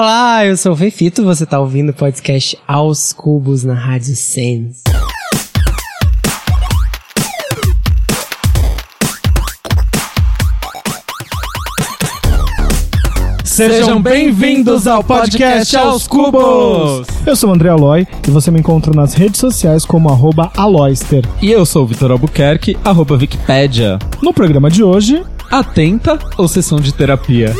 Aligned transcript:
Olá, 0.00 0.46
eu 0.46 0.56
sou 0.56 0.74
o 0.74 0.76
Fefito, 0.76 1.24
você 1.24 1.44
tá 1.44 1.58
ouvindo 1.58 1.88
o 1.88 1.92
podcast 1.92 2.56
Aos 2.68 3.12
Cubos 3.12 3.64
na 3.64 3.74
Rádio 3.74 4.14
Sense. 4.14 4.84
Sejam 13.42 14.00
bem-vindos 14.00 14.86
ao 14.86 15.02
podcast 15.02 15.76
Aos 15.76 16.06
Cubos! 16.06 17.04
Eu 17.26 17.34
sou 17.34 17.50
o 17.50 17.52
André 17.52 17.70
Aloy 17.70 18.06
e 18.24 18.30
você 18.30 18.52
me 18.52 18.60
encontra 18.60 18.94
nas 18.94 19.14
redes 19.14 19.40
sociais 19.40 19.84
como 19.84 20.10
arroba 20.10 20.52
Aloyster. 20.56 21.24
E 21.42 21.50
eu 21.50 21.66
sou 21.66 21.82
o 21.82 21.86
Vitor 21.88 22.12
Albuquerque, 22.12 22.78
arroba 22.84 23.16
Wikipédia. 23.16 23.98
No 24.22 24.32
programa 24.32 24.70
de 24.70 24.84
hoje, 24.84 25.24
Atenta 25.50 26.20
ou 26.36 26.46
sessão 26.46 26.78
de 26.78 26.94
terapia? 26.94 27.52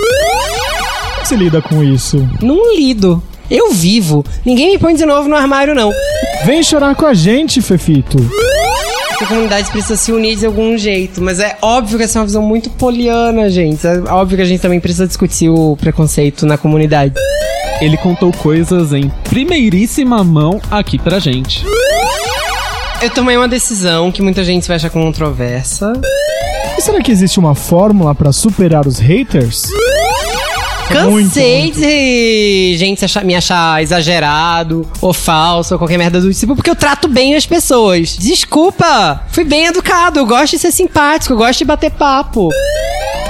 Como 1.28 1.40
se 1.40 1.44
lida 1.44 1.60
com 1.60 1.84
isso? 1.84 2.26
Não 2.40 2.74
lido. 2.74 3.22
Eu 3.50 3.70
vivo. 3.72 4.24
Ninguém 4.46 4.72
me 4.72 4.78
põe 4.78 4.94
de 4.94 5.04
novo 5.04 5.28
no 5.28 5.36
armário, 5.36 5.74
não. 5.74 5.92
Vem 6.44 6.62
chorar 6.62 6.94
com 6.94 7.04
a 7.04 7.12
gente, 7.12 7.60
Fefito. 7.60 8.16
A 9.20 9.26
comunidade 9.26 9.70
precisa 9.70 9.96
se 9.96 10.10
unir 10.10 10.36
de 10.36 10.46
algum 10.46 10.78
jeito. 10.78 11.20
Mas 11.20 11.38
é 11.38 11.58
óbvio 11.60 11.98
que 11.98 12.04
essa 12.04 12.18
é 12.18 12.20
uma 12.20 12.26
visão 12.26 12.42
muito 12.42 12.70
poliana, 12.70 13.50
gente. 13.50 13.86
É 13.86 13.98
óbvio 14.10 14.36
que 14.36 14.42
a 14.42 14.46
gente 14.46 14.60
também 14.60 14.80
precisa 14.80 15.06
discutir 15.06 15.50
o 15.50 15.76
preconceito 15.76 16.46
na 16.46 16.56
comunidade. 16.56 17.14
Ele 17.80 17.98
contou 17.98 18.32
coisas 18.32 18.94
em 18.94 19.10
primeiríssima 19.24 20.24
mão 20.24 20.60
aqui 20.70 20.98
pra 20.98 21.18
gente. 21.18 21.62
Eu 23.02 23.10
tomei 23.10 23.36
uma 23.36 23.48
decisão 23.48 24.10
que 24.10 24.22
muita 24.22 24.42
gente 24.42 24.66
vai 24.66 24.76
achar 24.76 24.88
controversa. 24.88 25.92
E 26.78 26.80
será 26.80 27.02
que 27.02 27.12
existe 27.12 27.38
uma 27.38 27.54
fórmula 27.54 28.14
pra 28.14 28.32
superar 28.32 28.86
os 28.86 28.98
haters? 28.98 29.66
Cansei 30.88 31.70
de 31.70 32.76
gente 32.78 33.04
achar- 33.04 33.24
me 33.24 33.34
achar 33.34 33.82
exagerado, 33.82 34.86
ou 35.00 35.12
falso, 35.12 35.74
ou 35.74 35.78
qualquer 35.78 35.98
merda 35.98 36.20
do 36.20 36.32
tipo, 36.32 36.54
porque 36.56 36.70
eu 36.70 36.76
trato 36.76 37.08
bem 37.08 37.34
as 37.36 37.46
pessoas. 37.46 38.16
Desculpa! 38.18 39.22
Fui 39.30 39.44
bem 39.44 39.66
educado, 39.66 40.18
eu 40.18 40.26
gosto 40.26 40.52
de 40.52 40.58
ser 40.58 40.72
simpático, 40.72 41.32
eu 41.34 41.36
gosto 41.36 41.58
de 41.58 41.64
bater 41.64 41.90
papo. 41.90 42.48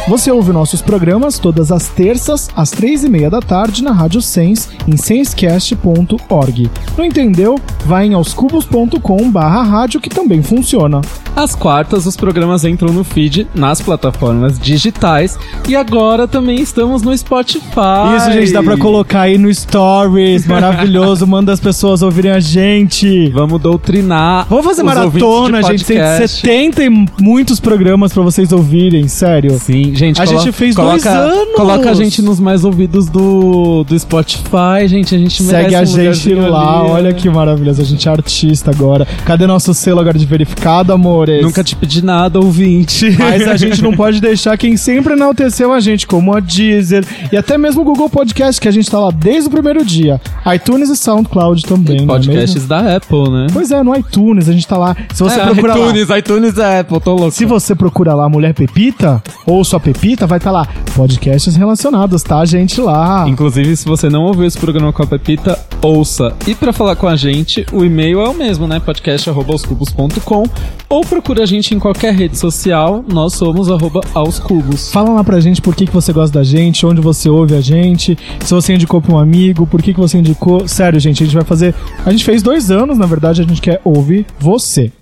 Você 0.09 0.31
ouve 0.31 0.53
nossos 0.53 0.81
programas 0.81 1.39
todas 1.39 1.71
as 1.71 1.89
terças, 1.89 2.49
às 2.57 2.71
três 2.71 3.05
e 3.05 3.11
meia 3.11 3.29
da 3.29 3.41
tarde, 3.43 3.85
na 3.85 3.93
Rádio 3.93 4.23
Sense, 4.23 4.71
em 4.87 4.97
sensecast.org. 4.97 6.71
Não 6.97 7.05
entendeu? 7.05 7.59
Vai 7.85 8.07
em 8.07 8.15
aoscubos.com 8.15 9.31
barra 9.31 9.63
rádio 9.63 10.01
que 10.01 10.09
também 10.09 10.43
funciona. 10.43 11.03
Às 11.37 11.55
quartas, 11.55 12.07
os 12.07 12.17
programas 12.17 12.65
entram 12.65 12.91
no 12.91 13.05
feed 13.05 13.47
nas 13.55 13.83
plataformas 13.83 14.59
digitais 14.59 15.39
e 15.69 15.77
agora 15.77 16.27
também 16.27 16.59
estamos 16.59 17.03
no 17.03 17.17
Spotify. 17.17 18.17
Isso, 18.17 18.33
gente, 18.33 18.53
dá 18.53 18.63
pra 18.63 18.79
colocar 18.79 19.21
aí 19.21 19.37
no 19.37 19.53
Stories, 19.55 20.47
maravilhoso, 20.49 21.27
manda 21.27 21.53
as 21.53 21.61
pessoas 21.61 22.01
ouvirem 22.01 22.31
a 22.33 22.41
gente. 22.41 23.29
Vamos 23.29 23.61
doutrinar. 23.61 24.47
Vamos 24.49 24.65
fazer 24.65 24.83
maratona, 24.83 25.63
gente. 25.63 25.85
Tem 25.85 25.99
podcast. 25.99 26.41
70 26.41 26.83
e 26.83 27.07
muitos 27.21 27.61
programas 27.61 28.13
pra 28.13 28.23
vocês 28.23 28.51
ouvirem, 28.53 29.07
sério. 29.07 29.59
Sim, 29.61 29.95
gente. 29.99 30.21
A 30.21 30.25
colo- 30.27 30.39
gente 30.41 30.53
fez 30.53 30.75
coloca, 30.75 30.97
dois 30.97 31.07
anos. 31.07 31.55
Coloca 31.57 31.91
a 31.91 31.95
gente 31.95 32.23
nos 32.23 32.39
mais 32.41 32.65
ouvidos 32.65 33.07
do, 33.09 33.85
do 33.85 33.99
Spotify, 33.99 34.87
gente. 34.87 35.15
A 35.15 35.19
gente 35.19 35.43
merece 35.43 35.63
Segue 35.65 35.75
a 35.75 35.81
um 35.83 35.87
gente 36.15 36.35
lá, 36.35 36.81
ali, 36.81 36.91
olha 36.91 37.13
que 37.13 37.29
maravilhoso. 37.29 37.83
A 37.83 37.85
gente 37.85 38.09
é 38.09 38.13
artista 38.13 38.71
agora. 38.71 39.07
Cadê 39.27 39.47
nosso 39.47 39.75
selo 39.75 40.01
agora 40.01 40.19
de 40.19 40.25
verificado, 40.27 40.93
amores? 40.93 41.43
Nunca 41.43 41.63
te 41.65 41.75
pedi 41.77 42.05
nada, 42.05 42.39
ouvinte. 42.39 43.11
Mas 43.19 43.47
a 43.47 43.57
gente 43.57 43.83
não 43.83 43.93
pode 43.95 44.21
deixar 44.21 44.57
quem 44.57 44.77
sempre 44.77 45.13
enalteceu 45.15 45.73
a 45.73 45.81
gente, 45.81 46.07
como 46.07 46.35
a 46.35 46.41
Deezer 46.41 47.05
e 47.33 47.37
até 47.37 47.59
mesmo 47.59 47.83
o 47.83 47.85
Google 47.85 48.09
Podcast, 48.09 48.61
que 48.61 48.69
a 48.69 48.71
gente 48.71 48.91
tá 48.91 48.99
lá 48.99 49.11
desde 49.11 49.49
o 49.49 49.51
primeiro 49.51 49.85
dia. 49.85 50.21
iTunes 50.55 50.89
e 50.89 50.97
SoundCloud 50.97 51.65
também, 51.65 52.07
não 52.07 52.15
é 52.15 52.19
mesmo? 52.19 52.33
Podcasts 52.33 52.67
da 52.67 52.97
Apple, 52.97 53.31
né? 53.31 53.47
Pois 53.53 53.71
é, 53.71 53.83
no 53.83 53.95
iTunes 53.97 54.49
a 54.49 54.53
gente 54.53 54.67
tá 54.67 54.77
lá. 54.77 54.97
Se 55.13 55.23
você 55.23 55.41
É, 55.41 55.45
procura 55.47 55.75
lá, 55.75 55.87
iTunes, 55.89 56.09
iTunes 56.17 56.59
é 56.59 56.81
Apple, 56.81 57.01
tô 57.01 57.15
louco. 57.15 57.31
Se 57.33 57.45
você 57.45 57.75
procura 57.75 58.15
lá 58.15 58.29
Mulher 58.29 58.55
Pepita, 58.55 59.23
ou 59.47 59.65
sua 59.65 59.81
Pepita, 59.89 60.27
vai 60.27 60.37
estar 60.37 60.51
lá 60.51 60.69
podcasts 60.95 61.57
relacionados, 61.57 62.23
tá, 62.23 62.45
gente? 62.45 62.79
Lá. 62.79 63.27
Inclusive, 63.27 63.75
se 63.75 63.87
você 63.87 64.11
não 64.11 64.25
ouviu 64.25 64.45
esse 64.45 64.59
programa 64.59 64.93
com 64.93 65.03
a 65.03 65.07
Pepita, 65.07 65.59
ouça. 65.81 66.35
E 66.47 66.55
pra 66.55 66.75
falar 66.75 66.95
com 66.95 67.09
a 67.09 67.17
gente, 67.17 67.65
o 67.73 67.83
e-mail 67.83 68.21
é 68.21 68.29
o 68.29 68.35
mesmo, 68.35 68.69
né? 68.69 68.79
podcast@aoscubos.com 68.81 70.43
ou 70.91 71.01
procura 71.07 71.45
a 71.45 71.47
gente 71.47 71.75
em 71.75 71.79
qualquer 71.79 72.13
rede 72.13 72.37
social. 72.37 73.03
Nós 73.11 73.33
somos 73.33 73.71
arroba 73.71 74.03
aos 74.13 74.39
cubos. 74.39 74.93
Fala 74.93 75.09
lá 75.09 75.25
pra 75.25 75.41
gente 75.41 75.63
por 75.63 75.75
que, 75.75 75.87
que 75.87 75.95
você 75.95 76.13
gosta 76.13 76.39
da 76.39 76.45
gente, 76.45 76.85
onde 76.85 77.01
você 77.01 77.31
ouve 77.31 77.55
a 77.55 77.61
gente, 77.63 78.19
se 78.41 78.53
você 78.53 78.75
indicou 78.75 79.01
pra 79.01 79.15
um 79.15 79.19
amigo, 79.19 79.67
por 79.67 79.81
que, 79.81 79.95
que 79.95 80.01
você 80.01 80.19
indicou. 80.19 80.69
Sério, 80.69 81.01
gente, 81.01 81.23
a 81.23 81.27
gente 81.27 81.35
vai 81.35 81.45
fazer. 81.45 81.75
A 82.05 82.11
gente 82.11 82.27
fez 82.27 82.43
dois 82.43 82.71
anos, 82.71 82.99
na 82.99 83.07
verdade, 83.07 83.41
a 83.41 83.45
gente 83.47 83.63
quer 83.63 83.81
ouvir 83.85 84.27
você. 84.39 84.93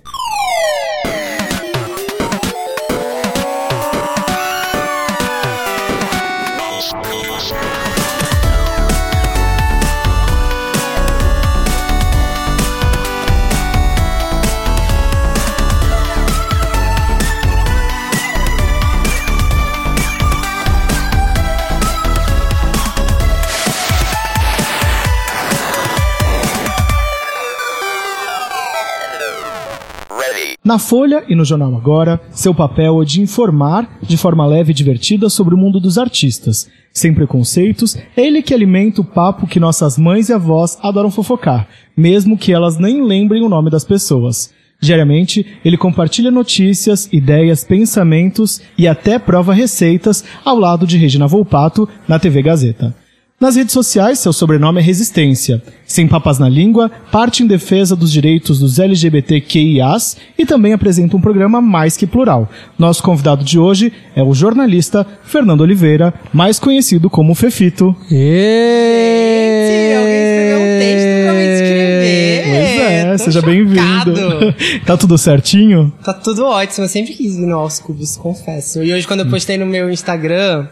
Na 30.67 30.77
Folha 30.77 31.23
e 31.29 31.33
no 31.33 31.45
Jornal 31.45 31.73
Agora, 31.77 32.19
seu 32.29 32.53
papel 32.53 33.01
é 33.01 33.05
de 33.05 33.21
informar, 33.21 33.89
de 34.01 34.17
forma 34.17 34.45
leve 34.45 34.71
e 34.71 34.75
divertida, 34.75 35.29
sobre 35.29 35.55
o 35.55 35.57
mundo 35.57 35.79
dos 35.79 35.97
artistas. 35.97 36.69
Sem 36.91 37.13
preconceitos, 37.13 37.95
é 37.95 38.27
ele 38.27 38.41
que 38.41 38.53
alimenta 38.53 38.99
o 38.99 39.05
papo 39.05 39.47
que 39.47 39.61
nossas 39.61 39.97
mães 39.97 40.27
e 40.27 40.33
avós 40.33 40.77
adoram 40.83 41.09
fofocar, 41.09 41.69
mesmo 41.95 42.37
que 42.37 42.51
elas 42.51 42.77
nem 42.77 43.01
lembrem 43.01 43.45
o 43.45 43.47
nome 43.47 43.69
das 43.69 43.85
pessoas. 43.85 44.53
Diariamente, 44.77 45.45
ele 45.63 45.77
compartilha 45.77 46.29
notícias, 46.29 47.07
ideias, 47.13 47.63
pensamentos 47.63 48.61
e 48.77 48.89
até 48.89 49.17
prova 49.17 49.53
receitas 49.53 50.25
ao 50.43 50.59
lado 50.59 50.85
de 50.85 50.97
Regina 50.97 51.27
Volpato 51.27 51.87
na 52.09 52.19
TV 52.19 52.41
Gazeta. 52.41 52.93
Nas 53.39 53.55
redes 53.55 53.71
sociais, 53.71 54.17
seu 54.17 54.33
sobrenome 54.33 54.79
é 54.79 54.83
Resistência. 54.83 55.61
Sem 55.85 56.07
papas 56.07 56.39
na 56.39 56.49
língua, 56.49 56.89
parte 57.11 57.43
em 57.43 57.47
defesa 57.47 57.95
dos 57.95 58.11
direitos 58.11 58.59
dos 58.59 58.79
LGBTQIAs 58.79 60.17
e 60.35 60.43
também 60.43 60.73
apresenta 60.73 61.15
um 61.15 61.21
programa 61.21 61.61
mais 61.61 61.95
que 61.95 62.07
plural. 62.07 62.49
Nosso 62.79 63.03
convidado 63.03 63.43
de 63.43 63.59
hoje 63.59 63.93
é 64.15 64.23
o 64.23 64.33
jornalista 64.33 65.05
Fernando 65.23 65.61
Oliveira, 65.61 66.15
mais 66.33 66.57
conhecido 66.57 67.11
como 67.11 67.35
Fefito. 67.35 67.95
Gente, 68.09 69.93
alguém 69.97 70.17
escreveu 70.17 70.57
um 70.57 70.79
texto 70.79 71.23
pra 71.23 71.33
me 71.33 71.53
escrever. 71.53 72.43
Pois 72.43 72.81
é, 72.81 73.11
Tô 73.11 73.17
seja 73.23 73.41
bem-vindo. 73.43 74.55
tá 74.83 74.97
tudo 74.97 75.15
certinho? 75.15 75.93
Tá 76.03 76.11
tudo 76.11 76.43
ótimo, 76.43 76.85
eu 76.85 76.89
sempre 76.89 77.13
quis 77.13 77.35
vir 77.35 77.45
no 77.45 77.59
Aos 77.59 77.77
Cubos, 77.77 78.17
confesso. 78.17 78.81
E 78.83 78.91
hoje, 78.91 79.05
quando 79.05 79.19
eu 79.19 79.29
postei 79.29 79.59
no 79.59 79.65
meu 79.67 79.91
Instagram, 79.91 80.67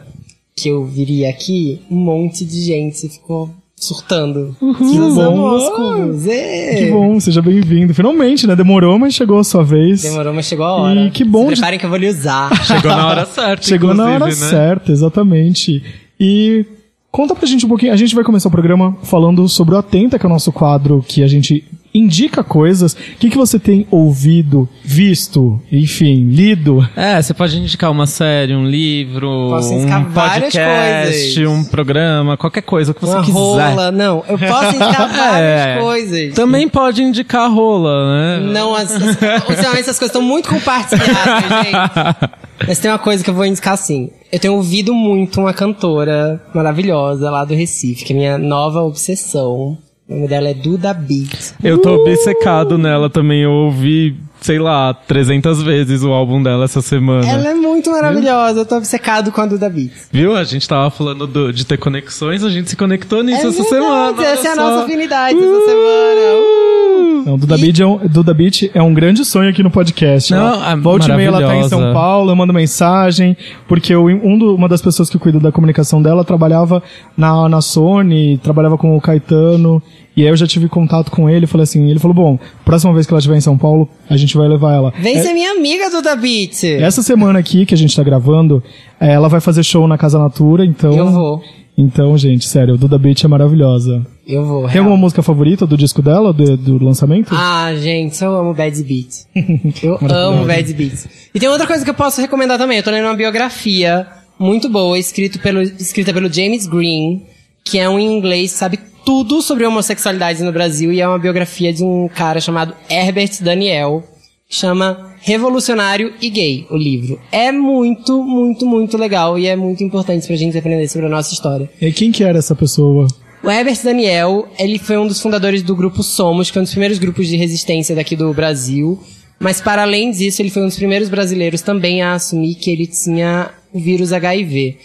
que 0.65 0.69
eu 0.69 0.83
viria 0.83 1.29
aqui, 1.29 1.79
um 1.91 1.95
monte 1.95 2.43
de 2.43 2.59
gente 2.63 3.07
ficou 3.07 3.51
surtando. 3.75 4.55
que 4.59 4.97
Nós 4.97 5.13
bom. 5.13 6.17
Que 6.19 6.89
bom, 6.89 7.19
seja 7.19 7.39
bem-vindo. 7.39 7.93
Finalmente, 7.93 8.47
né? 8.47 8.55
Demorou, 8.55 8.97
mas 8.97 9.13
chegou 9.13 9.37
a 9.37 9.43
sua 9.43 9.63
vez. 9.63 10.01
Demorou, 10.01 10.33
mas 10.33 10.47
chegou 10.47 10.65
a 10.65 10.71
hora. 10.73 11.01
E 11.05 11.11
que 11.11 11.23
bom 11.23 11.43
Se 11.43 11.49
de- 11.49 11.53
preparem 11.57 11.77
que 11.77 11.85
eu 11.85 11.89
vou 11.91 11.99
lhe 11.99 12.09
usar. 12.09 12.49
Chegou 12.65 12.89
na 12.89 13.07
hora 13.07 13.25
certa, 13.29 13.61
Chegou 13.63 13.93
na 13.93 14.05
hora 14.05 14.25
né? 14.25 14.31
certa, 14.31 14.91
exatamente. 14.91 15.83
E 16.19 16.65
conta 17.11 17.35
pra 17.35 17.45
gente 17.45 17.63
um 17.63 17.69
pouquinho. 17.69 17.93
A 17.93 17.97
gente 17.97 18.15
vai 18.15 18.23
começar 18.23 18.49
o 18.49 18.51
programa 18.51 18.97
falando 19.03 19.47
sobre 19.47 19.75
o 19.75 19.77
Atenta, 19.77 20.17
que 20.17 20.25
é 20.25 20.27
o 20.27 20.31
nosso 20.31 20.51
quadro 20.51 21.05
que 21.07 21.21
a 21.21 21.27
gente 21.27 21.63
indica 21.97 22.43
coisas. 22.43 22.93
O 22.93 22.97
que, 23.19 23.29
que 23.29 23.37
você 23.37 23.57
tem 23.57 23.87
ouvido, 23.89 24.67
visto, 24.83 25.59
enfim, 25.71 26.27
lido? 26.29 26.87
É, 26.95 27.21
você 27.21 27.33
pode 27.33 27.57
indicar 27.57 27.91
uma 27.91 28.05
série, 28.05 28.53
um 28.55 28.65
livro, 28.67 29.49
Posso 29.49 29.73
um 29.73 29.77
indicar 29.79 30.05
várias 30.09 30.53
podcast, 30.53 31.33
coisas. 31.35 31.47
um 31.47 31.63
programa, 31.65 32.37
qualquer 32.37 32.61
coisa 32.61 32.93
que 32.93 33.01
você 33.01 33.13
Uma 33.13 33.21
quiser. 33.23 33.33
rola. 33.39 33.91
Não, 33.91 34.23
eu 34.27 34.37
posso 34.37 34.69
indicar 34.75 35.07
várias 35.09 35.61
É. 35.67 35.77
coisas. 35.79 36.33
Também 36.33 36.67
pode 36.67 37.01
indicar 37.03 37.51
rola, 37.51 38.39
né? 38.39 38.51
Não, 38.51 38.75
as, 38.75 38.91
as, 38.91 39.01
ultimamente 39.49 39.79
essas 39.81 39.97
coisas 39.99 40.07
estão 40.15 40.21
muito 40.21 40.49
compartilhadas, 40.49 41.05
gente. 41.65 42.29
Mas 42.67 42.79
tem 42.79 42.89
uma 42.91 42.99
coisa 42.99 43.23
que 43.23 43.29
eu 43.29 43.33
vou 43.33 43.45
indicar 43.45 43.73
assim. 43.73 44.09
Eu 44.31 44.39
tenho 44.39 44.53
ouvido 44.55 44.93
muito 44.93 45.39
uma 45.39 45.53
cantora 45.53 46.41
maravilhosa 46.53 47.29
lá 47.29 47.45
do 47.45 47.53
Recife, 47.53 48.03
que 48.03 48.13
é 48.13 48.15
minha 48.15 48.37
nova 48.37 48.81
obsessão. 48.81 49.77
O 50.07 50.13
nome 50.13 50.27
dela 50.27 50.49
é 50.49 50.53
Duda 50.53 50.93
Beat. 50.93 51.53
Eu 51.63 51.79
tô 51.79 51.95
obcecado 51.95 52.77
nela 52.77 53.09
também. 53.09 53.41
Eu 53.41 53.51
ouvi, 53.51 54.15
sei 54.39 54.59
lá, 54.59 54.93
300 54.93 55.63
vezes 55.63 56.03
o 56.03 56.11
álbum 56.11 56.43
dela 56.43 56.65
essa 56.65 56.79
semana. 56.79 57.27
Ela 57.27 57.49
é 57.49 57.53
muito 57.55 57.89
maravilhosa, 57.89 58.59
eu 58.59 58.65
tô 58.67 58.75
obcecado 58.77 59.31
com 59.31 59.41
a 59.41 59.45
Duda 59.47 59.67
Beat. 59.67 59.91
Viu? 60.11 60.35
A 60.35 60.43
gente 60.43 60.67
tava 60.69 60.91
falando 60.91 61.25
do- 61.25 61.51
de 61.51 61.65
ter 61.65 61.77
conexões, 61.77 62.43
a 62.43 62.49
gente 62.49 62.69
se 62.69 62.75
conectou 62.75 63.23
nisso 63.23 63.47
é 63.47 63.49
essa 63.49 63.63
verdade, 63.63 63.69
semana. 63.69 64.23
Essa 64.25 64.47
é 64.47 64.51
a 64.51 64.55
nossa 64.55 64.83
afinidade 64.83 65.37
essa 65.39 65.65
semana. 65.65 66.21
Uh! 66.39 66.74
Não, 67.23 67.37
Duda 67.37 67.57
Beat, 67.57 67.79
é 67.79 67.85
um, 67.85 67.97
Duda 68.07 68.33
Beat 68.33 68.71
é 68.73 68.81
um 68.81 68.93
grande 68.93 69.23
sonho 69.23 69.49
aqui 69.49 69.61
no 69.63 69.69
podcast. 69.71 70.31
Não, 70.33 70.39
Ela- 70.55 70.71
é 70.71 70.75
Volte 70.75 71.09
e 71.09 71.15
meia 71.15 71.27
ela 71.27 71.41
tá 71.41 71.55
em 71.55 71.69
São. 71.69 71.93
Paulo, 71.93 72.31
eu 72.31 72.35
mando 72.35 72.51
mensagem, 72.53 73.35
porque 73.67 73.93
eu, 73.93 74.05
um 74.05 74.37
do- 74.37 74.55
uma 74.55 74.67
das 74.67 74.81
pessoas 74.81 75.09
que 75.09 75.17
cuida 75.17 75.39
da 75.39 75.51
comunicação 75.51 76.01
dela 76.01 76.23
trabalhava 76.23 76.81
na, 77.17 77.47
na 77.49 77.61
Sony, 77.61 78.37
trabalhava 78.41 78.77
com 78.77 78.95
o 78.95 79.01
Caetano, 79.01 79.81
e 80.17 80.21
aí 80.23 80.29
eu 80.29 80.35
já 80.35 80.47
tive 80.47 80.67
contato 80.69 81.11
com 81.11 81.29
ele, 81.29 81.45
falei 81.45 81.63
assim, 81.63 81.89
ele 81.89 81.99
falou, 81.99 82.15
bom, 82.15 82.39
próxima 82.63 82.93
vez 82.93 83.05
que 83.05 83.13
ela 83.13 83.19
estiver 83.19 83.35
em 83.37 83.41
São 83.41 83.57
Paulo, 83.57 83.89
a 84.09 84.15
gente 84.17 84.37
vai 84.37 84.47
levar 84.47 84.73
ela. 84.73 84.93
Vem 84.99 85.17
É- 85.17 85.21
ser 85.21 85.33
minha 85.33 85.51
amiga, 85.51 85.89
Duda 85.89 86.15
Beat. 86.15 86.63
essa 86.63 87.01
semana 87.01 87.39
aqui 87.39 87.65
que 87.65 87.73
a 87.73 87.77
gente 87.77 87.95
tá 87.95 88.01
gravando, 88.03 88.63
é, 88.99 89.11
ela 89.13 89.27
vai 89.27 89.41
fazer 89.41 89.63
show 89.63 89.87
na 89.87 89.97
Casa 89.97 90.17
Natura, 90.17 90.63
então... 90.65 90.93
Eu 90.95 91.07
vou. 91.11 91.41
Então, 91.77 92.17
gente, 92.17 92.47
sério, 92.47 92.77
Duda 92.77 92.97
Beat 92.97 93.23
é 93.23 93.27
maravilhosa. 93.27 94.05
Eu 94.25 94.45
vou. 94.45 94.63
Tem 94.63 94.71
real. 94.71 94.85
alguma 94.85 94.97
música 94.99 95.21
favorita 95.21 95.67
do 95.67 95.77
disco 95.77 96.01
dela, 96.01 96.31
do, 96.31 96.55
do 96.55 96.83
lançamento? 96.83 97.35
Ah, 97.35 97.73
gente, 97.75 98.23
eu 98.23 98.33
amo 98.33 98.53
Bad 98.53 98.81
Beats. 98.81 99.27
Eu 99.83 99.99
amo 100.09 100.45
Bad 100.45 100.73
Beats. 100.73 101.07
E 101.33 101.39
tem 101.39 101.49
outra 101.49 101.67
coisa 101.67 101.83
que 101.83 101.89
eu 101.89 101.95
posso 101.95 102.21
recomendar 102.21 102.57
também. 102.57 102.77
Eu 102.77 102.83
tô 102.83 102.91
lendo 102.91 103.05
uma 103.05 103.15
biografia 103.15 104.07
muito 104.39 104.69
boa, 104.69 104.97
escrito 104.97 105.39
pelo, 105.39 105.61
escrita 105.61 106.13
pelo 106.13 106.31
James 106.31 106.65
Green, 106.65 107.23
que 107.63 107.77
é 107.77 107.89
um 107.89 107.99
inglês, 107.99 108.51
sabe 108.51 108.79
tudo 109.05 109.41
sobre 109.41 109.65
homossexualidade 109.65 110.43
no 110.43 110.51
Brasil, 110.51 110.91
e 110.91 110.99
é 110.99 111.07
uma 111.07 111.19
biografia 111.19 111.71
de 111.71 111.83
um 111.83 112.07
cara 112.07 112.41
chamado 112.41 112.73
Herbert 112.89 113.41
Daniel, 113.41 114.03
chama 114.49 115.15
Revolucionário 115.21 116.13
e 116.21 116.29
Gay, 116.29 116.67
o 116.69 116.77
livro. 116.77 117.19
É 117.31 117.51
muito, 117.51 118.23
muito, 118.23 118.65
muito 118.65 118.97
legal 118.97 119.37
e 119.37 119.47
é 119.47 119.55
muito 119.55 119.83
importante 119.83 120.27
pra 120.27 120.35
gente 120.35 120.57
aprender 120.57 120.87
sobre 120.87 121.07
a 121.07 121.09
nossa 121.09 121.33
história. 121.33 121.69
E 121.81 121.91
quem 121.91 122.11
que 122.11 122.23
era 122.23 122.37
essa 122.37 122.55
pessoa? 122.55 123.07
O 123.43 123.49
Herbert 123.49 123.79
Daniel, 123.83 124.47
ele 124.57 124.79
foi 124.79 124.97
um 124.97 125.07
dos 125.07 125.21
fundadores 125.21 125.61
do 125.61 125.75
grupo 125.75 126.01
Somos, 126.01 126.49
que 126.49 126.57
é 126.57 126.61
um 126.61 126.63
dos 126.63 126.71
primeiros 126.71 126.97
grupos 126.97 127.27
de 127.27 127.35
resistência 127.35 127.95
daqui 127.95 128.15
do 128.15 128.33
Brasil. 128.33 128.99
Mas 129.39 129.61
para 129.61 129.83
além 129.83 130.11
disso, 130.11 130.41
ele 130.41 130.49
foi 130.49 130.63
um 130.63 130.67
dos 130.67 130.77
primeiros 130.77 131.09
brasileiros 131.09 131.61
também 131.61 132.01
a 132.01 132.13
assumir 132.13 132.55
que 132.55 132.71
ele 132.71 132.87
tinha 132.87 133.51
o 133.73 133.79
vírus 133.79 134.13
HIV. 134.13 134.77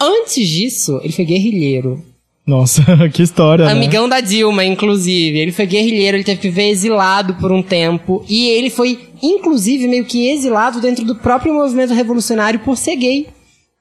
Antes 0.00 0.48
disso, 0.48 1.00
ele 1.02 1.12
foi 1.12 1.24
guerrilheiro. 1.24 2.02
Nossa, 2.48 2.82
que 3.12 3.22
história, 3.22 3.66
né? 3.66 3.72
Amigão 3.72 4.08
da 4.08 4.22
Dilma, 4.22 4.64
inclusive. 4.64 5.38
Ele 5.38 5.52
foi 5.52 5.66
guerrilheiro, 5.66 6.16
ele 6.16 6.24
teve 6.24 6.40
que 6.40 6.48
viver 6.48 6.70
exilado 6.70 7.34
por 7.34 7.52
um 7.52 7.62
tempo. 7.62 8.24
E 8.26 8.48
ele 8.48 8.70
foi, 8.70 8.98
inclusive, 9.22 9.86
meio 9.86 10.06
que 10.06 10.30
exilado 10.30 10.80
dentro 10.80 11.04
do 11.04 11.14
próprio 11.14 11.52
movimento 11.52 11.92
revolucionário 11.92 12.60
por 12.60 12.74
ser 12.78 12.96
gay. 12.96 13.26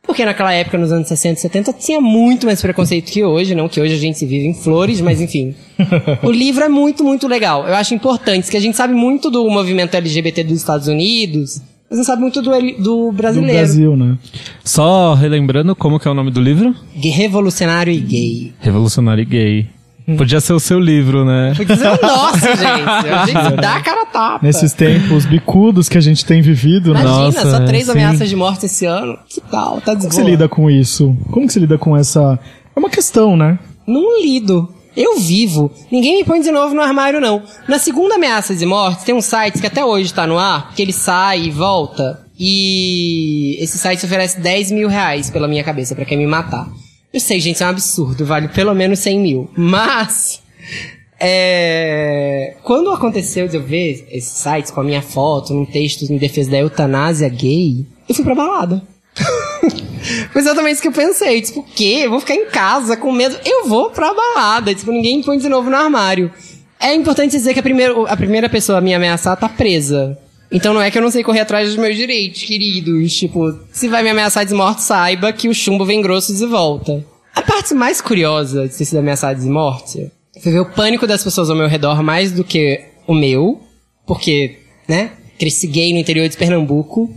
Porque 0.06 0.26
naquela 0.26 0.52
época, 0.52 0.78
nos 0.78 0.92
anos 0.92 1.08
60 1.08 1.40
e 1.40 1.42
70, 1.42 1.74
tinha 1.74 2.02
muito 2.02 2.46
mais 2.46 2.62
preconceito 2.62 3.10
que 3.10 3.24
hoje, 3.24 3.56
não 3.56 3.70
que 3.70 3.80
hoje 3.80 3.94
a 3.94 3.98
gente 3.98 4.26
vive 4.26 4.48
em 4.48 4.54
flores, 4.54 5.00
mas 5.00 5.22
enfim. 5.22 5.56
o 6.22 6.30
livro 6.30 6.62
é 6.62 6.70
muito, 6.70 7.06
muito 7.06 7.26
legal. 7.26 7.66
Eu 7.66 7.76
acho 7.76 7.94
importante, 7.94 8.44
porque 8.44 8.58
a 8.58 8.62
gente 8.62 8.76
sabe 8.76 8.94
muito 8.94 9.32
do 9.32 9.50
movimento 9.50 9.96
LGBT 9.96 10.44
dos 10.44 10.58
Estados 10.58 10.88
Unidos, 10.90 11.62
mas 11.90 11.98
não 12.00 12.06
sabe 12.06 12.22
muito 12.22 12.42
do, 12.42 12.52
do 12.52 12.82
Do 12.82 13.12
brasileiro. 13.12 13.58
Brasil, 13.58 13.96
né? 13.96 14.18
Só 14.64 15.14
relembrando 15.14 15.76
como 15.76 16.00
que 16.00 16.08
é 16.08 16.12
o 16.12 16.14
nome 16.14 16.32
do 16.32 16.42
livro? 16.42 16.76
Revolucionário 16.94 17.94
e 17.94 18.00
gay. 18.00 18.54
Revolucionário 18.60 19.22
e 19.22 19.26
Gay. 19.26 19.70
Podia 20.18 20.40
ser 20.40 20.54
o 20.54 20.60
seu 20.60 20.80
livro, 20.80 21.26
né? 21.26 21.54
Podia 21.58 21.76
ser 21.76 21.88
o 21.88 22.00
nosso, 22.02 22.40
gente. 22.40 23.10
A 23.10 23.26
gente 23.26 23.56
dá 23.62 23.76
a 23.76 23.82
cara 23.82 24.06
tapa. 24.06 24.40
Nesses 24.46 24.72
tempos 24.72 25.26
bicudos 25.26 25.90
que 25.90 25.98
a 25.98 26.02
gente 26.02 26.26
tem 26.26 26.42
vivido, 26.42 26.94
né? 26.94 27.02
Imagina, 27.02 27.44
Nossa, 27.44 27.52
só 27.52 27.66
três 27.66 27.86
sim. 27.86 27.92
ameaças 27.92 28.30
de 28.30 28.36
morte 28.36 28.68
esse 28.68 28.86
ano. 28.86 29.18
Que 29.28 29.42
tal? 29.42 29.82
Tá 29.82 29.96
Como 29.98 30.08
que 30.08 30.16
você 30.16 30.24
lida 30.24 30.48
com 30.48 30.72
isso? 30.72 31.14
Como 31.30 31.46
que 31.46 31.52
você 31.52 31.60
lida 31.60 31.78
com 31.78 31.96
essa... 31.98 32.40
É 32.74 32.80
uma 32.80 32.90
questão, 32.90 33.36
né? 33.36 33.60
Não 33.86 34.22
lido. 34.22 34.70
Eu 34.98 35.20
vivo. 35.20 35.72
Ninguém 35.92 36.18
me 36.18 36.24
põe 36.24 36.42
de 36.42 36.50
novo 36.50 36.74
no 36.74 36.82
armário, 36.82 37.22
não. 37.22 37.44
Na 37.68 37.78
segunda 37.78 38.16
ameaça 38.16 38.56
de 38.56 38.66
morte, 38.66 39.06
tem 39.06 39.14
um 39.14 39.22
site 39.22 39.62
que 39.62 39.68
até 39.68 39.86
hoje 39.86 40.12
tá 40.12 40.26
no 40.26 40.40
ar, 40.40 40.74
que 40.74 40.82
ele 40.82 40.92
sai 40.92 41.44
e 41.44 41.52
volta. 41.52 42.26
E 42.40 43.56
esse 43.60 43.78
site 43.78 44.04
oferece 44.08 44.40
10 44.40 44.72
mil 44.72 44.88
reais 44.88 45.30
pela 45.30 45.48
minha 45.48 45.64
cabeça, 45.64 45.94
pra 45.94 46.04
quem 46.04 46.18
me 46.18 46.26
matar. 46.26 46.68
Eu 47.14 47.20
sei, 47.20 47.40
gente, 47.40 47.62
é 47.62 47.66
um 47.68 47.70
absurdo. 47.70 48.26
Vale 48.26 48.48
pelo 48.48 48.74
menos 48.74 48.98
100 48.98 49.20
mil. 49.20 49.50
Mas... 49.56 50.42
É... 51.20 52.56
Quando 52.64 52.92
aconteceu 52.92 53.48
de 53.48 53.56
eu 53.56 53.64
ver 53.64 54.08
esse 54.12 54.40
site 54.40 54.72
com 54.72 54.82
a 54.82 54.84
minha 54.84 55.02
foto, 55.02 55.54
num 55.54 55.66
texto 55.66 56.04
em 56.04 56.18
defesa 56.18 56.52
da 56.52 56.58
eutanásia 56.58 57.30
gay, 57.30 57.86
eu 58.10 58.16
fui 58.16 58.24
pra 58.24 58.36
balada. 58.36 58.82
Foi 60.32 60.42
exatamente 60.42 60.74
isso 60.74 60.82
que 60.82 60.88
eu 60.88 60.94
pensei. 60.94 61.42
Tipo, 61.42 61.60
o 61.62 61.64
quê? 61.64 62.02
Eu 62.04 62.10
vou 62.12 62.20
ficar 62.20 62.36
em 62.36 62.46
casa 62.46 62.96
com 62.96 63.12
medo. 63.12 63.38
Eu 63.46 63.68
vou 63.68 63.90
pra 63.90 64.14
balada. 64.14 64.74
Tipo, 64.74 64.92
ninguém 64.92 65.22
põe 65.22 65.38
de 65.38 65.50
novo 65.50 65.70
no 65.70 65.76
armário. 65.76 66.32
É 66.80 66.94
importante 66.94 67.32
dizer 67.32 67.54
que 67.54 67.60
a 67.60 67.64
primeira, 67.64 67.94
a 68.04 68.16
primeira 68.16 68.48
pessoa 68.48 68.78
a 68.78 68.82
me 68.82 68.94
ameaçar 68.94 69.36
tá 69.36 69.50
presa. 69.50 70.18
Então 70.52 70.74
não 70.74 70.82
é 70.82 70.90
que 70.90 70.98
eu 70.98 71.02
não 71.02 71.12
sei 71.12 71.24
correr 71.24 71.42
atrás 71.42 71.68
dos 71.68 71.78
meus 71.78 71.96
direitos, 71.96 72.44
queridos. 72.44 73.16
Tipo, 73.16 73.60
se 73.72 73.88
vai 73.88 74.04
me 74.04 74.10
ameaçar 74.10 74.46
de 74.46 74.54
morte, 74.54 74.84
saiba 74.84 75.34
que 75.34 75.50
o 75.50 75.54
chumbo 75.54 75.86
vem 75.86 76.02
grosso 76.02 76.34
de 76.36 76.46
volta. 76.46 77.04
A 77.36 77.42
parte 77.42 77.74
mais 77.74 78.00
curiosa 78.00 78.68
de 78.68 78.76
ter 78.76 78.86
sido 78.86 79.00
ameaçado 79.00 79.40
de 79.40 79.48
morte 79.48 80.12
foi 80.42 80.52
ver 80.52 80.60
o 80.60 80.66
pânico 80.66 81.06
das 81.06 81.24
pessoas 81.24 81.50
ao 81.50 81.56
meu 81.56 81.68
redor 81.68 82.02
mais 82.02 82.32
do 82.32 82.44
que 82.44 82.82
o 83.06 83.14
meu. 83.14 83.60
Porque, 84.06 84.60
né? 84.88 85.12
Cresci 85.38 85.68
gay 85.68 85.92
no 85.94 86.00
interior 86.00 86.30
de 86.30 86.38
Pernambuco. 86.38 87.14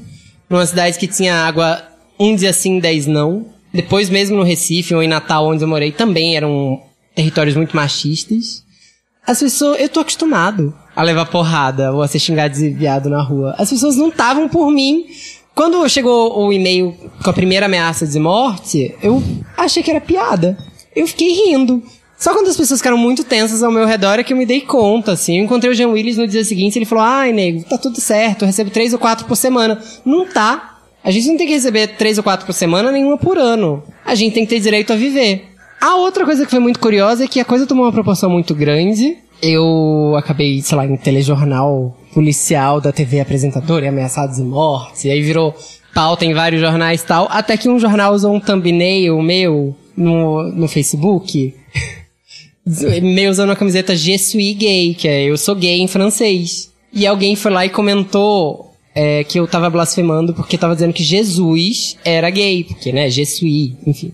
Numa 0.48 0.66
cidade 0.66 0.98
que 0.98 1.06
tinha 1.06 1.34
água 1.34 1.89
um 2.20 2.36
dia 2.36 2.52
sim, 2.52 2.78
dez 2.78 3.06
não. 3.06 3.46
Depois 3.72 4.10
mesmo 4.10 4.36
no 4.36 4.42
Recife 4.42 4.94
ou 4.94 5.02
em 5.02 5.08
Natal, 5.08 5.46
onde 5.46 5.64
eu 5.64 5.68
morei, 5.68 5.90
também 5.90 6.36
eram 6.36 6.80
territórios 7.14 7.56
muito 7.56 7.74
machistas. 7.74 8.62
As 9.26 9.38
pessoas, 9.38 9.80
eu 9.80 9.88
tô 9.88 10.00
acostumado 10.00 10.74
a 10.94 11.02
levar 11.02 11.26
porrada 11.26 11.92
ou 11.92 12.02
a 12.02 12.08
ser 12.08 12.18
xingado 12.18 12.54
de 12.54 12.68
viado 12.70 13.08
na 13.08 13.22
rua. 13.22 13.54
As 13.58 13.70
pessoas 13.70 13.96
não 13.96 14.08
estavam 14.08 14.48
por 14.48 14.70
mim. 14.70 15.06
Quando 15.54 15.88
chegou 15.88 16.38
o 16.38 16.52
e-mail 16.52 16.94
com 17.22 17.30
a 17.30 17.32
primeira 17.32 17.66
ameaça 17.66 18.06
de 18.06 18.18
morte, 18.18 18.94
eu 19.02 19.22
achei 19.56 19.82
que 19.82 19.90
era 19.90 20.00
piada. 20.00 20.58
Eu 20.94 21.06
fiquei 21.06 21.32
rindo. 21.32 21.82
Só 22.18 22.34
quando 22.34 22.48
as 22.48 22.56
pessoas 22.56 22.80
ficaram 22.80 22.98
muito 22.98 23.24
tensas 23.24 23.62
ao 23.62 23.72
meu 23.72 23.86
redor 23.86 24.18
é 24.18 24.22
que 24.22 24.32
eu 24.32 24.36
me 24.36 24.44
dei 24.44 24.60
conta, 24.60 25.12
assim. 25.12 25.38
Eu 25.38 25.44
encontrei 25.44 25.70
o 25.70 25.74
Jean 25.74 25.88
Willis 25.88 26.18
no 26.18 26.26
dia 26.26 26.44
seguinte 26.44 26.78
ele 26.78 26.84
falou: 26.84 27.04
Ai, 27.04 27.32
nego, 27.32 27.64
tá 27.64 27.78
tudo 27.78 28.00
certo, 28.00 28.42
eu 28.42 28.46
recebo 28.46 28.70
três 28.70 28.92
ou 28.92 28.98
quatro 28.98 29.26
por 29.26 29.36
semana. 29.36 29.80
Não 30.04 30.26
tá. 30.26 30.69
A 31.02 31.10
gente 31.10 31.28
não 31.28 31.36
tem 31.36 31.46
que 31.46 31.54
receber 31.54 31.88
três 31.96 32.18
ou 32.18 32.24
quatro 32.24 32.44
por 32.44 32.52
semana, 32.52 32.92
nenhuma 32.92 33.16
por 33.16 33.38
ano. 33.38 33.82
A 34.04 34.14
gente 34.14 34.34
tem 34.34 34.44
que 34.44 34.50
ter 34.50 34.60
direito 34.60 34.92
a 34.92 34.96
viver. 34.96 35.46
A 35.80 35.96
outra 35.96 36.24
coisa 36.26 36.44
que 36.44 36.50
foi 36.50 36.60
muito 36.60 36.78
curiosa 36.78 37.24
é 37.24 37.26
que 37.26 37.40
a 37.40 37.44
coisa 37.44 37.66
tomou 37.66 37.86
uma 37.86 37.92
proporção 37.92 38.28
muito 38.28 38.54
grande. 38.54 39.16
Eu 39.42 40.14
acabei, 40.18 40.60
sei 40.60 40.76
lá, 40.76 40.84
em 40.84 40.96
telejornal 40.96 41.96
policial 42.12 42.80
da 42.80 42.92
TV 42.92 43.20
apresentadora 43.20 43.86
e 43.86 43.88
ameaçado 43.88 44.34
de 44.34 44.42
morte. 44.42 45.08
E 45.08 45.10
aí 45.10 45.22
virou 45.22 45.54
pauta 45.94 46.26
em 46.26 46.34
vários 46.34 46.60
jornais 46.60 47.00
e 47.00 47.06
tal. 47.06 47.26
Até 47.30 47.56
que 47.56 47.68
um 47.68 47.78
jornal 47.78 48.12
usou 48.12 48.34
um 48.34 48.40
thumbnail 48.40 49.22
meu 49.22 49.74
no, 49.96 50.42
no 50.52 50.68
Facebook. 50.68 51.54
meio 53.02 53.30
usando 53.30 53.50
a 53.50 53.56
camiseta 53.56 53.96
Je 53.96 54.18
suis 54.18 54.54
gay, 54.54 54.94
que 54.94 55.08
é 55.08 55.24
eu 55.24 55.38
sou 55.38 55.54
gay 55.54 55.80
em 55.80 55.88
francês. 55.88 56.70
E 56.92 57.06
alguém 57.06 57.34
foi 57.36 57.50
lá 57.50 57.64
e 57.64 57.70
comentou 57.70 58.69
é, 58.94 59.24
que 59.24 59.38
eu 59.38 59.46
tava 59.46 59.70
blasfemando 59.70 60.34
porque 60.34 60.58
tava 60.58 60.74
dizendo 60.74 60.92
que 60.92 61.04
Jesus 61.04 61.96
era 62.04 62.30
gay, 62.30 62.64
porque, 62.64 62.92
né, 62.92 63.10
Je 63.10 63.24
suis, 63.24 63.72
enfim. 63.86 64.12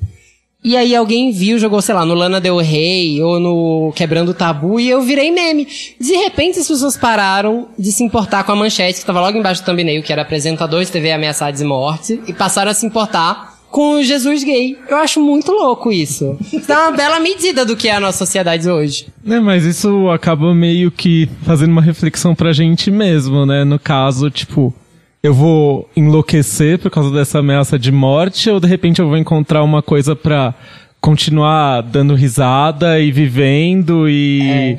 E 0.65 0.77
aí 0.77 0.97
alguém 0.97 1.31
viu, 1.31 1.61
jogou, 1.61 1.81
sei 1.81 1.95
lá, 1.95 2.05
no 2.05 2.13
Lana 2.13 2.41
Del 2.41 2.59
Rey 2.59 3.23
ou 3.23 3.39
no 3.39 3.93
Quebrando 3.95 4.33
o 4.33 4.35
Tabu 4.35 4.81
e 4.81 4.91
eu 4.91 5.01
virei 5.01 5.31
meme. 5.31 5.69
De 6.01 6.13
repente 6.17 6.59
as 6.59 6.67
pessoas 6.67 6.97
pararam 6.97 7.69
de 7.79 7.93
se 7.93 8.03
importar 8.03 8.43
com 8.43 8.51
a 8.51 8.57
manchete 8.57 8.99
que 8.99 9.07
tava 9.07 9.21
logo 9.21 9.39
embaixo 9.39 9.63
do 9.63 9.67
thumbnail, 9.67 10.03
que 10.03 10.13
era 10.13 10.23
apresentador 10.23 10.85
de 10.85 10.91
TV 10.91 11.13
ameaçado 11.13 11.57
de 11.57 11.63
morte, 11.63 12.21
e 12.27 12.33
passaram 12.33 12.73
a 12.73 12.75
se 12.75 12.85
importar 12.85 13.56
com 13.71 13.95
o 13.95 14.03
Jesus 14.03 14.43
gay. 14.43 14.77
Eu 14.89 14.97
acho 14.97 15.21
muito 15.21 15.53
louco 15.53 15.93
isso. 15.93 16.39
Dá 16.67 16.89
uma 16.89 16.97
bela 16.97 17.21
medida 17.21 17.65
do 17.65 17.77
que 17.77 17.89
é 17.89 17.97
a 17.97 18.01
nossa 18.01 18.19
sociedade 18.19 18.69
hoje. 18.69 19.07
É, 19.27 19.39
mas 19.41 19.65
isso 19.65 20.09
acaba 20.09 20.55
meio 20.55 20.91
que 20.91 21.29
fazendo 21.43 21.73
uma 21.73 21.83
reflexão 21.83 22.35
pra 22.35 22.53
gente 22.53 22.91
mesmo, 22.91 23.45
né? 23.45 23.65
No 23.65 23.79
caso, 23.79 24.31
tipo, 24.31 24.73
eu 25.23 25.35
vou 25.35 25.89
enlouquecer 25.97 26.79
por 26.79 26.91
causa 26.91 27.11
dessa 27.11 27.41
ameaça 27.41 27.79
de 27.79 27.91
morte 27.91 28.49
ou 28.49 28.61
de 28.61 28.67
repente 28.67 29.01
eu 29.01 29.09
vou 29.09 29.17
encontrar 29.17 29.63
uma 29.63 29.83
coisa 29.83 30.15
pra 30.15 30.55
continuar 31.01 31.83
dando 31.83 32.15
risada 32.15 32.99
e 33.01 33.13
vivendo 33.13 34.09
e 34.09 34.79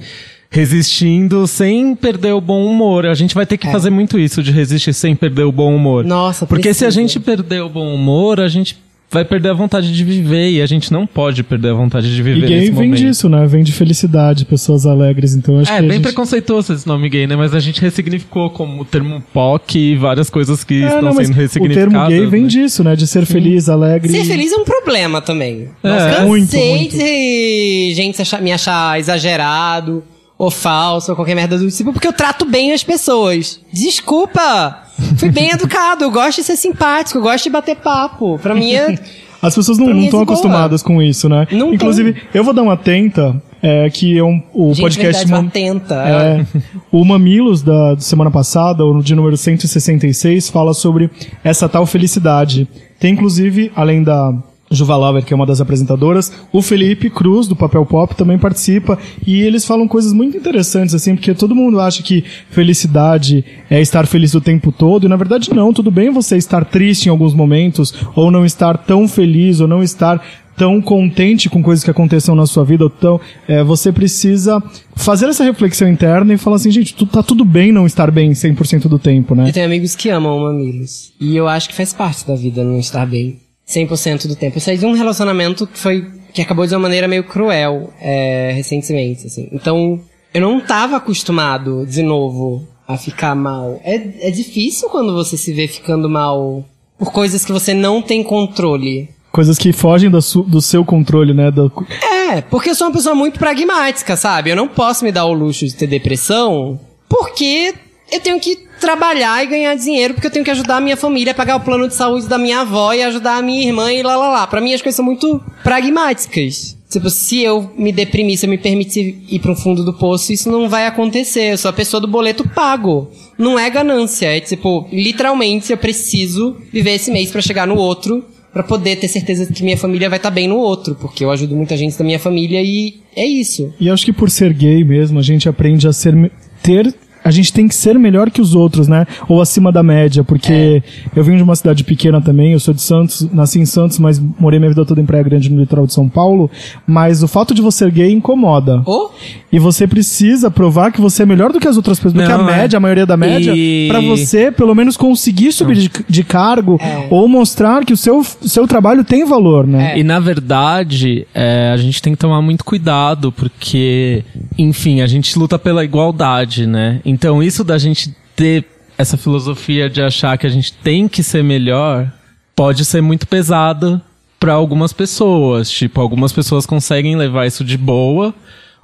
resistindo 0.49 1.45
sem 1.47 1.95
perder 1.95 2.33
o 2.33 2.41
bom 2.41 2.65
humor. 2.65 3.05
A 3.05 3.13
gente 3.13 3.35
vai 3.35 3.45
ter 3.45 3.57
que 3.57 3.69
fazer 3.71 3.89
muito 3.89 4.17
isso 4.19 4.41
de 4.43 4.51
resistir 4.51 4.93
sem 4.93 5.15
perder 5.15 5.43
o 5.43 5.51
bom 5.51 5.75
humor. 5.75 6.03
Nossa, 6.05 6.45
Porque 6.45 6.73
se 6.73 6.83
a 6.83 6.87
precisa. 6.87 7.01
gente 7.01 7.19
perder 7.19 7.61
o 7.61 7.69
bom 7.69 7.93
humor, 7.93 8.39
a 8.39 8.47
gente 8.47 8.77
vai 9.09 9.23
perder 9.23 9.49
a 9.49 9.53
vontade 9.53 9.95
de 9.95 10.03
viver 10.03 10.51
e 10.51 10.61
a 10.61 10.65
gente 10.65 10.91
não 10.91 11.07
pode 11.07 11.41
perder 11.41 11.69
a 11.69 11.73
vontade 11.73 12.13
de 12.13 12.21
viver 12.21 12.43
E 12.43 12.47
gay 12.47 12.59
nesse 12.59 12.71
vem 12.71 12.89
momento. 12.89 12.97
disso, 12.99 13.29
né? 13.29 13.45
Vem 13.47 13.63
de 13.63 13.71
felicidade, 13.71 14.43
pessoas 14.43 14.85
alegres. 14.85 15.33
Então 15.33 15.55
eu 15.55 15.61
acho 15.61 15.71
É, 15.71 15.75
que 15.75 15.81
bem 15.83 15.91
gente... 15.93 16.01
preconceituoso 16.03 16.73
esse 16.73 16.85
nome 16.85 17.07
gay, 17.07 17.25
né? 17.25 17.35
Mas 17.37 17.53
a 17.53 17.59
gente 17.61 17.79
ressignificou 17.79 18.49
como 18.49 18.81
o 18.81 18.85
termo 18.85 19.23
POC 19.33 19.77
e 19.79 19.95
várias 19.95 20.29
coisas 20.29 20.61
que 20.65 20.83
É, 20.83 20.87
estão 20.87 21.01
não, 21.03 21.13
sendo 21.13 21.29
o 21.31 21.33
ressignificadas. 21.35 21.89
termo 21.93 22.07
gay 22.09 22.25
vem 22.29 22.41
né? 22.43 22.47
disso, 22.49 22.83
né? 22.83 22.95
De 22.97 23.07
ser 23.07 23.25
feliz, 23.25 23.69
alegre. 23.69 24.09
Ser 24.09 24.25
feliz 24.25 24.51
é 24.51 24.57
um 24.57 24.65
problema 24.65 25.21
também. 25.21 25.69
É. 25.83 25.87
Nossa, 25.89 26.25
Muito, 26.25 26.45
cansei 26.51 26.75
muito. 26.77 26.97
de 26.97 27.93
gente 27.95 28.21
achar- 28.21 28.41
me 28.41 28.51
achar 28.51 28.99
exagerado, 28.99 30.03
ou 30.37 30.51
falso, 30.51 31.11
ou 31.11 31.15
qualquer 31.15 31.35
merda 31.35 31.57
do 31.57 31.69
tipo, 31.69 31.91
porque 31.91 32.07
eu 32.07 32.13
trato 32.13 32.45
bem 32.45 32.71
as 32.71 32.83
pessoas. 32.83 33.59
Desculpa! 33.71 34.83
Fui 35.17 35.29
bem 35.29 35.49
educado, 35.53 36.03
eu 36.03 36.11
gosto 36.11 36.37
de 36.37 36.43
ser 36.43 36.55
simpático, 36.55 37.17
eu 37.17 37.23
gosto 37.23 37.45
de 37.45 37.49
bater 37.49 37.75
papo. 37.77 38.37
Pra 38.39 38.53
mim 38.53 38.73
é... 38.73 38.97
As 39.39 39.53
pessoas 39.53 39.77
não 39.77 39.91
é 39.91 39.97
estão 39.99 40.09
boa. 40.09 40.23
acostumadas 40.23 40.81
com 40.81 41.01
isso, 41.01 41.29
né? 41.29 41.47
Não 41.51 41.71
Inclusive, 41.73 42.15
eu 42.33 42.43
vou 42.43 42.53
dar 42.53 42.63
uma 42.63 42.75
tenta, 42.75 43.41
é, 43.61 43.87
que 43.89 44.17
é 44.17 44.23
um, 44.23 44.41
o 44.51 44.69
Gente, 44.69 44.81
podcast... 44.81 45.25
verdade, 45.25 45.45
uma 45.45 45.51
tenta. 45.51 45.95
É, 45.95 46.45
o 46.91 47.05
Mamilos 47.05 47.61
da 47.61 47.93
de 47.93 48.03
semana 48.03 48.31
passada, 48.31 48.83
o 48.83 49.01
de 49.01 49.13
número 49.13 49.37
166, 49.37 50.49
fala 50.49 50.73
sobre 50.73 51.09
essa 51.43 51.69
tal 51.69 51.85
felicidade. 51.85 52.67
Tem 52.99 53.13
inclusive, 53.13 53.71
além 53.75 54.01
da 54.01 54.33
Juva 54.69 55.21
que 55.21 55.33
é 55.33 55.35
uma 55.35 55.45
das 55.45 55.61
apresentadoras, 55.61 56.31
o 56.51 56.61
Felipe 56.61 57.09
Cruz, 57.09 57.47
do 57.47 57.55
Papel 57.55 57.85
Pop, 57.85 58.13
também 58.15 58.37
participa. 58.37 58.97
E 59.25 59.41
eles 59.41 59.65
falam 59.65 59.87
coisas 59.87 60.11
muito 60.11 60.35
interessantes, 60.35 60.93
assim, 60.93 61.15
porque 61.15 61.33
todo 61.33 61.55
mundo 61.55 61.79
acha 61.79 62.03
que 62.03 62.23
felicidade 62.49 63.45
é 63.69 63.79
estar 63.79 64.05
feliz 64.05 64.33
o 64.33 64.41
tempo 64.41 64.71
todo, 64.71 65.05
e 65.05 65.09
na 65.09 65.15
verdade 65.15 65.53
não. 65.53 65.71
Tudo 65.71 65.89
bem 65.89 66.09
você 66.09 66.35
estar 66.35 66.65
triste 66.65 67.05
em 67.05 67.09
alguns 67.09 67.33
momentos, 67.33 67.93
ou 68.13 68.29
não 68.29 68.45
estar 68.45 68.77
tão 68.77 69.07
feliz, 69.07 69.61
ou 69.61 69.67
não 69.67 69.81
estar 69.81 70.21
tão 70.57 70.81
contente 70.81 71.49
com 71.49 71.61
coisas 71.61 71.83
que 71.83 71.91
aconteçam 71.91 72.35
na 72.35 72.45
sua 72.45 72.65
vida, 72.65 72.83
ou 72.83 72.89
tão, 72.89 73.21
é, 73.47 73.63
você 73.63 73.91
precisa 73.91 74.61
fazer 74.95 75.27
essa 75.27 75.43
reflexão 75.43 75.87
interna 75.87 76.33
e 76.33 76.37
falar 76.37 76.55
assim, 76.57 76.71
gente, 76.71 76.95
tu, 76.95 77.05
tá 77.05 77.21
tudo 77.23 77.45
bem 77.45 77.71
não 77.71 77.85
estar 77.85 78.11
bem 78.11 78.31
100% 78.31 78.87
do 78.87 78.97
tempo, 78.99 79.35
né? 79.35 79.47
Eu 79.47 79.53
tenho 79.53 79.67
amigos 79.67 79.95
que 79.95 80.09
amam 80.09 80.39
mamilos. 80.39 81.13
E 81.21 81.37
eu 81.37 81.47
acho 81.47 81.69
que 81.69 81.75
faz 81.75 81.93
parte 81.93 82.27
da 82.27 82.35
vida 82.35 82.63
não 82.63 82.79
estar 82.79 83.05
bem 83.05 83.46
100% 83.67 84.27
do 84.27 84.35
tempo. 84.35 84.57
Eu 84.57 84.61
saí 84.61 84.77
de 84.77 84.85
um 84.85 84.93
relacionamento 84.93 85.67
que 85.67 85.77
foi. 85.77 86.09
que 86.33 86.41
acabou 86.41 86.65
de 86.65 86.73
uma 86.73 86.81
maneira 86.81 87.07
meio 87.07 87.23
cruel 87.23 87.93
é, 87.99 88.51
recentemente, 88.55 89.27
assim. 89.27 89.49
Então, 89.51 89.99
eu 90.33 90.41
não 90.41 90.61
tava 90.61 90.97
acostumado, 90.97 91.85
de 91.85 92.01
novo, 92.01 92.67
a 92.87 92.97
ficar 92.97 93.35
mal. 93.35 93.79
É, 93.83 94.27
é 94.27 94.31
difícil 94.31 94.89
quando 94.89 95.13
você 95.13 95.35
se 95.35 95.51
vê 95.53 95.67
ficando 95.67 96.09
mal 96.09 96.63
por 96.97 97.11
coisas 97.11 97.43
que 97.43 97.51
você 97.51 97.73
não 97.73 98.01
tem 98.01 98.23
controle. 98.23 99.09
Coisas 99.31 99.57
que 99.57 99.73
fogem 99.73 100.09
do, 100.09 100.19
do 100.43 100.61
seu 100.61 100.83
controle, 100.85 101.33
né? 101.33 101.51
Do, 101.51 101.71
É, 102.03 102.41
porque 102.41 102.69
eu 102.69 102.75
sou 102.75 102.87
uma 102.87 102.93
pessoa 102.93 103.13
muito 103.13 103.37
pragmática, 103.37 104.15
sabe? 104.15 104.49
Eu 104.49 104.55
não 104.55 104.67
posso 104.67 105.03
me 105.03 105.11
dar 105.11 105.25
o 105.25 105.33
luxo 105.33 105.65
de 105.65 105.75
ter 105.75 105.87
depressão 105.87 106.79
porque 107.09 107.73
eu 108.11 108.19
tenho 108.19 108.39
que 108.39 108.67
trabalhar 108.79 109.43
e 109.43 109.47
ganhar 109.47 109.75
dinheiro 109.75 110.13
porque 110.13 110.27
eu 110.27 110.31
tenho 110.31 110.45
que 110.45 110.51
ajudar 110.51 110.77
a 110.77 110.81
minha 110.81 110.95
família 110.95 111.31
a 111.31 111.35
pagar 111.35 111.55
o 111.55 111.61
plano 111.61 111.87
de 111.87 111.95
saúde 111.95 112.27
da 112.27 112.37
minha 112.37 112.61
avó 112.61 112.93
e 112.93 113.03
ajudar 113.03 113.37
a 113.37 113.41
minha 113.41 113.65
irmã 113.65 113.91
e 113.91 114.03
lá 114.03 114.15
lá 114.15 114.29
lá. 114.29 114.47
Pra 114.47 114.61
mim 114.61 114.73
as 114.73 114.81
coisas 114.81 114.95
são 114.95 115.05
muito 115.05 115.41
pragmáticas. 115.63 116.77
Tipo, 116.89 117.09
se 117.09 117.41
eu 117.41 117.69
me 117.77 117.91
deprimir, 117.91 118.37
se 118.37 118.45
eu 118.45 118.49
me 118.49 118.57
permitir 118.57 119.21
ir 119.27 119.39
para 119.39 119.51
um 119.51 119.55
fundo 119.55 119.83
do 119.83 119.93
poço, 119.93 120.31
isso 120.31 120.49
não 120.49 120.69
vai 120.69 120.87
acontecer. 120.87 121.51
Eu 121.51 121.57
sou 121.57 121.69
a 121.69 121.73
pessoa 121.73 121.99
do 121.99 122.07
boleto 122.07 122.47
pago. 122.47 123.11
Não 123.37 123.59
é 123.59 123.69
ganância. 123.69 124.27
É 124.27 124.39
tipo, 124.39 124.87
literalmente 124.91 125.71
eu 125.71 125.77
preciso 125.77 126.55
viver 126.71 126.91
esse 126.91 127.11
mês 127.11 127.29
pra 127.29 127.41
chegar 127.41 127.67
no 127.67 127.75
outro 127.75 128.23
Pra 128.57 128.63
poder 128.63 128.95
ter 128.95 129.07
certeza 129.07 129.45
que 129.45 129.61
minha 129.61 129.77
família 129.77 130.09
vai 130.09 130.17
estar 130.17 130.31
bem 130.31 130.47
no 130.47 130.57
outro, 130.57 130.95
porque 130.95 131.23
eu 131.23 131.29
ajudo 131.29 131.55
muita 131.55 131.77
gente 131.77 131.95
da 131.95 132.03
minha 132.03 132.17
família 132.17 132.59
e 132.59 132.95
é 133.15 133.23
isso. 133.23 133.71
E 133.79 133.87
acho 133.87 134.03
que 134.03 134.11
por 134.11 134.31
ser 134.31 134.51
gay 134.51 134.83
mesmo, 134.83 135.19
a 135.19 135.21
gente 135.21 135.47
aprende 135.47 135.87
a 135.87 135.93
ser 135.93 136.15
ter 136.63 136.91
a 137.23 137.31
gente 137.31 137.53
tem 137.53 137.67
que 137.67 137.75
ser 137.75 137.97
melhor 137.97 138.29
que 138.29 138.41
os 138.41 138.53
outros, 138.53 138.87
né? 138.87 139.05
Ou 139.27 139.41
acima 139.41 139.71
da 139.71 139.81
média, 139.81 140.23
porque 140.23 140.83
eu 141.15 141.23
venho 141.23 141.37
de 141.37 141.43
uma 141.43 141.55
cidade 141.55 141.83
pequena 141.83 142.21
também, 142.21 142.53
eu 142.53 142.59
sou 142.59 142.73
de 142.73 142.81
Santos, 142.81 143.27
nasci 143.31 143.59
em 143.59 143.65
Santos, 143.65 143.97
mas 143.99 144.19
morei 144.39 144.59
minha 144.59 144.69
vida 144.69 144.85
toda 144.85 144.99
em 145.01 145.05
Praia 145.05 145.23
Grande, 145.23 145.49
no 145.49 145.59
litoral 145.59 145.85
de 145.87 145.93
São 145.93 146.07
Paulo, 146.09 146.49
mas 146.85 147.23
o 147.23 147.27
fato 147.27 147.53
de 147.53 147.61
você 147.61 147.77
ser 147.77 147.91
gay 147.91 148.11
incomoda. 148.11 148.81
Ou 148.85 149.13
E 149.51 149.59
você 149.59 149.85
precisa 149.85 150.49
provar 150.49 150.91
que 150.91 150.99
você 150.99 151.21
é 151.21 151.25
melhor 151.27 151.53
do 151.53 151.59
que 151.59 151.67
as 151.67 151.77
outras 151.77 151.99
pessoas, 151.99 152.13
do 152.13 152.23
que 152.25 152.31
a 152.31 152.39
é. 152.39 152.43
média, 152.43 152.77
a 152.77 152.79
maioria 152.79 153.05
da 153.05 153.15
média, 153.15 153.53
E- 153.55 153.87
pra 153.87 153.99
você 154.01 154.51
pelo 154.51 154.73
menos 154.73 154.97
conseguir 154.97 155.51
subir 155.51 155.75
de, 155.75 155.91
de 156.09 156.23
cargo 156.23 156.79
ou 157.11 157.27
mostrar 157.27 157.85
que 157.85 157.93
o 157.93 157.97
seu, 157.97 158.23
seu 158.23 158.67
trabalho 158.67 159.03
tem 159.03 159.23
valor, 159.25 159.67
né? 159.67 159.95
E 159.97 160.03
na 160.03 160.19
verdade, 160.19 161.27
é, 161.35 161.69
a 161.71 161.77
gente 161.77 162.01
tem 162.01 162.13
que 162.13 162.19
tomar 162.19 162.41
muito 162.41 162.65
cuidado, 162.65 163.31
porque, 163.31 164.23
enfim, 164.57 165.01
a 165.01 165.07
gente 165.07 165.37
luta 165.37 165.59
pela 165.59 165.83
igualdade, 165.83 166.65
né? 166.65 166.99
Então, 167.17 167.41
isso 167.41 167.63
da 167.63 167.79
gente 167.79 168.13
ter 168.35 168.63
essa 168.95 169.17
filosofia 169.17 169.89
de 169.89 170.03
achar 170.03 170.37
que 170.37 170.45
a 170.45 170.49
gente 170.51 170.71
tem 170.71 171.07
que 171.07 171.23
ser 171.23 171.43
melhor 171.43 172.11
pode 172.55 172.85
ser 172.85 173.01
muito 173.01 173.27
pesado 173.27 173.99
para 174.39 174.53
algumas 174.53 174.93
pessoas. 174.93 175.67
Tipo, 175.67 175.99
algumas 175.99 176.31
pessoas 176.31 176.67
conseguem 176.67 177.15
levar 177.15 177.47
isso 177.47 177.63
de 177.65 177.75
boa, 177.75 178.35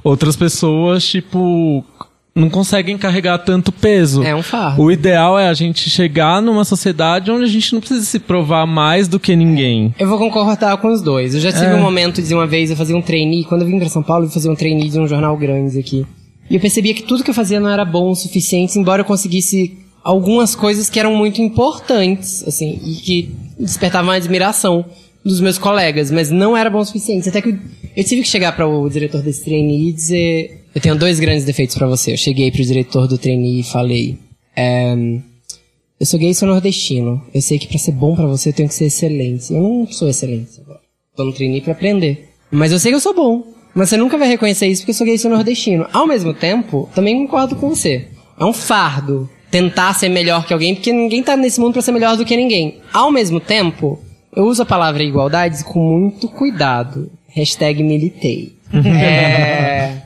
outras 0.03 0.35
pessoas, 0.35 1.05
tipo, 1.05 1.85
não 2.35 2.49
conseguem 2.49 2.97
carregar 2.97 3.37
tanto 3.37 3.71
peso. 3.71 4.23
É 4.23 4.33
um 4.33 4.41
fardo. 4.41 4.81
O 4.81 4.91
ideal 4.91 5.37
é 5.37 5.47
a 5.47 5.53
gente 5.53 5.87
chegar 5.87 6.41
numa 6.41 6.65
sociedade 6.65 7.29
onde 7.29 7.43
a 7.43 7.47
gente 7.47 7.71
não 7.71 7.79
precisa 7.81 8.03
se 8.03 8.17
provar 8.17 8.65
mais 8.65 9.07
do 9.07 9.19
que 9.19 9.35
ninguém. 9.35 9.93
eu 9.99 10.07
vou 10.07 10.17
concordar 10.17 10.75
com 10.77 10.91
os 10.91 11.03
dois. 11.03 11.35
Eu 11.35 11.39
já 11.41 11.51
tive 11.51 11.65
É. 11.67 11.75
um 11.75 11.81
momento 11.81 12.19
de 12.19 12.33
uma 12.33 12.47
vez 12.47 12.71
eu 12.71 12.75
fazia 12.75 12.97
um 12.97 13.01
trainee, 13.01 13.43
quando 13.43 13.61
eu 13.61 13.67
vim 13.67 13.77
pra 13.77 13.89
São 13.89 14.01
Paulo, 14.01 14.25
eu 14.25 14.29
fazia 14.31 14.49
um 14.51 14.55
trainee 14.55 14.89
de 14.89 14.99
um 14.99 15.07
jornal 15.07 15.37
grande 15.37 15.77
aqui. 15.77 16.03
E 16.49 16.55
eu 16.55 16.61
percebia 16.61 16.93
que 16.93 17.03
tudo 17.03 17.23
que 17.23 17.29
eu 17.29 17.33
fazia 17.33 17.59
não 17.59 17.69
era 17.69 17.85
bom 17.85 18.11
o 18.11 18.15
suficiente, 18.15 18.77
embora 18.77 19.01
eu 19.01 19.05
conseguisse 19.05 19.77
algumas 20.03 20.53
coisas 20.55 20.89
que 20.89 20.99
eram 20.99 21.15
muito 21.15 21.41
importantes, 21.41 22.43
assim, 22.45 22.79
e 22.83 22.95
que 22.95 23.31
despertavam 23.57 24.11
a 24.11 24.15
admiração 24.15 24.85
dos 25.23 25.39
meus 25.39 25.57
colegas, 25.57 26.11
mas 26.11 26.29
não 26.29 26.55
era 26.55 26.69
bom 26.69 26.79
o 26.79 26.85
suficiente. 26.85 27.29
Até 27.29 27.41
que 27.41 27.57
eu, 27.95 28.03
tive 28.03 28.23
que 28.23 28.27
chegar 28.27 28.51
para 28.53 28.67
o 28.67 28.89
diretor 28.89 29.21
desse 29.21 29.45
trainee 29.45 29.89
e 29.89 29.93
dizer: 29.93 30.65
Eu 30.75 30.81
tenho 30.81 30.95
dois 30.95 31.19
grandes 31.19 31.45
defeitos 31.45 31.75
para 31.75 31.87
você. 31.87 32.13
Eu 32.13 32.17
cheguei 32.17 32.51
pro 32.51 32.63
diretor 32.63 33.07
do 33.07 33.17
trainee 33.17 33.61
e 33.61 33.63
falei: 33.63 34.17
"Ehm, 34.57 35.21
Eu 35.99 36.05
sou 36.05 36.19
gay 36.19 36.31
e 36.31 36.35
sou 36.35 36.47
nordestino. 36.47 37.23
Eu 37.33 37.41
sei 37.41 37.57
que 37.57 37.67
pra 37.67 37.77
ser 37.77 37.93
bom 37.93 38.15
pra 38.15 38.27
você 38.27 38.49
eu 38.49 38.53
tenho 38.53 38.67
que 38.67 38.75
ser 38.75 38.85
excelente. 38.85 39.53
Eu 39.53 39.61
não 39.61 39.87
sou 39.89 40.09
excelente 40.09 40.59
agora. 40.59 40.81
Tô 41.15 41.23
no 41.23 41.31
trainee 41.31 41.61
pra 41.61 41.71
aprender. 41.71 42.29
Mas 42.51 42.71
eu 42.73 42.79
sei 42.79 42.91
que 42.91 42.95
eu 42.95 42.99
sou 42.99 43.15
bom. 43.15 43.43
Mas 43.73 43.89
você 43.89 43.97
nunca 43.97 44.17
vai 44.17 44.27
reconhecer 44.27 44.67
isso 44.67 44.81
porque 44.81 44.91
eu 44.91 44.95
sou 44.95 45.05
gay 45.05 45.15
e 45.15 45.19
sou 45.19 45.31
nordestino. 45.31 45.87
Ao 45.91 46.05
mesmo 46.05 46.33
tempo, 46.33 46.89
também 46.93 47.17
concordo 47.25 47.55
com 47.55 47.69
você. 47.69 48.07
É 48.39 48.45
um 48.45 48.53
fardo 48.53 49.29
tentar 49.49 49.93
ser 49.93 50.09
melhor 50.09 50.45
que 50.45 50.53
alguém, 50.53 50.73
porque 50.75 50.91
ninguém 50.91 51.21
tá 51.21 51.37
nesse 51.37 51.59
mundo 51.59 51.73
pra 51.73 51.81
ser 51.81 51.91
melhor 51.91 52.17
do 52.17 52.25
que 52.25 52.35
ninguém. 52.35 52.79
Ao 52.91 53.11
mesmo 53.11 53.39
tempo, 53.39 53.99
eu 54.35 54.45
uso 54.45 54.63
a 54.63 54.65
palavra 54.65 55.03
igualdade 55.03 55.63
com 55.63 55.79
muito 55.79 56.27
cuidado. 56.27 57.11
Hashtag 57.29 57.83
militei. 57.83 58.53
é... 58.73 60.01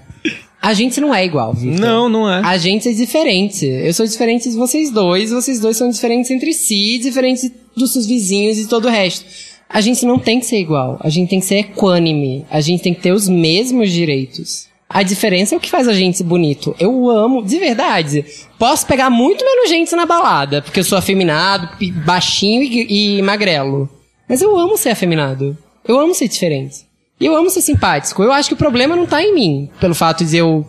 A 0.59 0.73
gente 0.73 0.99
não 0.99 1.15
é 1.15 1.23
igual, 1.23 1.53
Victor. 1.53 1.79
Não, 1.79 2.09
não 2.09 2.29
é. 2.29 2.41
A 2.43 2.57
gente 2.57 2.89
é 2.89 2.91
diferente. 2.91 3.65
Eu 3.65 3.93
sou 3.93 4.05
diferente 4.05 4.49
de 4.49 4.55
vocês 4.57 4.91
dois, 4.91 5.29
vocês 5.29 5.61
dois 5.61 5.77
são 5.77 5.89
diferentes 5.89 6.29
entre 6.29 6.51
si, 6.51 6.97
diferentes 6.97 7.49
dos 7.75 7.93
seus 7.93 8.05
vizinhos 8.05 8.57
e 8.57 8.67
todo 8.67 8.85
o 8.85 8.91
resto. 8.91 9.23
A 9.69 9.81
gente 9.81 10.05
não 10.05 10.17
tem 10.17 10.39
que 10.39 10.45
ser 10.45 10.59
igual, 10.59 10.97
a 11.01 11.09
gente 11.09 11.29
tem 11.29 11.39
que 11.39 11.45
ser 11.45 11.57
equânime, 11.57 12.45
a 12.49 12.61
gente 12.61 12.83
tem 12.83 12.93
que 12.93 13.01
ter 13.01 13.11
os 13.11 13.27
mesmos 13.27 13.91
direitos. 13.91 14.67
A 14.89 15.03
diferença 15.03 15.53
é 15.53 15.57
o 15.57 15.61
que 15.61 15.69
faz 15.69 15.87
a 15.87 15.93
gente 15.93 16.23
bonito. 16.23 16.73
Eu 16.79 17.09
amo, 17.09 17.43
de 17.43 17.59
verdade. 17.59 18.23
Posso 18.57 18.85
pegar 18.87 19.09
muito 19.09 19.43
menos 19.43 19.69
gente 19.69 19.93
na 19.95 20.05
balada, 20.05 20.61
porque 20.61 20.79
eu 20.79 20.83
sou 20.83 20.97
afeminado, 20.97 21.69
baixinho 22.05 22.63
e, 22.63 23.17
e 23.17 23.21
magrelo. 23.21 23.89
Mas 24.29 24.41
eu 24.41 24.57
amo 24.57 24.77
ser 24.77 24.91
afeminado. 24.91 25.57
Eu 25.85 25.99
amo 25.99 26.15
ser 26.15 26.29
diferente. 26.29 26.85
E 27.19 27.25
eu 27.25 27.35
amo 27.35 27.49
ser 27.49 27.61
simpático. 27.61 28.23
Eu 28.23 28.31
acho 28.31 28.47
que 28.47 28.53
o 28.53 28.57
problema 28.57 28.95
não 28.95 29.05
tá 29.05 29.21
em 29.21 29.33
mim, 29.35 29.69
pelo 29.79 29.93
fato 29.93 30.23
de 30.23 30.37
eu 30.37 30.65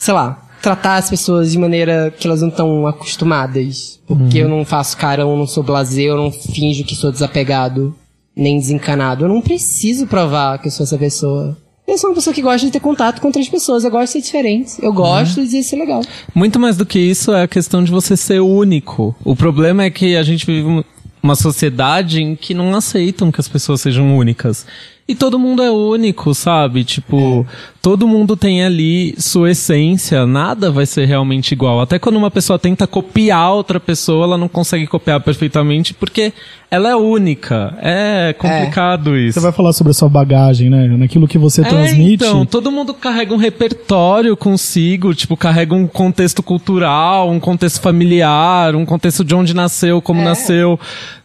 sei 0.00 0.14
lá, 0.14 0.42
tratar 0.62 0.96
as 0.96 1.10
pessoas 1.10 1.52
de 1.52 1.58
maneira 1.58 2.12
que 2.18 2.26
elas 2.26 2.40
não 2.40 2.48
estão 2.48 2.86
acostumadas. 2.86 4.00
Porque 4.06 4.38
eu 4.38 4.48
não 4.48 4.64
faço 4.64 4.96
carão, 4.96 5.30
eu 5.30 5.36
não 5.36 5.46
sou 5.46 5.62
blasé, 5.62 6.02
eu 6.02 6.16
não 6.16 6.32
finjo 6.32 6.84
que 6.84 6.96
sou 6.96 7.12
desapegado, 7.12 7.94
nem 8.40 8.58
desencanado. 8.58 9.24
Eu 9.24 9.28
não 9.28 9.40
preciso 9.40 10.06
provar 10.06 10.58
que 10.58 10.68
eu 10.68 10.70
sou 10.72 10.84
essa 10.84 10.96
pessoa. 10.98 11.56
Eu 11.86 11.98
sou 11.98 12.10
uma 12.10 12.14
pessoa 12.14 12.32
que 12.32 12.40
gosta 12.42 12.64
de 12.66 12.72
ter 12.72 12.78
contato 12.80 13.20
com 13.20 13.26
outras 13.26 13.48
pessoas, 13.48 13.82
eu 13.84 13.90
gosto 13.90 14.06
de 14.06 14.12
ser 14.12 14.20
diferente. 14.22 14.72
Eu 14.80 14.92
gosto 14.92 15.44
de 15.46 15.62
ser 15.62 15.76
legal. 15.76 16.00
Muito 16.34 16.58
mais 16.58 16.76
do 16.76 16.86
que 16.86 16.98
isso 17.00 17.32
é 17.32 17.42
a 17.42 17.48
questão 17.48 17.82
de 17.82 17.90
você 17.90 18.16
ser 18.16 18.40
único. 18.40 19.14
O 19.24 19.34
problema 19.34 19.82
é 19.82 19.90
que 19.90 20.16
a 20.16 20.22
gente 20.22 20.46
vive 20.46 20.68
um- 20.68 20.84
uma 21.22 21.34
sociedade 21.34 22.22
em 22.22 22.36
que 22.36 22.54
não 22.54 22.74
aceitam 22.74 23.30
que 23.32 23.40
as 23.40 23.48
pessoas 23.48 23.80
sejam 23.80 24.16
únicas. 24.16 24.64
E 25.10 25.14
todo 25.16 25.40
mundo 25.40 25.60
é 25.60 25.72
único, 25.72 26.32
sabe? 26.32 26.84
Tipo, 26.84 27.44
todo 27.82 28.06
mundo 28.06 28.36
tem 28.36 28.64
ali 28.64 29.12
sua 29.18 29.50
essência, 29.50 30.24
nada 30.24 30.70
vai 30.70 30.86
ser 30.86 31.04
realmente 31.04 31.50
igual. 31.50 31.80
Até 31.80 31.98
quando 31.98 32.14
uma 32.14 32.30
pessoa 32.30 32.60
tenta 32.60 32.86
copiar 32.86 33.52
outra 33.52 33.80
pessoa, 33.80 34.24
ela 34.24 34.38
não 34.38 34.46
consegue 34.46 34.86
copiar 34.86 35.18
perfeitamente 35.20 35.92
porque 35.92 36.32
ela 36.70 36.90
é 36.90 36.94
única. 36.94 37.76
É 37.82 38.32
complicado 38.38 39.16
isso. 39.16 39.40
Você 39.40 39.42
vai 39.42 39.50
falar 39.50 39.72
sobre 39.72 39.90
a 39.90 39.94
sua 39.94 40.08
bagagem, 40.08 40.70
né? 40.70 40.86
Naquilo 40.96 41.26
que 41.26 41.38
você 41.38 41.62
É, 41.62 41.64
transmite. 41.64 42.22
então, 42.24 42.46
todo 42.46 42.70
mundo 42.70 42.94
carrega 42.94 43.34
um 43.34 43.36
repertório 43.36 44.36
consigo, 44.36 45.12
tipo, 45.12 45.36
carrega 45.36 45.74
um 45.74 45.88
contexto 45.88 46.40
cultural, 46.40 47.28
um 47.28 47.40
contexto 47.40 47.80
familiar, 47.80 48.76
um 48.76 48.86
contexto 48.86 49.24
de 49.24 49.34
onde 49.34 49.54
nasceu, 49.54 50.00
como 50.00 50.22
nasceu, 50.22 50.78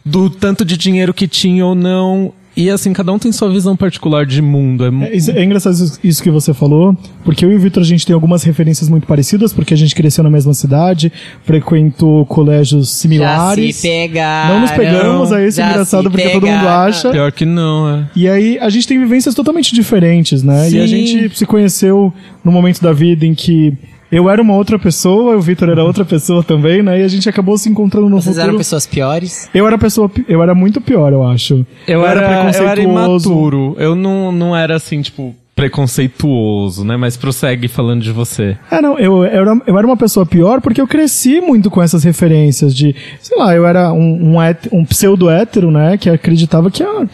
do 0.04 0.28
tanto 0.28 0.64
de 0.64 0.76
dinheiro 0.76 1.14
que 1.14 1.28
tinha 1.28 1.64
ou 1.64 1.76
não. 1.76 2.32
E 2.56 2.70
assim, 2.70 2.92
cada 2.92 3.12
um 3.12 3.18
tem 3.18 3.30
sua 3.32 3.50
visão 3.50 3.76
particular 3.76 4.24
de 4.24 4.40
mundo. 4.40 4.84
É, 4.86 5.08
É, 5.08 5.16
isso- 5.16 5.30
é 5.30 5.44
engraçado 5.44 5.74
isso- 5.74 5.98
isso 6.02 6.22
que 6.22 6.30
você 6.30 6.54
falou, 6.54 6.96
porque 7.24 7.44
eu 7.44 7.52
e 7.52 7.54
o 7.56 7.58
Vitor 7.58 7.82
a 7.82 7.86
gente 7.86 8.06
tem 8.06 8.14
algumas 8.14 8.42
referências 8.44 8.88
muito 8.88 9.06
parecidas, 9.06 9.52
porque 9.52 9.74
a 9.74 9.76
gente 9.76 9.94
cresceu 9.94 10.24
na 10.24 10.30
mesma 10.30 10.54
cidade, 10.54 11.12
frequentou 11.44 12.24
colégios 12.26 12.88
Já 12.88 12.94
similares. 12.94 13.76
se 13.76 13.88
pegaram. 13.88 14.54
Não 14.54 14.60
nos 14.62 14.70
pegamos, 14.70 15.32
aí 15.32 15.48
isso 15.48 15.60
é 15.60 15.64
já 15.64 15.70
engraçado 15.70 16.10
porque 16.10 16.28
todo 16.30 16.46
mundo 16.46 16.58
pegaram. 16.60 16.88
acha. 16.88 17.10
Pior 17.10 17.30
que 17.32 17.44
não, 17.44 17.88
é. 17.88 18.10
E 18.16 18.28
aí 18.28 18.58
a 18.58 18.68
gente 18.70 18.86
tem 18.88 18.98
vivências 18.98 19.34
totalmente 19.34 19.74
diferentes, 19.74 20.42
né? 20.42 20.70
E 20.70 20.78
a 20.80 20.86
Sim. 20.88 21.06
gente 21.06 21.36
se 21.38 21.46
conheceu 21.46 22.12
no 22.44 22.50
momento 22.52 22.80
da 22.82 22.92
vida 22.92 23.24
em 23.26 23.34
que 23.34 23.74
eu 24.10 24.30
era 24.30 24.40
uma 24.40 24.54
outra 24.54 24.78
pessoa, 24.78 25.36
o 25.36 25.40
Vitor 25.40 25.68
era 25.68 25.82
outra 25.84 26.04
pessoa 26.04 26.42
também, 26.42 26.82
né? 26.82 27.00
E 27.00 27.04
a 27.04 27.08
gente 27.08 27.28
acabou 27.28 27.56
se 27.58 27.68
encontrando 27.68 28.08
no 28.08 28.16
Vocês 28.20 28.34
futuro. 28.36 28.48
eram 28.48 28.58
pessoas 28.58 28.86
piores? 28.86 29.48
Eu 29.54 29.66
era 29.66 29.76
pessoa, 29.78 30.10
eu 30.28 30.42
era 30.42 30.54
muito 30.54 30.80
pior, 30.80 31.12
eu 31.12 31.22
acho. 31.26 31.66
Eu, 31.86 32.06
era, 32.06 32.20
eu 32.20 32.24
era 32.26 32.50
preconceituoso. 32.52 33.28
imaturo. 33.30 33.76
Eu 33.78 33.94
não, 33.94 34.30
não 34.32 34.56
era 34.56 34.76
assim, 34.76 35.02
tipo, 35.02 35.34
preconceituoso, 35.54 36.84
né? 36.84 36.96
Mas 36.96 37.16
prossegue 37.16 37.68
falando 37.68 38.02
de 38.02 38.12
você. 38.12 38.56
É, 38.70 38.80
não, 38.80 38.98
eu, 38.98 39.24
eu, 39.24 39.24
era, 39.24 39.60
eu 39.66 39.78
era 39.78 39.86
uma 39.86 39.96
pessoa 39.96 40.26
pior 40.26 40.60
porque 40.60 40.80
eu 40.80 40.86
cresci 40.86 41.40
muito 41.40 41.70
com 41.70 41.82
essas 41.82 42.04
referências 42.04 42.74
de, 42.74 42.94
sei 43.20 43.36
lá, 43.38 43.54
eu 43.54 43.66
era 43.66 43.92
um, 43.92 44.34
um, 44.34 44.42
hét- 44.42 44.68
um 44.72 44.84
pseudo 44.84 45.30
hétero, 45.30 45.70
né, 45.70 45.96
que 45.96 46.10
acreditava 46.10 46.70
que, 46.70 46.82
ah, 46.82 47.06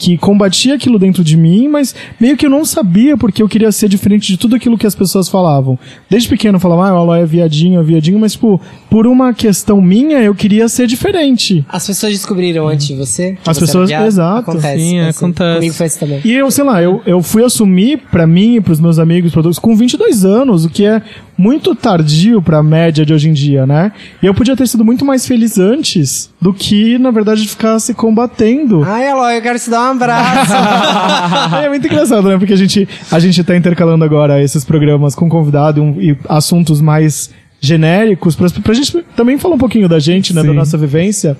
que 0.00 0.16
combatia 0.16 0.74
aquilo 0.76 0.98
dentro 0.98 1.22
de 1.22 1.36
mim, 1.36 1.68
mas 1.68 1.94
meio 2.18 2.34
que 2.34 2.46
eu 2.46 2.50
não 2.50 2.64
sabia 2.64 3.18
porque 3.18 3.42
eu 3.42 3.48
queria 3.48 3.70
ser 3.70 3.86
diferente 3.86 4.28
de 4.28 4.38
tudo 4.38 4.56
aquilo 4.56 4.78
que 4.78 4.86
as 4.86 4.94
pessoas 4.94 5.28
falavam. 5.28 5.78
Desde 6.08 6.26
pequeno 6.26 6.56
eu 6.56 6.60
falava, 6.60 6.86
ah, 6.86 6.90
Aloy 6.98 7.20
é 7.20 7.26
viadinho, 7.26 7.78
é 7.78 7.82
viadinho, 7.82 8.18
mas, 8.18 8.32
tipo, 8.32 8.58
por 8.88 9.06
uma 9.06 9.34
questão 9.34 9.78
minha, 9.78 10.18
eu 10.22 10.34
queria 10.34 10.70
ser 10.70 10.86
diferente. 10.86 11.62
As 11.68 11.86
pessoas 11.86 12.14
descobriram 12.14 12.66
antes 12.66 12.86
de 12.86 12.94
você? 12.96 13.36
As 13.44 13.58
você 13.58 13.66
pessoas- 13.66 13.90
viado? 13.90 14.06
exato. 14.06 14.50
Acontece. 14.50 14.82
Sim, 14.82 15.00
assim. 15.00 15.18
acontece. 15.18 15.54
Comigo 15.56 15.74
foi 15.74 15.86
isso 15.86 15.98
também. 15.98 16.20
E 16.24 16.32
eu, 16.32 16.50
sei 16.50 16.64
lá, 16.64 16.82
eu, 16.82 17.02
eu 17.04 17.22
fui 17.22 17.44
assumir 17.44 17.98
pra 18.10 18.26
mim 18.26 18.54
e 18.56 18.60
pros 18.62 18.80
meus 18.80 18.98
amigos, 18.98 19.32
pra 19.32 19.42
todos, 19.42 19.58
com 19.58 19.76
22 19.76 20.24
anos, 20.24 20.64
o 20.64 20.70
que 20.70 20.86
é 20.86 21.02
muito 21.40 21.74
tardio 21.74 22.42
pra 22.42 22.62
média 22.62 23.04
de 23.04 23.14
hoje 23.14 23.30
em 23.30 23.32
dia, 23.32 23.66
né? 23.66 23.92
E 24.22 24.26
eu 24.26 24.34
podia 24.34 24.54
ter 24.54 24.66
sido 24.68 24.84
muito 24.84 25.04
mais 25.04 25.26
feliz 25.26 25.58
antes 25.58 26.30
do 26.40 26.52
que, 26.52 26.98
na 26.98 27.10
verdade, 27.10 27.48
ficar 27.48 27.78
se 27.80 27.94
combatendo. 27.94 28.82
Ai, 28.84 29.08
Eloy, 29.08 29.36
eu 29.38 29.42
quero 29.42 29.58
te 29.58 29.70
dar 29.70 29.88
um 29.88 29.92
abraço. 29.92 30.52
é 31.64 31.68
muito 31.68 31.86
engraçado, 31.86 32.28
né? 32.28 32.36
Porque 32.36 32.52
a 32.52 32.56
gente, 32.56 32.86
a 33.10 33.18
gente 33.18 33.42
tá 33.42 33.56
intercalando 33.56 34.04
agora 34.04 34.42
esses 34.42 34.64
programas 34.64 35.14
com 35.14 35.28
convidado 35.28 35.82
um- 35.82 36.00
e 36.00 36.16
assuntos 36.28 36.80
mais 36.80 37.30
genéricos 37.60 38.36
pra, 38.36 38.48
pra 38.50 38.74
gente 38.74 39.02
também 39.16 39.38
falar 39.38 39.54
um 39.54 39.58
pouquinho 39.58 39.88
da 39.88 39.98
gente, 39.98 40.34
né? 40.34 40.42
Da 40.42 40.48
Sim. 40.50 40.54
nossa 40.54 40.76
vivência. 40.76 41.36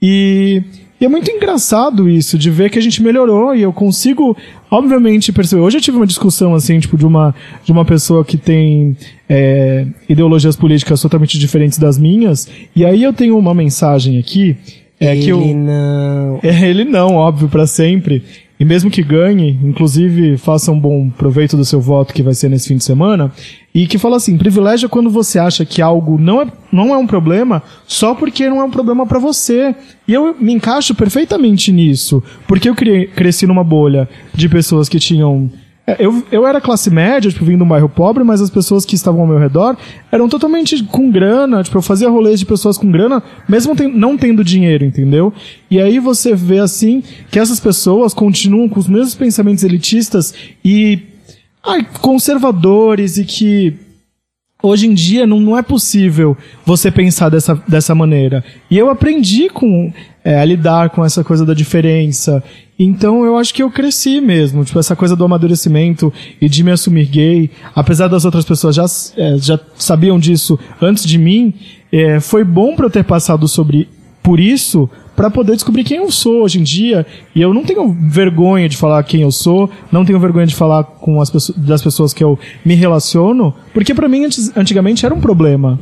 E, 0.00 0.62
e 1.02 1.04
é 1.04 1.08
muito 1.08 1.28
engraçado 1.32 2.08
isso, 2.08 2.38
de 2.38 2.48
ver 2.48 2.70
que 2.70 2.78
a 2.78 2.80
gente 2.80 3.02
melhorou 3.02 3.56
e 3.56 3.62
eu 3.62 3.72
consigo, 3.72 4.36
obviamente, 4.70 5.32
perceber. 5.32 5.60
Hoje 5.60 5.78
eu 5.78 5.80
tive 5.80 5.96
uma 5.96 6.06
discussão, 6.06 6.54
assim, 6.54 6.78
tipo, 6.78 6.96
de 6.96 7.04
uma, 7.04 7.34
de 7.64 7.72
uma 7.72 7.84
pessoa 7.84 8.24
que 8.24 8.36
tem 8.36 8.96
é, 9.28 9.84
ideologias 10.08 10.54
políticas 10.54 11.02
totalmente 11.02 11.40
diferentes 11.40 11.76
das 11.76 11.98
minhas, 11.98 12.48
e 12.76 12.84
aí 12.84 13.02
eu 13.02 13.12
tenho 13.12 13.36
uma 13.36 13.52
mensagem 13.52 14.16
aqui. 14.16 14.56
É 15.00 15.16
que 15.16 15.28
eu, 15.28 15.40
Ele 15.42 15.54
não. 15.54 16.38
é, 16.44 16.70
ele 16.70 16.84
não, 16.84 17.16
óbvio, 17.16 17.48
pra 17.48 17.66
sempre. 17.66 18.22
E 18.62 18.64
mesmo 18.64 18.88
que 18.88 19.02
ganhe, 19.02 19.58
inclusive 19.64 20.36
faça 20.36 20.70
um 20.70 20.78
bom 20.78 21.10
proveito 21.10 21.56
do 21.56 21.64
seu 21.64 21.80
voto 21.80 22.14
que 22.14 22.22
vai 22.22 22.32
ser 22.32 22.48
nesse 22.48 22.68
fim 22.68 22.76
de 22.76 22.84
semana. 22.84 23.32
E 23.74 23.88
que 23.88 23.98
fala 23.98 24.18
assim, 24.18 24.38
privilégio 24.38 24.86
é 24.86 24.88
quando 24.88 25.10
você 25.10 25.36
acha 25.36 25.64
que 25.64 25.82
algo 25.82 26.16
não 26.16 26.40
é, 26.40 26.46
não 26.70 26.94
é 26.94 26.96
um 26.96 27.04
problema 27.04 27.60
só 27.88 28.14
porque 28.14 28.48
não 28.48 28.60
é 28.60 28.64
um 28.64 28.70
problema 28.70 29.04
pra 29.04 29.18
você. 29.18 29.74
E 30.06 30.14
eu 30.14 30.36
me 30.38 30.52
encaixo 30.52 30.94
perfeitamente 30.94 31.72
nisso. 31.72 32.22
Porque 32.46 32.68
eu 32.68 32.76
cresci 33.16 33.48
numa 33.48 33.64
bolha 33.64 34.08
de 34.32 34.48
pessoas 34.48 34.88
que 34.88 35.00
tinham 35.00 35.50
Eu, 35.98 36.22
eu 36.30 36.46
era 36.46 36.60
classe 36.60 36.88
média, 36.90 37.28
tipo, 37.28 37.44
vindo 37.44 37.58
de 37.58 37.64
um 37.64 37.68
bairro 37.68 37.88
pobre, 37.88 38.22
mas 38.22 38.40
as 38.40 38.48
pessoas 38.50 38.84
que 38.84 38.94
estavam 38.94 39.22
ao 39.22 39.26
meu 39.26 39.38
redor 39.38 39.76
eram 40.12 40.28
totalmente 40.28 40.80
com 40.84 41.10
grana. 41.10 41.62
Tipo, 41.62 41.78
eu 41.78 41.82
fazia 41.82 42.08
rolês 42.08 42.38
de 42.38 42.46
pessoas 42.46 42.78
com 42.78 42.90
grana, 42.90 43.20
mesmo 43.48 43.74
ten- 43.74 43.88
não 43.92 44.16
tendo 44.16 44.44
dinheiro, 44.44 44.84
entendeu? 44.84 45.32
E 45.68 45.80
aí 45.80 45.98
você 45.98 46.34
vê, 46.36 46.60
assim, 46.60 47.02
que 47.32 47.38
essas 47.38 47.58
pessoas 47.58 48.14
continuam 48.14 48.68
com 48.68 48.78
os 48.78 48.86
mesmos 48.86 49.16
pensamentos 49.16 49.64
elitistas 49.64 50.32
e 50.64 51.00
ai, 51.64 51.84
conservadores 52.00 53.18
e 53.18 53.24
que 53.24 53.74
hoje 54.62 54.86
em 54.86 54.94
dia 54.94 55.26
não, 55.26 55.40
não 55.40 55.58
é 55.58 55.62
possível 55.62 56.36
você 56.64 56.90
pensar 56.90 57.28
dessa, 57.28 57.60
dessa 57.66 57.94
maneira. 57.94 58.44
E 58.70 58.78
eu 58.78 58.88
aprendi 58.88 59.48
com 59.48 59.92
é, 60.24 60.40
a 60.40 60.44
lidar 60.44 60.90
com 60.90 61.04
essa 61.04 61.24
coisa 61.24 61.44
da 61.44 61.52
diferença. 61.52 62.42
Então 62.78 63.24
eu 63.24 63.36
acho 63.36 63.52
que 63.52 63.62
eu 63.62 63.70
cresci 63.70 64.20
mesmo. 64.20 64.64
Tipo, 64.64 64.78
essa 64.78 64.96
coisa 64.96 65.16
do 65.16 65.24
amadurecimento 65.24 66.12
e 66.40 66.48
de 66.48 66.62
me 66.62 66.70
assumir 66.70 67.06
gay, 67.06 67.50
apesar 67.74 68.08
das 68.08 68.24
outras 68.24 68.44
pessoas 68.44 68.74
já, 68.74 68.86
é, 69.16 69.36
já 69.38 69.58
sabiam 69.76 70.18
disso 70.18 70.58
antes 70.80 71.04
de 71.04 71.18
mim, 71.18 71.52
é, 71.92 72.20
foi 72.20 72.44
bom 72.44 72.74
para 72.74 72.86
eu 72.86 72.90
ter 72.90 73.04
passado 73.04 73.46
sobre 73.48 73.88
por 74.22 74.38
isso 74.38 74.88
para 75.14 75.30
poder 75.30 75.52
descobrir 75.52 75.84
quem 75.84 75.98
eu 75.98 76.10
sou 76.10 76.42
hoje 76.42 76.58
em 76.58 76.62
dia. 76.62 77.06
E 77.34 77.40
eu 77.40 77.52
não 77.52 77.64
tenho 77.64 77.92
vergonha 77.92 78.68
de 78.68 78.76
falar 78.76 79.02
quem 79.04 79.22
eu 79.22 79.30
sou, 79.30 79.70
não 79.90 80.04
tenho 80.04 80.18
vergonha 80.18 80.46
de 80.46 80.54
falar 80.54 80.84
com 80.84 81.20
as 81.20 81.30
pessoas, 81.30 81.58
das 81.58 81.82
pessoas 81.82 82.12
que 82.12 82.22
eu 82.22 82.38
me 82.64 82.74
relaciono, 82.74 83.54
porque 83.72 83.94
para 83.94 84.08
mim 84.08 84.24
antes, 84.24 84.56
antigamente 84.56 85.04
era 85.04 85.14
um 85.14 85.20
problema. 85.20 85.78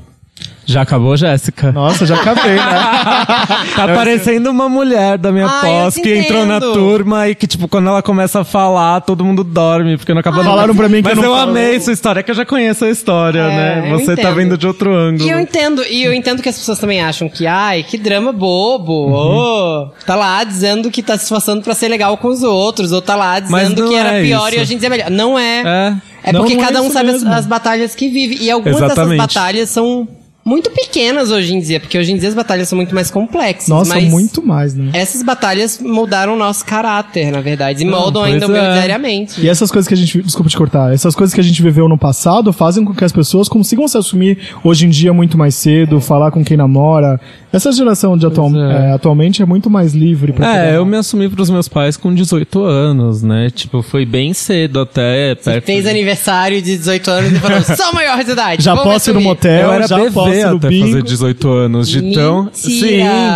Já 0.67 0.83
acabou, 0.83 1.17
Jéssica? 1.17 1.73
Nossa, 1.73 2.07
já 2.07 2.15
acabei, 2.15 2.55
né? 2.55 2.63
Tá 3.75 3.89
parecendo 3.89 4.51
uma 4.51 4.69
mulher 4.69 5.17
da 5.19 5.33
minha 5.33 5.47
eu 5.47 5.61
pós 5.61 5.95
que 5.95 6.15
entrou 6.15 6.45
na 6.47 6.61
turma 6.61 7.29
e 7.29 7.35
que, 7.35 7.47
tipo, 7.47 7.67
quando 7.67 7.89
ela 7.89 8.03
começa 8.03 8.41
a 8.41 8.45
falar, 8.45 9.01
todo 9.01 9.25
mundo 9.25 9.43
dorme, 9.43 9.97
porque 9.97 10.13
não 10.13 10.21
acabou 10.21 10.45
Falaram 10.45 10.75
pra 10.75 10.89
mim 10.89 11.03
que 11.03 11.09
Mas 11.09 11.17
eu 11.19 11.25
eu, 11.25 11.31
não 11.31 11.37
falo. 11.37 11.51
amei 11.51 11.81
sua 11.81 11.93
história, 11.93 12.21
é 12.21 12.23
que 12.23 12.31
eu 12.31 12.35
já 12.35 12.45
conheço 12.45 12.85
a 12.85 12.91
história, 12.91 13.41
É, 13.41 13.49
né? 13.83 13.93
eu 13.93 13.99
Você 13.99 14.17
tá 14.17 14.31
vendo 14.31 14.57
de 14.59 14.67
outro 14.67 14.95
ângulo. 14.95 15.25
E 15.27 15.31
eu 15.31 15.41
entendo, 15.41 15.83
e 15.85 16.05
eu 16.05 16.13
entendo 16.13 16.43
que 16.43 16.49
as 16.49 16.57
pessoas 16.59 16.79
também 16.79 17.01
acham 17.03 17.29
que, 17.29 17.47
ai, 17.47 17.83
que 17.83 17.97
drama 17.99 18.33
bobo, 18.33 19.07
Uhum. 19.07 19.37
ô, 19.37 19.87
tá 20.07 20.15
lá 20.15 20.45
dizendo 20.45 20.91
que 20.91 21.03
tá 21.03 21.17
se 21.17 21.25
esforçando 21.25 21.63
pra 21.63 21.75
ser 21.75 21.89
legal 21.89 22.17
com 22.17 22.29
os 22.29 22.43
outros, 22.43 22.93
ou 22.93 23.01
tá 23.03 23.17
lá 23.17 23.41
dizendo 23.41 23.89
que 23.89 23.95
era 23.95 24.19
é 24.19 24.23
pior 24.23 24.49
isso. 24.49 24.59
e 24.59 24.61
hoje 24.63 24.75
em 24.75 24.79
dia 24.79 24.87
é 24.87 24.91
melhor. 24.91 25.11
Não 25.11 25.39
é. 25.39 25.63
É. 25.65 25.95
É 26.23 26.33
porque 26.35 26.55
não 26.55 26.63
é 26.63 26.67
cada 26.67 26.83
um 26.83 26.91
sabe 26.91 27.11
as, 27.11 27.25
as 27.25 27.47
batalhas 27.47 27.95
que 27.95 28.09
vive. 28.09 28.37
E 28.45 28.51
algumas 28.51 28.77
Exatamente. 28.77 29.17
dessas 29.19 29.35
batalhas 29.35 29.71
são 29.71 30.07
muito 30.45 30.71
pequenas 30.71 31.31
hoje 31.31 31.55
em 31.55 31.61
dia, 31.61 31.79
porque 31.79 31.99
hoje 31.99 32.13
em 32.13 32.17
dia 32.17 32.29
as 32.29 32.35
batalhas 32.35 32.69
são 32.69 32.77
muito 32.77 32.95
mais 32.95 33.11
complexas. 33.11 33.69
Nossa, 33.69 33.95
mas 33.95 34.05
muito 34.11 34.45
mais, 34.45 34.75
né? 34.75 34.91
Essas 34.95 35.23
batalhas 35.23 35.79
moldaram 35.81 36.35
o 36.35 36.37
nosso 36.37 36.65
caráter, 36.65 37.31
na 37.31 37.41
verdade, 37.41 37.83
e 37.83 37.87
moldam 37.87 38.23
ainda 38.23 38.47
é. 38.47 38.73
diariamente. 38.73 39.41
E 39.41 39.49
essas 39.49 39.71
coisas 39.71 39.87
que 39.87 39.95
a 39.95 39.97
gente. 39.97 40.23
Desculpa 40.23 40.49
te 40.51 40.57
cortar. 40.57 40.93
Essas 40.93 41.15
coisas 41.15 41.35
que 41.35 41.41
a 41.41 41.45
gente 41.45 41.63
viveu 41.63 41.89
no 41.89 41.99
passado 41.99 42.53
fazem 42.53 42.85
com 42.85 42.95
que 42.95 43.05
as 43.05 43.13
pessoas 43.13 43.49
consigam 43.49 43.87
se 43.87 43.97
assumir 43.99 44.39
hoje 44.65 44.87
em 44.87 44.89
dia 44.91 45.13
muito 45.13 45.37
mais 45.37 45.55
cedo, 45.55 46.01
falar 46.01 46.31
com 46.31 46.45
quem 46.45 46.57
namora. 46.57 47.21
Essa 47.53 47.73
geração 47.73 48.17
de 48.17 48.25
atual, 48.27 48.49
é. 48.55 48.91
é, 48.91 48.93
atualmente 48.93 49.43
é 49.43 49.45
muito 49.45 49.69
mais 49.69 49.93
livre 49.93 50.33
pra 50.33 50.47
É, 50.47 50.57
poder- 50.67 50.75
eu 50.77 50.87
me 50.87 50.97
assumi 50.97 51.29
pros 51.29 51.51
meus 51.51 51.69
pais 51.69 51.97
com 51.97 52.15
18 52.15 52.63
anos, 52.63 53.23
né? 53.23 53.51
Tipo, 53.51 53.83
foi 53.83 54.07
bem 54.07 54.33
cedo 54.33 54.81
até, 54.81 55.35
perto... 55.35 55.67
Fez 55.67 55.85
aniversário 55.87 56.63
de 56.63 56.77
18 56.77 57.11
anos 57.11 57.33
e 57.33 57.35
falou: 57.41 57.61
sou 57.77 57.93
maior 57.93 58.23
de 58.23 58.31
idade. 58.31 58.63
Já 58.63 58.77
posso 58.77 59.11
ir 59.11 59.13
no 59.13 59.19
assumir." 59.19 59.25
motel, 59.25 59.67
Eu 59.67 59.73
era 59.73 59.87
já 59.89 59.99
posso 59.99 60.11
bebê 60.11 60.30
ir 60.30 60.30
no 60.51 60.57
até 60.57 60.69
bingo. 60.69 60.87
fazer 60.87 61.03
18 61.03 61.49
anos, 61.51 61.89
de 61.89 62.15
tão... 62.15 62.45
Mentira! 62.45 62.55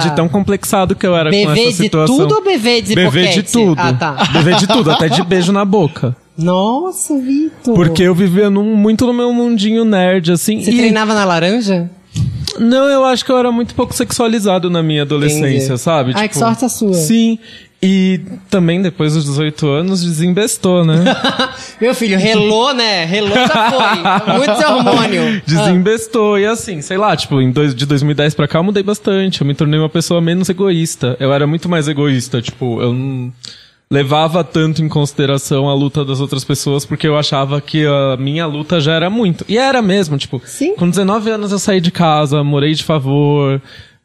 Sim, 0.02 0.08
de 0.08 0.16
tão 0.16 0.28
complexado 0.28 0.94
que 0.94 1.06
eu 1.06 1.14
era 1.16 1.30
com 1.30 1.36
Bebê 1.36 1.60
essa 1.62 1.70
de 1.70 1.74
situação. 1.76 2.16
tudo 2.16 2.34
ou 2.36 2.44
bebê 2.44 2.80
de 2.82 2.94
Bebê 2.94 3.28
de 3.28 3.42
tudo. 3.42 3.74
Ah, 3.78 3.92
tá. 3.92 4.28
Bebê 4.32 4.54
de 4.54 4.66
tudo, 4.66 4.90
até 4.90 5.08
de 5.08 5.22
beijo 5.22 5.52
na 5.52 5.64
boca. 5.64 6.16
Nossa, 6.36 7.16
Vitor. 7.18 7.74
Porque 7.74 8.02
eu 8.02 8.14
vivia 8.14 8.50
num, 8.50 8.74
muito 8.76 9.06
no 9.06 9.12
meu 9.12 9.32
mundinho 9.32 9.84
nerd, 9.84 10.32
assim. 10.32 10.60
Você 10.62 10.70
e- 10.72 10.76
treinava 10.76 11.14
na 11.14 11.24
laranja? 11.24 11.90
Não, 12.58 12.88
eu 12.88 13.04
acho 13.04 13.24
que 13.24 13.32
eu 13.32 13.38
era 13.38 13.50
muito 13.50 13.74
pouco 13.74 13.92
sexualizado 13.94 14.70
na 14.70 14.82
minha 14.82 15.02
adolescência, 15.02 15.66
Entendi. 15.66 15.78
sabe? 15.80 16.12
Ai, 16.14 16.28
que 16.28 16.36
sorte 16.36 16.64
a 16.64 16.68
sua. 16.68 16.94
Sim. 16.94 17.38
E 17.86 18.18
também 18.48 18.80
depois 18.80 19.12
dos 19.12 19.26
18 19.26 19.68
anos 19.68 20.02
desembestou, 20.02 20.86
né? 20.86 21.04
Meu 21.78 21.94
filho, 21.94 22.18
relou, 22.18 22.72
né? 22.72 23.04
Relou 23.04 23.34
já 23.34 23.70
foi. 23.70 24.38
Muito 24.38 24.50
hormônio. 24.50 25.42
Desembestou. 25.46 26.38
E 26.38 26.46
assim, 26.46 26.80
sei 26.80 26.96
lá, 26.96 27.14
tipo, 27.14 27.42
em 27.42 27.50
dois, 27.50 27.74
de 27.74 27.84
2010 27.84 28.34
pra 28.34 28.48
cá 28.48 28.58
eu 28.60 28.64
mudei 28.64 28.82
bastante. 28.82 29.42
Eu 29.42 29.46
me 29.46 29.54
tornei 29.54 29.78
uma 29.78 29.90
pessoa 29.90 30.18
menos 30.18 30.48
egoísta. 30.48 31.14
Eu 31.20 31.30
era 31.30 31.46
muito 31.46 31.68
mais 31.68 31.86
egoísta, 31.86 32.40
tipo, 32.40 32.80
eu 32.80 32.94
não 32.94 33.30
levava 33.90 34.42
tanto 34.42 34.82
em 34.82 34.88
consideração 34.88 35.68
a 35.68 35.74
luta 35.74 36.04
das 36.04 36.18
outras 36.18 36.42
pessoas 36.42 36.86
porque 36.86 37.06
eu 37.06 37.16
achava 37.18 37.60
que 37.60 37.84
a 37.86 38.16
minha 38.16 38.46
luta 38.46 38.80
já 38.80 38.94
era 38.94 39.10
muito. 39.10 39.44
E 39.46 39.58
era 39.58 39.82
mesmo, 39.82 40.16
tipo, 40.16 40.40
Sim. 40.44 40.74
com 40.74 40.88
19 40.88 41.30
anos 41.30 41.52
eu 41.52 41.58
saí 41.58 41.82
de 41.82 41.90
casa, 41.90 42.42
morei 42.42 42.72
de 42.72 42.82
favor, 42.82 43.60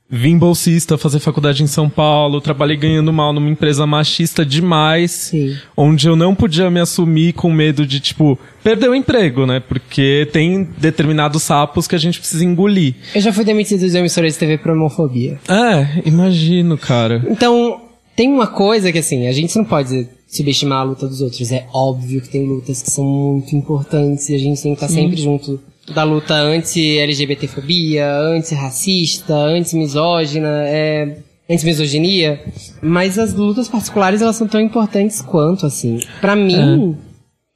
vim 0.10 0.38
bolsista 0.38 0.98
fazer 0.98 1.19
faculdade 1.19 1.62
em 1.62 1.67
São 1.67 1.88
Paulo, 1.88 2.41
trabalhei 2.41 2.76
ganhando 2.76 3.13
mal 3.13 3.32
numa 3.32 3.50
empresa 3.50 3.86
machista 3.86 4.43
demais, 4.43 5.12
Sim. 5.12 5.56
onde 5.78 6.08
eu 6.08 6.15
não 6.15 6.34
podia 6.34 6.69
me 6.72 6.80
assumir 6.80 7.34
com 7.34 7.52
medo 7.52 7.86
de, 7.86 8.00
tipo, 8.00 8.38
perder 8.63 8.89
o 8.89 8.95
emprego, 8.95 9.45
né? 9.45 9.60
Porque 9.60 10.28
tem 10.34 10.67
determinados 10.78 11.43
sapos 11.43 11.88
que 11.88 11.95
a 11.95 12.00
gente 12.00 12.19
precisa 12.19 12.43
engolir. 12.43 12.95
Eu 13.13 13.22
já 13.22 13.32
fui 13.32 13.45
demitido 13.45 13.88
de 13.88 13.98
emissora 13.98 14.28
de 14.28 14.38
TV 14.38 14.58
por 14.58 14.72
homofobia. 14.72 15.39
É, 15.48 16.02
imagino, 16.08 16.78
cara. 16.78 17.24
Então, 17.30 17.80
tem 18.15 18.30
uma 18.30 18.48
coisa 18.48 18.91
que 18.91 18.98
assim, 18.98 19.28
a 19.28 19.32
gente 19.32 19.56
não 19.56 19.63
pode 19.63 20.08
subestimar 20.28 20.80
a 20.80 20.84
luta 20.84 21.08
dos 21.08 21.22
outros. 21.22 21.52
É 21.52 21.67
óbvio 21.74 22.22
que 22.22 22.30
tem 22.30 22.45
lutas 22.45 22.82
que 22.82 22.89
são 22.89 23.04
muito 23.04 23.56
importantes 23.56 24.30
e 24.30 24.36
a 24.36 24.38
gente 24.39 24.62
tem 24.62 24.76
que 24.76 24.84
estar 24.84 24.93
sempre 24.93 25.17
junto 25.17 25.60
da 25.93 26.04
luta 26.04 26.34
anti-LGBTfobia, 26.34 28.12
anti-racista, 28.12 29.34
anti-misógina, 29.34 30.63
é, 30.65 31.17
anti-misoginia. 31.49 32.41
Mas 32.82 33.17
as 33.17 33.34
lutas 33.34 33.67
particulares, 33.67 34.21
elas 34.21 34.36
são 34.36 34.47
tão 34.47 34.62
importantes 34.62 35.21
quanto, 35.21 35.65
assim. 35.65 35.99
Pra 36.21 36.36
mim, 36.36 36.97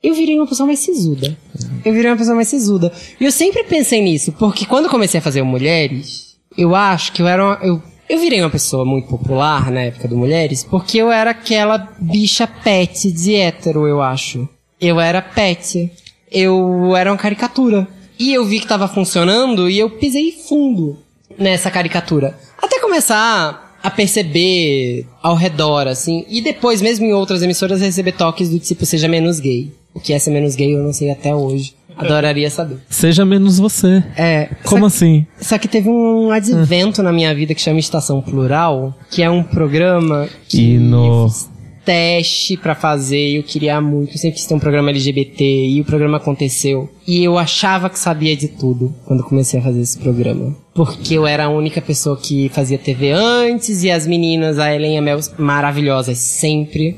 eu 0.01 0.13
virei 0.13 0.37
uma 0.37 0.47
pessoa 0.47 0.67
mais 0.67 0.79
sisuda. 0.79 1.37
Eu 1.85 1.93
virei 1.93 2.11
uma 2.11 2.17
pessoa 2.17 2.35
mais 2.35 2.47
sisuda. 2.47 2.91
E 3.19 3.23
eu 3.23 3.31
sempre 3.31 3.63
pensei 3.63 4.01
nisso, 4.01 4.31
porque 4.33 4.65
quando 4.65 4.85
eu 4.85 4.91
comecei 4.91 5.19
a 5.19 5.23
fazer 5.23 5.41
o 5.41 5.45
Mulheres, 5.45 6.37
eu 6.57 6.75
acho 6.75 7.11
que 7.13 7.21
eu 7.21 7.27
era 7.27 7.43
uma, 7.43 7.59
eu, 7.63 7.81
eu 8.09 8.19
virei 8.19 8.41
uma 8.41 8.49
pessoa 8.49 8.83
muito 8.83 9.07
popular 9.07 9.71
na 9.71 9.81
época 9.81 10.07
do 10.07 10.17
Mulheres, 10.17 10.63
porque 10.63 10.97
eu 10.97 11.11
era 11.11 11.31
aquela 11.31 11.77
bicha 11.99 12.45
pet 12.45 13.11
de 13.11 13.35
hétero, 13.35 13.87
eu 13.87 14.01
acho. 14.01 14.47
Eu 14.79 14.99
era 14.99 15.21
pet. 15.21 15.91
Eu 16.29 16.95
era 16.95 17.11
uma 17.11 17.17
caricatura. 17.17 17.87
E 18.19 18.33
eu 18.33 18.45
vi 18.45 18.59
que 18.59 18.67
tava 18.67 18.87
funcionando 18.87 19.69
e 19.69 19.79
eu 19.79 19.89
pisei 19.89 20.31
fundo 20.47 20.97
nessa 21.37 21.69
caricatura. 21.71 22.37
Até 22.61 22.79
começar 22.79 23.77
a 23.81 23.89
perceber 23.89 25.05
ao 25.21 25.35
redor, 25.35 25.87
assim. 25.87 26.25
E 26.29 26.41
depois, 26.41 26.81
mesmo 26.81 27.05
em 27.05 27.13
outras 27.13 27.41
emissoras, 27.41 27.81
receber 27.81 28.13
toques 28.13 28.49
do 28.49 28.59
tipo, 28.59 28.85
seja 28.85 29.07
menos 29.07 29.39
gay. 29.39 29.71
O 29.93 29.99
que 29.99 30.13
é 30.13 30.19
ser 30.19 30.31
menos 30.31 30.55
gay 30.55 30.73
eu 30.73 30.81
não 30.83 30.93
sei 30.93 31.11
até 31.11 31.35
hoje. 31.35 31.73
Adoraria 31.95 32.49
saber. 32.49 32.77
Seja 32.89 33.23
menos 33.23 33.59
você. 33.59 34.03
É. 34.17 34.49
Como 34.63 34.89
só, 34.89 34.95
assim? 34.95 35.27
Só 35.39 35.59
que 35.59 35.67
teve 35.67 35.87
um 35.89 36.31
advento 36.31 37.03
na 37.03 37.11
minha 37.11 37.33
vida 37.35 37.53
que 37.53 37.61
chama 37.61 37.77
Estação 37.79 38.19
Plural, 38.19 38.97
que 39.11 39.21
é 39.21 39.29
um 39.29 39.43
programa 39.43 40.27
que 40.47 40.73
E 40.73 40.77
no- 40.79 41.27
teste 41.85 42.57
pra 42.57 42.75
fazer 42.75 43.29
e 43.31 43.35
eu 43.37 43.43
queria 43.43 43.79
muito. 43.81 44.13
Eu 44.13 44.17
sempre 44.17 44.37
quis 44.37 44.45
ter 44.45 44.53
um 44.53 44.59
programa 44.59 44.89
LGBT 44.89 45.43
e 45.67 45.81
o 45.81 45.85
programa 45.85 46.17
aconteceu. 46.17 46.89
E 47.07 47.23
eu 47.23 47.37
achava 47.37 47.89
que 47.89 47.99
sabia 47.99 48.35
de 48.35 48.47
tudo 48.47 48.93
quando 49.05 49.23
comecei 49.23 49.59
a 49.59 49.63
fazer 49.63 49.81
esse 49.81 49.97
programa. 49.97 50.55
Porque 50.73 51.13
eu 51.15 51.27
era 51.27 51.45
a 51.45 51.49
única 51.49 51.81
pessoa 51.81 52.17
que 52.17 52.49
fazia 52.49 52.77
TV 52.77 53.11
antes 53.11 53.83
e 53.83 53.91
as 53.91 54.07
meninas, 54.07 54.57
a 54.59 54.73
Ellen 54.73 54.95
e 54.95 54.97
a 54.97 55.01
Mel, 55.01 55.19
maravilhosas 55.37 56.17
sempre. 56.17 56.95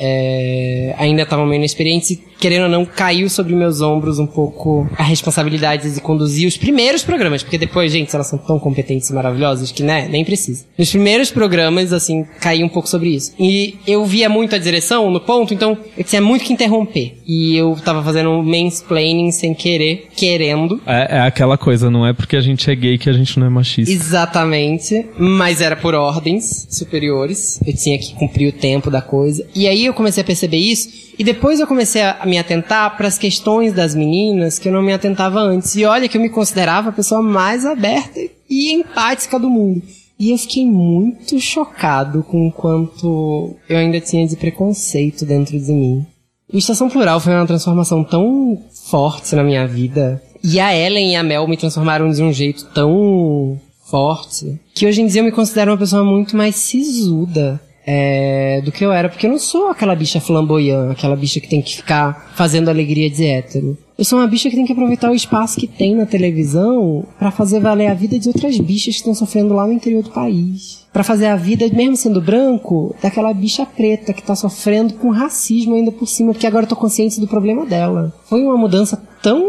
é, 0.00 0.94
ainda 0.96 1.22
estavam 1.22 1.44
meio 1.44 1.58
inexperientes 1.58 2.10
e, 2.10 2.22
querendo 2.38 2.64
ou 2.64 2.68
não, 2.68 2.84
caiu 2.84 3.28
sobre 3.28 3.54
meus 3.54 3.80
ombros 3.80 4.18
um 4.18 4.26
pouco 4.26 4.88
a 4.96 5.02
responsabilidade 5.02 5.92
de 5.92 6.00
conduzir 6.00 6.46
os 6.46 6.56
primeiros 6.56 7.02
programas, 7.02 7.42
porque 7.42 7.58
depois, 7.58 7.92
gente, 7.92 8.14
elas 8.14 8.26
são 8.26 8.38
tão 8.38 8.58
competentes 8.58 9.10
e 9.10 9.12
maravilhosas 9.12 9.72
que, 9.72 9.82
né, 9.82 10.08
nem 10.08 10.24
precisa. 10.24 10.64
Nos 10.78 10.90
primeiros 10.90 11.30
programas, 11.30 11.92
assim, 11.92 12.24
caiu 12.40 12.66
um 12.66 12.68
pouco 12.68 12.88
sobre 12.88 13.10
isso. 13.10 13.32
E 13.38 13.76
eu 13.86 14.04
via 14.04 14.28
muito 14.28 14.54
a 14.54 14.58
direção 14.58 15.10
no 15.10 15.20
ponto, 15.20 15.52
então 15.52 15.76
eu 15.96 16.04
tinha 16.04 16.20
muito 16.20 16.44
que 16.44 16.52
interromper. 16.52 17.18
E 17.26 17.56
eu 17.56 17.76
tava 17.84 18.02
fazendo 18.02 18.30
um 18.30 18.42
mansplaining 18.42 19.30
sem 19.32 19.54
querer, 19.54 20.08
querendo. 20.16 20.80
É, 20.86 21.16
é 21.16 21.20
aquela 21.20 21.58
coisa, 21.58 21.90
não 21.90 22.06
é 22.06 22.12
porque 22.12 22.36
a 22.36 22.40
gente 22.40 22.70
é 22.70 22.74
gay 22.74 22.98
que 22.98 23.10
a 23.10 23.12
gente 23.12 23.38
não 23.38 23.46
é 23.46 23.50
machista. 23.50 23.92
Exatamente, 23.92 25.06
mas 25.18 25.60
era 25.60 25.76
por 25.76 25.94
ordens 25.94 26.66
superiores. 26.70 27.60
Eu 27.66 27.74
tinha 27.74 27.98
que 27.98 28.14
cumprir 28.14 28.48
o 28.48 28.52
tempo 28.52 28.90
da 28.90 29.02
coisa. 29.02 29.46
E 29.54 29.66
aí 29.66 29.86
eu 29.86 29.94
comecei 29.94 30.22
a 30.22 30.26
perceber 30.26 30.58
isso. 30.58 31.08
E 31.18 31.24
depois 31.24 31.58
eu 31.58 31.66
comecei 31.66 32.00
a 32.00 32.24
me 32.28 32.38
atentar 32.38 32.96
para 32.96 33.08
as 33.08 33.18
questões 33.18 33.72
das 33.72 33.94
meninas 33.94 34.58
que 34.58 34.68
eu 34.68 34.72
não 34.72 34.82
me 34.82 34.92
atentava 34.92 35.40
antes. 35.40 35.74
E 35.74 35.84
olha 35.84 36.08
que 36.08 36.16
eu 36.16 36.22
me 36.22 36.28
considerava 36.28 36.90
a 36.90 36.92
pessoa 36.92 37.22
mais 37.22 37.64
aberta 37.64 38.20
e 38.48 38.72
empática 38.72 39.38
do 39.38 39.50
mundo. 39.50 39.82
E 40.18 40.30
eu 40.30 40.38
fiquei 40.38 40.66
muito 40.66 41.38
chocado 41.40 42.22
com 42.24 42.48
o 42.48 42.52
quanto 42.52 43.56
eu 43.68 43.76
ainda 43.76 44.00
tinha 44.00 44.26
de 44.26 44.36
preconceito 44.36 45.24
dentro 45.24 45.58
de 45.58 45.72
mim. 45.72 46.06
O 46.52 46.58
Estação 46.58 46.88
Plural 46.88 47.20
foi 47.20 47.34
uma 47.34 47.46
transformação 47.46 48.02
tão 48.02 48.58
forte 48.90 49.34
na 49.36 49.44
minha 49.44 49.66
vida. 49.66 50.22
E 50.42 50.58
a 50.58 50.74
Ellen 50.74 51.12
e 51.12 51.16
a 51.16 51.22
Mel 51.22 51.46
me 51.46 51.56
transformaram 51.56 52.10
de 52.10 52.22
um 52.22 52.32
jeito 52.32 52.64
tão 52.74 53.60
forte 53.84 54.58
que 54.74 54.86
hoje 54.86 55.00
em 55.00 55.06
dia 55.06 55.20
eu 55.20 55.24
me 55.24 55.32
considero 55.32 55.70
uma 55.70 55.78
pessoa 55.78 56.04
muito 56.04 56.36
mais 56.36 56.56
sisuda 56.56 57.60
é, 57.90 58.60
do 58.60 58.70
que 58.70 58.84
eu 58.84 58.92
era. 58.92 59.08
Porque 59.08 59.26
eu 59.26 59.30
não 59.30 59.38
sou 59.38 59.68
aquela 59.68 59.96
bicha 59.96 60.20
flamboyante, 60.20 60.92
aquela 60.92 61.16
bicha 61.16 61.40
que 61.40 61.48
tem 61.48 61.62
que 61.62 61.74
ficar 61.74 62.30
fazendo 62.34 62.68
alegria 62.68 63.08
de 63.08 63.24
hétero. 63.24 63.78
Eu 63.96 64.04
sou 64.04 64.18
uma 64.18 64.28
bicha 64.28 64.50
que 64.50 64.54
tem 64.54 64.66
que 64.66 64.72
aproveitar 64.72 65.10
o 65.10 65.14
espaço 65.14 65.58
que 65.58 65.66
tem 65.66 65.96
na 65.96 66.04
televisão 66.04 67.04
pra 67.18 67.30
fazer 67.30 67.60
valer 67.60 67.86
a 67.86 67.94
vida 67.94 68.18
de 68.18 68.28
outras 68.28 68.58
bichas 68.58 68.94
que 68.94 69.00
estão 69.00 69.14
sofrendo 69.14 69.54
lá 69.54 69.66
no 69.66 69.72
interior 69.72 70.02
do 70.02 70.10
país. 70.10 70.86
Pra 70.92 71.02
fazer 71.02 71.26
a 71.26 71.36
vida, 71.36 71.66
mesmo 71.72 71.96
sendo 71.96 72.20
branco, 72.20 72.94
daquela 73.02 73.32
bicha 73.32 73.64
preta 73.64 74.12
que 74.12 74.22
tá 74.22 74.36
sofrendo 74.36 74.94
com 74.94 75.08
racismo 75.08 75.74
ainda 75.74 75.90
por 75.90 76.06
cima, 76.06 76.32
porque 76.32 76.46
agora 76.46 76.64
eu 76.64 76.68
tô 76.68 76.76
consciente 76.76 77.18
do 77.18 77.26
problema 77.26 77.64
dela. 77.64 78.12
Foi 78.28 78.42
uma 78.42 78.56
mudança 78.56 79.02
tão 79.22 79.40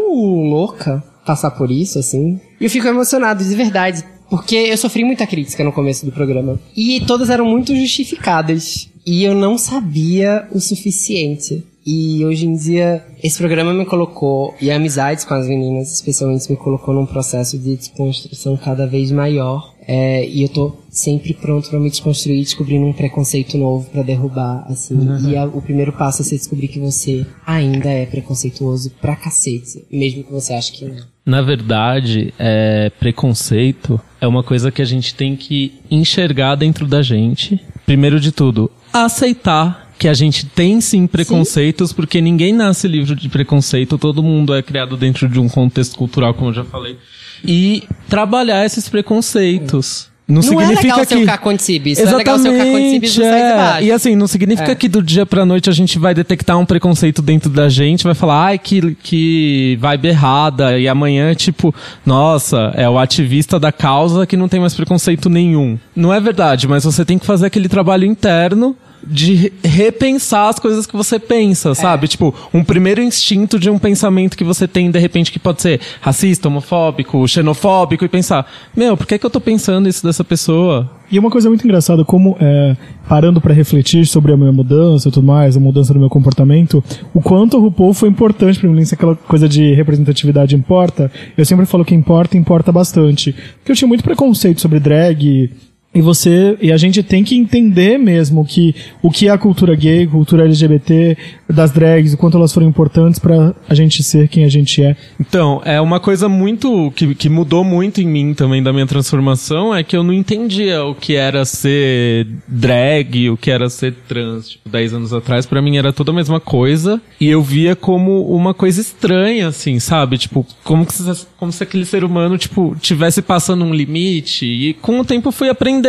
louca 0.48 1.04
passar 1.26 1.50
por 1.50 1.70
isso, 1.70 1.98
assim. 1.98 2.40
E 2.58 2.64
eu 2.64 2.70
fico 2.70 2.88
emocionado, 2.88 3.44
de 3.44 3.54
verdade. 3.54 4.02
Porque 4.30 4.54
eu 4.54 4.76
sofri 4.76 5.04
muita 5.04 5.26
crítica 5.26 5.64
no 5.64 5.72
começo 5.72 6.06
do 6.06 6.12
programa. 6.12 6.58
E 6.76 7.00
todas 7.06 7.28
eram 7.30 7.44
muito 7.44 7.74
justificadas. 7.74 8.88
E 9.04 9.24
eu 9.24 9.34
não 9.34 9.58
sabia 9.58 10.46
o 10.52 10.60
suficiente. 10.60 11.64
E 11.84 12.22
hoje 12.26 12.46
em 12.46 12.54
dia, 12.54 13.02
esse 13.22 13.38
programa 13.38 13.72
me 13.72 13.86
colocou, 13.86 14.54
e 14.60 14.70
amizades 14.70 15.24
com 15.24 15.32
as 15.32 15.48
meninas, 15.48 15.90
especialmente, 15.90 16.48
me 16.50 16.56
colocou 16.56 16.94
num 16.94 17.06
processo 17.06 17.58
de 17.58 17.74
desconstrução 17.74 18.54
cada 18.56 18.86
vez 18.86 19.10
maior. 19.10 19.74
É, 19.88 20.24
e 20.28 20.42
eu 20.42 20.48
tô 20.48 20.72
sempre 20.90 21.32
pronto 21.34 21.68
pra 21.70 21.80
me 21.80 21.88
desconstruir, 21.90 22.38
descobrindo 22.44 22.84
um 22.86 22.92
preconceito 22.92 23.56
novo 23.58 23.88
pra 23.90 24.02
derrubar, 24.02 24.64
assim. 24.68 24.94
E 25.32 25.36
a- 25.36 25.46
o 25.46 25.60
primeiro 25.62 25.92
passo 25.92 26.20
é 26.20 26.24
você 26.24 26.36
descobrir 26.36 26.68
que 26.68 26.78
você 26.78 27.26
ainda 27.46 27.88
é 27.90 28.04
preconceituoso 28.06 28.90
pra 29.00 29.16
cacete, 29.16 29.84
mesmo 29.90 30.22
que 30.22 30.30
você 30.30 30.52
ache 30.52 30.72
que 30.72 30.84
não. 30.84 30.96
Na 31.30 31.42
verdade, 31.42 32.34
é, 32.36 32.90
preconceito 32.98 34.00
é 34.20 34.26
uma 34.26 34.42
coisa 34.42 34.72
que 34.72 34.82
a 34.82 34.84
gente 34.84 35.14
tem 35.14 35.36
que 35.36 35.74
enxergar 35.88 36.56
dentro 36.56 36.88
da 36.88 37.02
gente. 37.02 37.60
Primeiro 37.86 38.18
de 38.18 38.32
tudo, 38.32 38.68
aceitar 38.92 39.92
que 39.96 40.08
a 40.08 40.12
gente 40.12 40.44
tem 40.44 40.80
sim 40.80 41.06
preconceitos, 41.06 41.92
porque 41.92 42.20
ninguém 42.20 42.52
nasce 42.52 42.88
livre 42.88 43.14
de 43.14 43.28
preconceito, 43.28 43.96
todo 43.96 44.24
mundo 44.24 44.52
é 44.52 44.60
criado 44.60 44.96
dentro 44.96 45.28
de 45.28 45.38
um 45.38 45.48
contexto 45.48 45.96
cultural, 45.96 46.34
como 46.34 46.50
eu 46.50 46.54
já 46.54 46.64
falei. 46.64 46.98
E 47.44 47.84
trabalhar 48.08 48.66
esses 48.66 48.88
preconceitos. 48.88 50.09
Não, 50.30 50.40
Não 50.42 50.60
é 50.60 50.66
significa 50.66 51.04
ser 51.04 51.16
que 51.16 51.22
o 51.22 51.26
Cacontibes, 51.26 51.98
é 51.98 52.04
legal 52.14 52.36
e 52.36 52.42
não 52.42 52.98
de 53.00 53.22
é. 53.22 53.56
baixo. 53.56 53.84
E 53.84 53.92
assim, 53.92 54.14
não 54.14 54.26
significa 54.26 54.72
É. 54.72 54.74
que 54.74 54.88
do 54.88 55.02
dia 55.02 55.26
pra 55.26 55.44
noite 55.44 55.68
a 55.68 55.72
gente 55.72 55.98
vai 55.98 56.14
detectar 56.14 56.58
um 56.58 56.64
preconceito 56.64 57.20
dentro 57.20 57.50
da 57.50 57.68
gente, 57.68 58.04
vai 58.04 58.14
falar, 58.14 58.44
ai, 58.46 58.58
que, 58.58 58.94
que 59.02 59.76
vibe 59.80 60.08
errada, 60.08 60.78
e 60.78 60.88
amanhã, 60.88 61.34
tipo, 61.34 61.74
nossa, 62.06 62.72
é 62.76 62.88
o 62.88 62.98
ativista 62.98 63.58
da 63.58 63.72
causa 63.72 64.26
que 64.26 64.36
não 64.36 64.48
tem 64.48 64.60
mais 64.60 64.74
preconceito 64.74 65.28
nenhum. 65.28 65.78
Não 65.94 66.12
é 66.14 66.20
verdade, 66.20 66.68
mas 66.68 66.84
você 66.84 67.04
tem 67.04 67.18
que 67.18 67.26
fazer 67.26 67.46
aquele 67.46 67.68
trabalho 67.68 68.04
interno 68.04 68.76
de 69.06 69.34
re- 69.34 69.52
repensar 69.64 70.48
as 70.48 70.58
coisas 70.58 70.86
que 70.86 70.96
você 70.96 71.18
pensa, 71.18 71.74
sabe? 71.74 72.08
Tipo, 72.08 72.34
um 72.52 72.62
primeiro 72.62 73.00
instinto 73.02 73.58
de 73.58 73.70
um 73.70 73.78
pensamento 73.78 74.36
que 74.36 74.44
você 74.44 74.68
tem, 74.68 74.90
de 74.90 74.98
repente, 74.98 75.32
que 75.32 75.38
pode 75.38 75.62
ser 75.62 75.80
racista, 76.00 76.48
homofóbico, 76.48 77.26
xenofóbico, 77.26 78.04
e 78.04 78.08
pensar, 78.08 78.46
meu, 78.76 78.96
por 78.96 79.06
que, 79.06 79.18
que 79.18 79.26
eu 79.26 79.30
tô 79.30 79.40
pensando 79.40 79.88
isso 79.88 80.06
dessa 80.06 80.22
pessoa? 80.24 80.90
E 81.10 81.18
uma 81.18 81.30
coisa 81.30 81.48
muito 81.48 81.64
engraçada, 81.64 82.04
como 82.04 82.36
é, 82.40 82.76
parando 83.08 83.40
pra 83.40 83.52
refletir 83.52 84.06
sobre 84.06 84.32
a 84.32 84.36
minha 84.36 84.52
mudança 84.52 85.08
e 85.08 85.12
tudo 85.12 85.26
mais, 85.26 85.56
a 85.56 85.60
mudança 85.60 85.92
do 85.92 85.98
meu 85.98 86.08
comportamento, 86.08 86.82
o 87.12 87.20
quanto 87.20 87.56
a 87.56 87.60
RuPaul 87.60 87.92
foi 87.92 88.08
importante 88.08 88.60
pra 88.60 88.70
mim, 88.70 88.84
se 88.84 88.94
aquela 88.94 89.16
coisa 89.16 89.48
de 89.48 89.74
representatividade 89.74 90.54
importa, 90.54 91.10
eu 91.36 91.44
sempre 91.44 91.66
falo 91.66 91.84
que 91.84 91.94
importa, 91.94 92.36
importa 92.36 92.70
bastante. 92.70 93.32
Porque 93.58 93.72
eu 93.72 93.76
tinha 93.76 93.88
muito 93.88 94.04
preconceito 94.04 94.60
sobre 94.60 94.78
drag, 94.78 95.50
E 95.92 96.00
você 96.00 96.56
e 96.62 96.70
a 96.70 96.76
gente 96.76 97.02
tem 97.02 97.24
que 97.24 97.34
entender 97.36 97.98
mesmo 97.98 98.44
que 98.44 98.74
o 99.02 99.10
que 99.10 99.26
é 99.26 99.30
a 99.30 99.36
cultura 99.38 99.74
gay, 99.74 100.06
cultura 100.06 100.44
LGBT, 100.44 101.16
das 101.48 101.72
drags, 101.72 102.14
o 102.14 102.16
quanto 102.16 102.36
elas 102.36 102.52
foram 102.52 102.68
importantes 102.68 103.18
pra 103.18 103.52
a 103.68 103.74
gente 103.74 104.00
ser 104.04 104.28
quem 104.28 104.44
a 104.44 104.48
gente 104.48 104.80
é. 104.84 104.96
Então, 105.18 105.60
é 105.64 105.80
uma 105.80 105.98
coisa 105.98 106.28
muito. 106.28 106.92
Que, 106.94 107.12
que 107.16 107.28
mudou 107.28 107.64
muito 107.64 108.00
em 108.00 108.06
mim 108.06 108.34
também 108.34 108.62
da 108.62 108.72
minha 108.72 108.86
transformação 108.86 109.74
é 109.74 109.82
que 109.82 109.96
eu 109.96 110.04
não 110.04 110.12
entendia 110.12 110.84
o 110.84 110.94
que 110.94 111.16
era 111.16 111.44
ser 111.44 112.26
drag, 112.46 113.28
o 113.30 113.36
que 113.36 113.50
era 113.50 113.68
ser 113.68 113.92
trans. 114.06 114.50
Tipo, 114.50 114.68
10 114.68 114.94
anos 114.94 115.12
atrás, 115.12 115.44
pra 115.44 115.60
mim 115.60 115.76
era 115.76 115.92
toda 115.92 116.12
a 116.12 116.14
mesma 116.14 116.38
coisa. 116.38 117.00
E 117.20 117.28
eu 117.28 117.42
via 117.42 117.74
como 117.74 118.22
uma 118.32 118.54
coisa 118.54 118.80
estranha, 118.80 119.48
assim, 119.48 119.80
sabe? 119.80 120.18
Tipo, 120.18 120.46
como, 120.62 120.86
se- 120.88 121.26
como 121.36 121.50
se 121.50 121.62
aquele 121.64 121.84
ser 121.84 122.04
humano, 122.04 122.38
tipo, 122.38 122.76
tivesse 122.80 123.20
passando 123.20 123.64
um 123.64 123.74
limite. 123.74 124.46
E 124.46 124.74
com 124.74 125.00
o 125.00 125.04
tempo 125.04 125.28
eu 125.28 125.32
fui 125.32 125.48
aprendendo. 125.48 125.79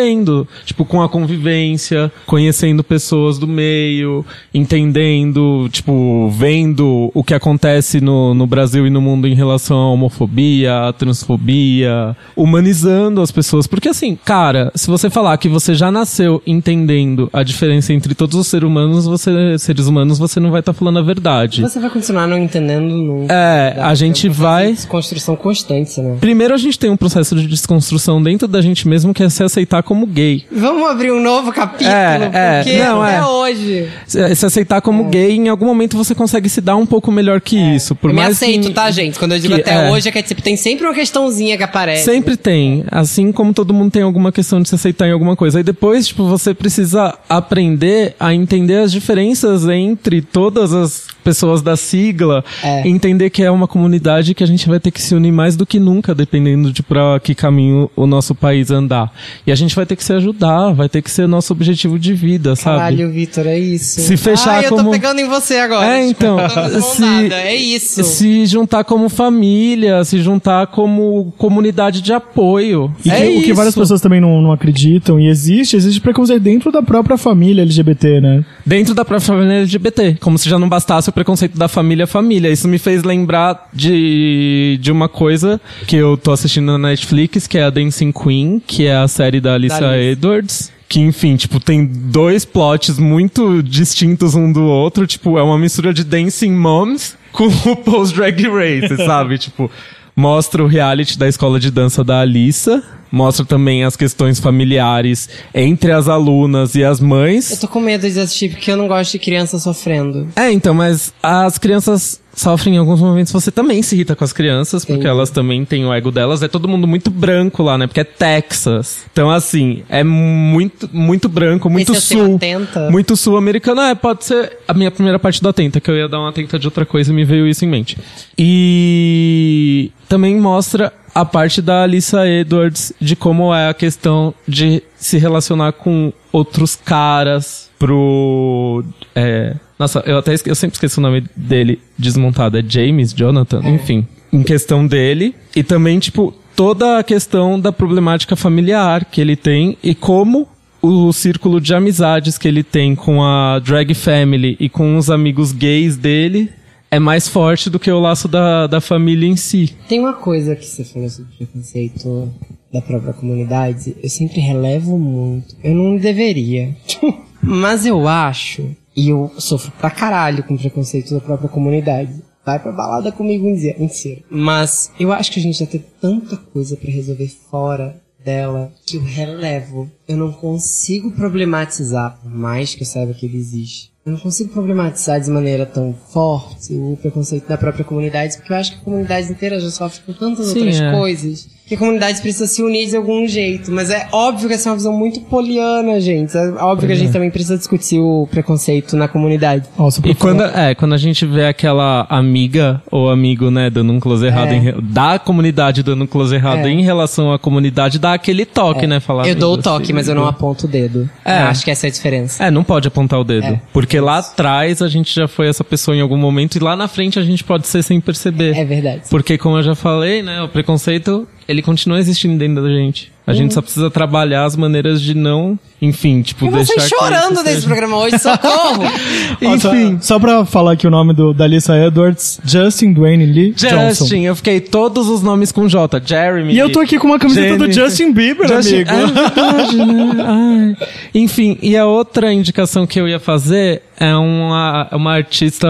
Tipo, 0.65 0.85
com 0.85 1.01
a 1.01 1.09
convivência, 1.09 2.11
conhecendo 2.25 2.83
pessoas 2.83 3.37
do 3.37 3.47
meio, 3.47 4.25
entendendo, 4.53 5.67
tipo, 5.71 6.29
vendo 6.29 7.11
o 7.13 7.23
que 7.23 7.33
acontece 7.33 7.99
no, 8.01 8.33
no 8.33 8.47
Brasil 8.47 8.87
e 8.87 8.89
no 8.89 9.01
mundo 9.01 9.27
em 9.27 9.35
relação 9.35 9.77
à 9.77 9.91
homofobia, 9.91 10.87
à 10.87 10.93
transfobia, 10.93 12.15
humanizando 12.35 13.21
as 13.21 13.31
pessoas. 13.31 13.67
Porque 13.67 13.89
assim, 13.89 14.17
cara, 14.23 14.71
se 14.75 14.87
você 14.89 15.09
falar 15.09 15.37
que 15.37 15.49
você 15.49 15.75
já 15.75 15.91
nasceu 15.91 16.41
entendendo 16.45 17.29
a 17.33 17.43
diferença 17.43 17.93
entre 17.93 18.15
todos 18.15 18.35
os 18.37 18.47
seres 18.47 18.67
humanos, 18.67 19.05
você, 19.05 19.57
seres 19.59 19.87
humanos, 19.87 20.17
você 20.17 20.39
não 20.39 20.51
vai 20.51 20.59
estar 20.61 20.73
falando 20.73 20.99
a 20.99 21.01
verdade. 21.01 21.61
Você 21.61 21.79
vai 21.79 21.89
continuar 21.89 22.27
não 22.27 22.37
entendendo 22.37 22.87
nunca. 22.89 23.33
É, 23.33 23.77
a 23.81 23.93
gente 23.93 24.27
é 24.27 24.29
um 24.29 24.33
vai- 24.33 24.73
de 24.73 24.87
Construção 24.87 25.35
constante, 25.35 25.99
né? 26.01 26.17
Primeiro 26.19 26.53
a 26.53 26.57
gente 26.57 26.77
tem 26.77 26.89
um 26.89 26.97
processo 26.97 27.35
de 27.35 27.47
desconstrução 27.47 28.21
dentro 28.21 28.47
da 28.47 28.61
gente 28.61 28.87
mesmo 28.87 29.13
que 29.13 29.23
é 29.23 29.29
se 29.29 29.43
aceitar 29.43 29.80
como 29.83 30.05
gay. 30.05 30.45
Vamos 30.51 30.89
abrir 30.89 31.11
um 31.11 31.21
novo 31.21 31.51
capítulo, 31.51 31.89
É, 31.95 32.29
é, 32.33 32.63
porque 32.63 32.77
não, 32.77 33.01
até 33.01 33.15
é. 33.17 33.23
hoje. 33.25 33.89
Se 34.07 34.35
se 34.35 34.45
aceitar 34.45 34.81
como 34.81 35.05
gay, 35.05 35.35
em 35.35 35.49
algum 35.49 35.65
momento 35.65 35.97
você 35.97 36.13
consegue 36.15 36.49
se 36.49 36.61
dar 36.61 36.75
um 36.75 36.85
pouco 36.85 37.11
melhor 37.11 37.41
que 37.41 37.57
isso. 37.57 37.95
Por 37.95 38.09
eu 38.09 38.15
me 38.15 38.21
mais 38.21 38.35
aceito, 38.37 38.67
que, 38.67 38.73
tá, 38.73 38.89
gente? 38.91 39.17
Quando 39.19 39.33
eu 39.33 39.39
digo 39.39 39.55
que- 39.55 39.61
até 39.61 39.87
é. 39.87 39.91
hoje, 39.91 40.09
é 40.09 40.11
que 40.11 40.21
tipo, 40.23 40.41
tem 40.41 40.55
sempre 40.55 40.85
uma 40.85 40.93
questãozinha 40.93 41.57
que 41.57 41.63
aparece. 41.63 42.05
Sempre 42.05 42.35
tem. 42.37 42.83
Assim 42.91 43.31
como 43.31 43.53
todo 43.53 43.73
mundo 43.73 43.91
tem 43.91 44.01
alguma 44.01 44.31
questão 44.31 44.61
de 44.61 44.69
se 44.69 44.75
aceitar 44.75 45.07
em 45.07 45.11
alguma 45.11 45.35
coisa. 45.35 45.59
Aí 45.59 45.63
depois, 45.63 46.07
tipo, 46.07 46.25
você 46.25 46.53
precisa 46.53 47.17
aprender 47.29 48.15
a 48.19 48.33
entender 48.33 48.77
as 48.77 48.91
diferenças 48.91 49.67
entre 49.67 50.21
todas 50.21 50.73
as 50.73 51.07
pessoas 51.23 51.61
da 51.61 51.75
sigla. 51.75 52.43
É. 52.63 52.87
Entender 52.87 53.29
que 53.29 53.43
é 53.43 53.51
uma 53.51 53.67
comunidade 53.67 54.33
que 54.33 54.43
a 54.43 54.47
gente 54.47 54.67
vai 54.67 54.79
ter 54.79 54.91
que 54.91 55.01
se 55.01 55.13
unir 55.15 55.31
mais 55.31 55.55
do 55.55 55.65
que 55.65 55.79
nunca, 55.79 56.13
dependendo 56.13 56.71
de 56.71 56.81
pra 56.83 57.19
que 57.19 57.33
caminho 57.35 57.89
o 57.95 58.05
nosso 58.05 58.33
país 58.35 58.71
andar. 58.71 59.11
E 59.45 59.51
a 59.51 59.55
gente 59.55 59.75
vai 59.75 59.85
ter 59.85 59.95
que 59.95 60.03
se 60.03 60.13
ajudar, 60.13 60.71
vai 60.73 60.89
ter 60.89 61.01
que 61.01 61.09
ser 61.11 61.27
nosso 61.27 61.53
objetivo 61.53 61.97
de 61.99 62.13
vida, 62.13 62.55
sabe? 62.55 62.77
Caralho, 62.77 63.11
Vitor, 63.11 63.47
é 63.47 63.57
isso. 63.59 64.01
Se 64.01 64.17
fechar 64.17 64.51
Ai, 64.55 64.65
eu 64.65 64.69
tô 64.69 64.75
como- 64.77 64.91
pegando 64.91 65.19
em 65.19 65.27
você 65.27 65.55
agora. 65.57 65.85
É, 65.97 66.05
então, 66.07 66.37
tô 66.71 66.81
se- 66.81 67.03
É 67.33 67.55
isso. 67.55 68.03
Se 68.03 68.45
juntar 68.45 68.83
como 68.83 69.09
família, 69.09 70.03
se 70.03 70.19
juntar 70.21 70.67
como 70.67 71.33
comunidade 71.37 72.01
de 72.01 72.13
apoio. 72.13 72.93
E 73.05 73.09
é 73.09 73.27
que- 73.27 73.37
o 73.39 73.43
que 73.43 73.53
várias 73.53 73.75
pessoas 73.75 74.01
também 74.01 74.19
não, 74.21 74.41
não 74.41 74.51
acreditam, 74.51 75.19
e 75.19 75.27
existe, 75.27 75.75
existe 75.75 75.99
preconceito 76.01 76.41
dentro 76.41 76.71
da 76.71 76.81
própria 76.81 77.17
família 77.17 77.61
LGBT, 77.61 78.21
né? 78.21 78.43
Dentro 78.65 78.93
da 78.93 79.03
própria 79.05 79.25
família 79.25 79.59
LGBT. 79.59 80.17
Como 80.19 80.37
se 80.37 80.49
já 80.49 80.57
não 80.57 80.67
bastasse 80.69 81.10
o 81.11 81.13
preconceito 81.13 81.57
da 81.57 81.67
família 81.67 82.07
família. 82.07 82.49
Isso 82.49 82.67
me 82.67 82.79
fez 82.79 83.03
lembrar 83.03 83.69
de, 83.71 84.79
de 84.81 84.91
uma 84.91 85.07
coisa 85.07 85.61
que 85.85 85.95
eu 85.95 86.17
tô 86.17 86.31
assistindo 86.31 86.65
na 86.65 86.89
Netflix, 86.89 87.45
que 87.45 87.57
é 87.57 87.63
a 87.63 87.69
Dancing 87.69 88.11
Queen, 88.11 88.61
que 88.65 88.87
é 88.87 88.95
a 88.95 89.07
série 89.07 89.39
da 89.39 89.53
Alissa 89.53 89.79
Da. 89.79 89.97
Edwards. 89.97 90.71
Que, 90.89 90.99
enfim, 90.99 91.37
tipo, 91.37 91.57
tem 91.59 91.85
dois 91.85 92.43
plots 92.43 92.99
muito 92.99 93.63
distintos 93.63 94.35
um 94.35 94.51
do 94.51 94.63
outro. 94.63 95.07
Tipo, 95.07 95.37
é 95.37 95.43
uma 95.43 95.57
mistura 95.57 95.93
de 95.93 96.03
Dancing 96.03 96.51
Moms 96.51 97.15
com 97.31 97.47
o 97.47 97.75
Post 97.77 98.15
Drag 98.15 98.41
Race, 98.47 98.97
sabe? 99.05 99.37
Tipo, 99.39 99.71
mostra 100.15 100.61
o 100.61 100.67
reality 100.67 101.17
da 101.17 101.29
escola 101.29 101.59
de 101.59 101.71
dança 101.71 102.03
da 102.03 102.19
Alissa. 102.19 102.83
Mostra 103.11 103.45
também 103.45 103.83
as 103.83 103.95
questões 103.95 104.39
familiares 104.39 105.29
entre 105.53 105.91
as 105.91 106.07
alunas 106.07 106.75
e 106.75 106.83
as 106.83 106.99
mães. 106.99 107.51
Eu 107.51 107.57
tô 107.57 107.67
com 107.67 107.79
medo 107.79 108.09
de 108.09 108.19
assistir 108.19 108.49
porque 108.49 108.71
eu 108.71 108.77
não 108.77 108.87
gosto 108.87 109.11
de 109.11 109.19
criança 109.19 109.59
sofrendo. 109.59 110.27
É, 110.35 110.51
então, 110.51 110.73
mas 110.73 111.13
as 111.21 111.57
crianças 111.57 112.21
sofrem 112.33 112.75
em 112.75 112.77
alguns 112.77 112.99
momentos. 112.99 113.31
Você 113.31 113.51
também 113.51 113.81
se 113.81 113.95
irrita 113.95 114.15
com 114.15 114.23
as 114.23 114.33
crianças, 114.33 114.83
porque 114.83 114.93
Entendi. 114.93 115.09
elas 115.09 115.29
também 115.29 115.63
têm 115.65 115.85
o 115.85 115.93
ego 115.93 116.11
delas. 116.11 116.41
É 116.41 116.47
todo 116.47 116.67
mundo 116.67 116.87
muito 116.87 117.09
branco 117.09 117.61
lá, 117.63 117.77
né? 117.77 117.87
Porque 117.87 117.99
é 117.99 118.03
Texas. 118.03 119.05
Então, 119.11 119.29
assim, 119.29 119.83
é 119.89 120.03
muito, 120.03 120.89
muito 120.91 121.27
branco, 121.27 121.69
muito 121.69 121.93
Esse 121.93 122.13
é 122.13 122.17
sul. 122.17 122.35
atenta? 122.35 122.89
Muito 122.89 123.15
sul-americano. 123.15 123.81
É, 123.81 123.95
pode 123.95 124.25
ser 124.25 124.57
a 124.67 124.73
minha 124.73 124.91
primeira 124.91 125.19
parte 125.19 125.41
do 125.41 125.49
Atenta, 125.49 125.79
que 125.79 125.89
eu 125.89 125.95
ia 125.95 126.07
dar 126.07 126.19
uma 126.19 126.29
atenta 126.29 126.57
de 126.57 126.67
outra 126.67 126.85
coisa 126.85 127.11
e 127.11 127.15
me 127.15 127.25
veio 127.25 127.47
isso 127.47 127.65
em 127.65 127.67
mente. 127.67 127.97
E 128.37 129.91
também 130.07 130.39
mostra 130.39 130.93
a 131.13 131.25
parte 131.25 131.61
da 131.61 131.83
Alissa 131.83 132.27
Edwards 132.27 132.93
de 132.99 133.15
como 133.15 133.53
é 133.53 133.67
a 133.69 133.73
questão 133.73 134.33
de 134.47 134.81
se 134.95 135.17
relacionar 135.17 135.73
com 135.73 136.11
outros 136.31 136.75
caras 136.75 137.69
pro. 137.79 138.83
É, 139.15 139.55
nossa, 139.77 140.01
eu 140.05 140.17
até 140.17 140.33
esque- 140.33 140.49
eu 140.49 140.55
sempre 140.55 140.75
esqueço 140.75 140.99
o 140.99 141.03
nome 141.03 141.23
dele 141.35 141.79
desmontado. 141.97 142.57
É 142.57 142.63
James, 142.67 143.13
Jonathan, 143.13 143.61
enfim. 143.69 144.07
Em 144.31 144.43
questão 144.43 144.85
dele. 144.87 145.35
E 145.55 145.63
também, 145.63 145.99
tipo, 145.99 146.33
toda 146.55 146.99
a 146.99 147.03
questão 147.03 147.59
da 147.59 147.71
problemática 147.71 148.35
familiar 148.35 149.05
que 149.05 149.19
ele 149.19 149.35
tem 149.35 149.77
e 149.83 149.93
como 149.93 150.47
o 150.81 151.11
círculo 151.13 151.59
de 151.61 151.75
amizades 151.75 152.37
que 152.37 152.47
ele 152.47 152.63
tem 152.63 152.95
com 152.95 153.23
a 153.23 153.59
drag 153.59 153.93
family 153.93 154.55
e 154.59 154.67
com 154.69 154.97
os 154.97 155.09
amigos 155.11 155.51
gays 155.51 155.95
dele 155.97 156.49
é 156.91 156.99
mais 156.99 157.27
forte 157.27 157.69
do 157.69 157.79
que 157.79 157.89
o 157.89 157.99
laço 157.99 158.27
da, 158.27 158.67
da 158.67 158.81
família 158.81 159.27
em 159.27 159.37
si. 159.37 159.73
Tem 159.87 160.01
uma 160.01 160.13
coisa 160.13 160.55
que 160.57 160.65
você 160.65 160.83
falou 160.83 161.09
sobre 161.09 161.33
preconceito 161.37 162.29
da 162.71 162.81
própria 162.81 163.13
comunidade, 163.13 163.95
eu 164.03 164.09
sempre 164.09 164.41
relevo 164.41 164.97
muito. 164.97 165.55
Eu 165.63 165.73
não 165.73 165.97
deveria. 165.97 166.75
Mas 167.41 167.85
eu 167.85 168.07
acho, 168.07 168.69
e 168.95 169.09
eu 169.09 169.31
sofro 169.37 169.71
pra 169.79 169.89
caralho 169.89 170.43
com 170.43 170.57
preconceito 170.57 171.13
da 171.13 171.21
própria 171.21 171.49
comunidade. 171.49 172.21
Vai 172.45 172.59
pra 172.59 172.71
balada 172.71 173.11
comigo 173.11 173.47
um 173.47 173.55
dia, 173.55 173.75
mentira. 173.77 174.21
Mas 174.29 174.91
eu 174.99 175.11
acho 175.11 175.31
que 175.31 175.39
a 175.39 175.43
gente 175.43 175.59
já 175.59 175.65
tem 175.65 175.83
tanta 176.01 176.35
coisa 176.35 176.75
pra 176.75 176.91
resolver 176.91 177.31
fora 177.49 178.01
dela 178.23 178.71
que 178.85 178.97
eu 178.97 179.03
relevo. 179.03 179.89
Eu 180.07 180.17
não 180.17 180.31
consigo 180.31 181.11
problematizar, 181.11 182.19
por 182.21 182.31
mais 182.31 182.75
que 182.75 182.83
eu 182.83 182.87
saiba 182.87 183.13
que 183.13 183.25
ele 183.25 183.37
existe. 183.37 183.91
Eu 184.05 184.13
não 184.13 184.19
consigo 184.19 184.49
problematizar 184.51 185.21
de 185.21 185.29
maneira 185.29 185.65
tão 185.65 185.93
forte 185.93 186.73
o 186.73 186.97
preconceito 186.99 187.47
da 187.47 187.57
própria 187.57 187.85
comunidade, 187.85 188.35
porque 188.37 188.51
eu 188.51 188.57
acho 188.57 188.71
que 188.71 188.77
a 188.79 188.83
comunidade 188.83 189.31
inteira 189.31 189.59
já 189.59 189.69
sofre 189.69 190.01
com 190.05 190.13
tantas 190.13 190.47
Sim, 190.47 190.59
outras 190.59 190.79
é. 190.79 190.91
coisas 190.91 191.47
que 191.71 191.75
a 191.75 191.77
comunidade 191.77 192.19
precisa 192.21 192.47
se 192.47 192.61
unir 192.61 192.89
de 192.89 192.97
algum 192.97 193.25
jeito. 193.25 193.71
Mas 193.71 193.89
é 193.89 194.05
óbvio 194.11 194.49
que 194.49 194.55
essa 194.55 194.67
é 194.67 194.71
uma 194.71 194.75
visão 194.75 194.91
muito 194.91 195.21
poliana, 195.21 196.01
gente. 196.01 196.35
É 196.37 196.49
óbvio 196.61 196.85
que 196.87 196.91
a 196.93 196.97
gente 196.97 197.13
também 197.13 197.31
precisa 197.31 197.57
discutir 197.57 197.97
o 197.97 198.27
preconceito 198.29 198.97
na 198.97 199.07
comunidade. 199.07 199.63
Nossa, 199.77 200.01
E 200.05 200.13
quando, 200.13 200.43
é, 200.43 200.75
quando 200.75 200.93
a 200.93 200.97
gente 200.97 201.25
vê 201.25 201.45
aquela 201.45 202.05
amiga 202.09 202.81
ou 202.91 203.09
amigo, 203.09 203.49
né, 203.49 203.69
dando 203.69 203.93
um 203.93 204.01
close 204.01 204.25
errado 204.25 204.49
É. 204.49 204.55
em 204.57 204.73
da 204.81 205.17
comunidade 205.17 205.81
dando 205.81 206.03
um 206.03 206.07
close 206.07 206.35
errado 206.35 206.65
É. 206.65 206.69
em 206.69 206.81
relação 206.81 207.31
à 207.31 207.39
comunidade, 207.39 207.97
dá 207.97 208.13
aquele 208.13 208.45
toque, 208.45 208.85
né, 208.85 208.99
falar. 208.99 209.25
eu 209.29 209.35
dou 209.35 209.51
o 209.51 209.53
"Amigo, 209.53 209.63
toque, 209.63 209.83
assim, 209.83 209.93
mas 209.93 210.09
eu 210.09 210.15
não 210.15 210.27
aponto 210.27 210.65
o 210.65 210.69
dedo. 210.69 211.09
É. 211.23 211.43
Eu 211.43 211.45
acho 211.47 211.63
que 211.63 211.71
essa 211.71 211.87
é 211.87 211.89
a 211.89 211.91
diferença. 211.91 212.43
É, 212.43 212.51
não 212.51 212.65
pode 212.65 212.89
apontar 212.89 213.17
o 213.17 213.23
dedo. 213.23 213.45
É. 213.45 213.61
Porque 213.71 213.97
lá 213.97 214.17
atrás 214.17 214.81
a 214.81 214.89
gente 214.89 215.15
já 215.15 215.25
foi 215.27 215.47
essa 215.47 215.63
pessoa 215.63 215.95
em 215.95 216.01
algum 216.01 216.17
momento 216.17 216.57
e 216.57 216.59
lá 216.59 216.75
na 216.75 216.89
frente 216.89 217.17
a 217.17 217.23
gente 217.23 217.45
pode 217.45 217.65
ser 217.65 217.81
sem 217.81 218.01
perceber. 218.01 218.57
É 218.57 218.65
verdade. 218.65 219.03
Porque, 219.09 219.37
como 219.37 219.55
eu 219.57 219.63
já 219.63 219.73
falei, 219.75 220.21
né, 220.21 220.41
o 220.41 220.49
preconceito, 220.49 221.27
ele 221.51 221.61
continua 221.61 221.99
existindo 221.99 222.37
dentro 222.37 222.63
da 222.63 222.69
gente. 222.69 223.11
A 223.27 223.33
gente 223.33 223.53
só 223.53 223.61
precisa 223.61 223.89
trabalhar 223.89 224.45
as 224.45 224.55
maneiras 224.57 224.99
de 224.99 225.13
não, 225.13 225.57
enfim, 225.79 226.21
tipo, 226.23 226.47
Eu 226.47 226.51
deixar 226.51 226.73
vocês 226.73 226.89
que 226.89 226.97
chorando 226.97 227.43
nesse 227.43 227.65
programa 227.65 227.97
hoje, 227.97 228.17
socorro! 228.17 228.83
Ó, 229.45 229.57
só- 229.59 229.73
Enfim. 229.75 229.99
Só, 230.01 230.19
pra 230.19 230.43
falar 230.43 230.71
aqui 230.73 230.87
o 230.87 230.89
nome 230.89 231.13
do, 231.13 231.31
da 231.31 231.45
Alissa 231.45 231.77
Edwards, 231.77 232.41
Justin 232.43 232.91
Dwayne 232.93 233.25
Lee 233.27 233.51
Johnson. 233.53 234.05
Justin, 234.05 234.21
eu 234.23 234.35
fiquei 234.35 234.59
todos 234.59 235.07
os 235.07 235.21
nomes 235.21 235.51
com 235.51 235.67
J. 235.69 236.01
Jeremy. 236.03 236.53
E 236.53 236.57
eu 236.59 236.71
tô 236.71 236.79
aqui 236.79 236.97
com 236.97 237.07
uma 237.07 237.19
camiseta 237.19 237.57
do. 237.57 237.71
Justin 237.71 238.11
Bieber, 238.11 238.47
Justin- 238.47 238.83
amigo. 238.87 238.89
É 238.91 239.05
verdade, 239.07 239.75
né? 239.77 240.75
Ai. 240.79 240.87
Enfim, 241.13 241.57
e 241.61 241.77
a 241.77 241.85
outra 241.85 242.33
indicação 242.33 242.87
que 242.87 242.99
eu 242.99 243.07
ia 243.07 243.19
fazer 243.19 243.83
é 243.99 244.13
uma, 244.15 244.89
uma 244.91 245.13
artista 245.13 245.67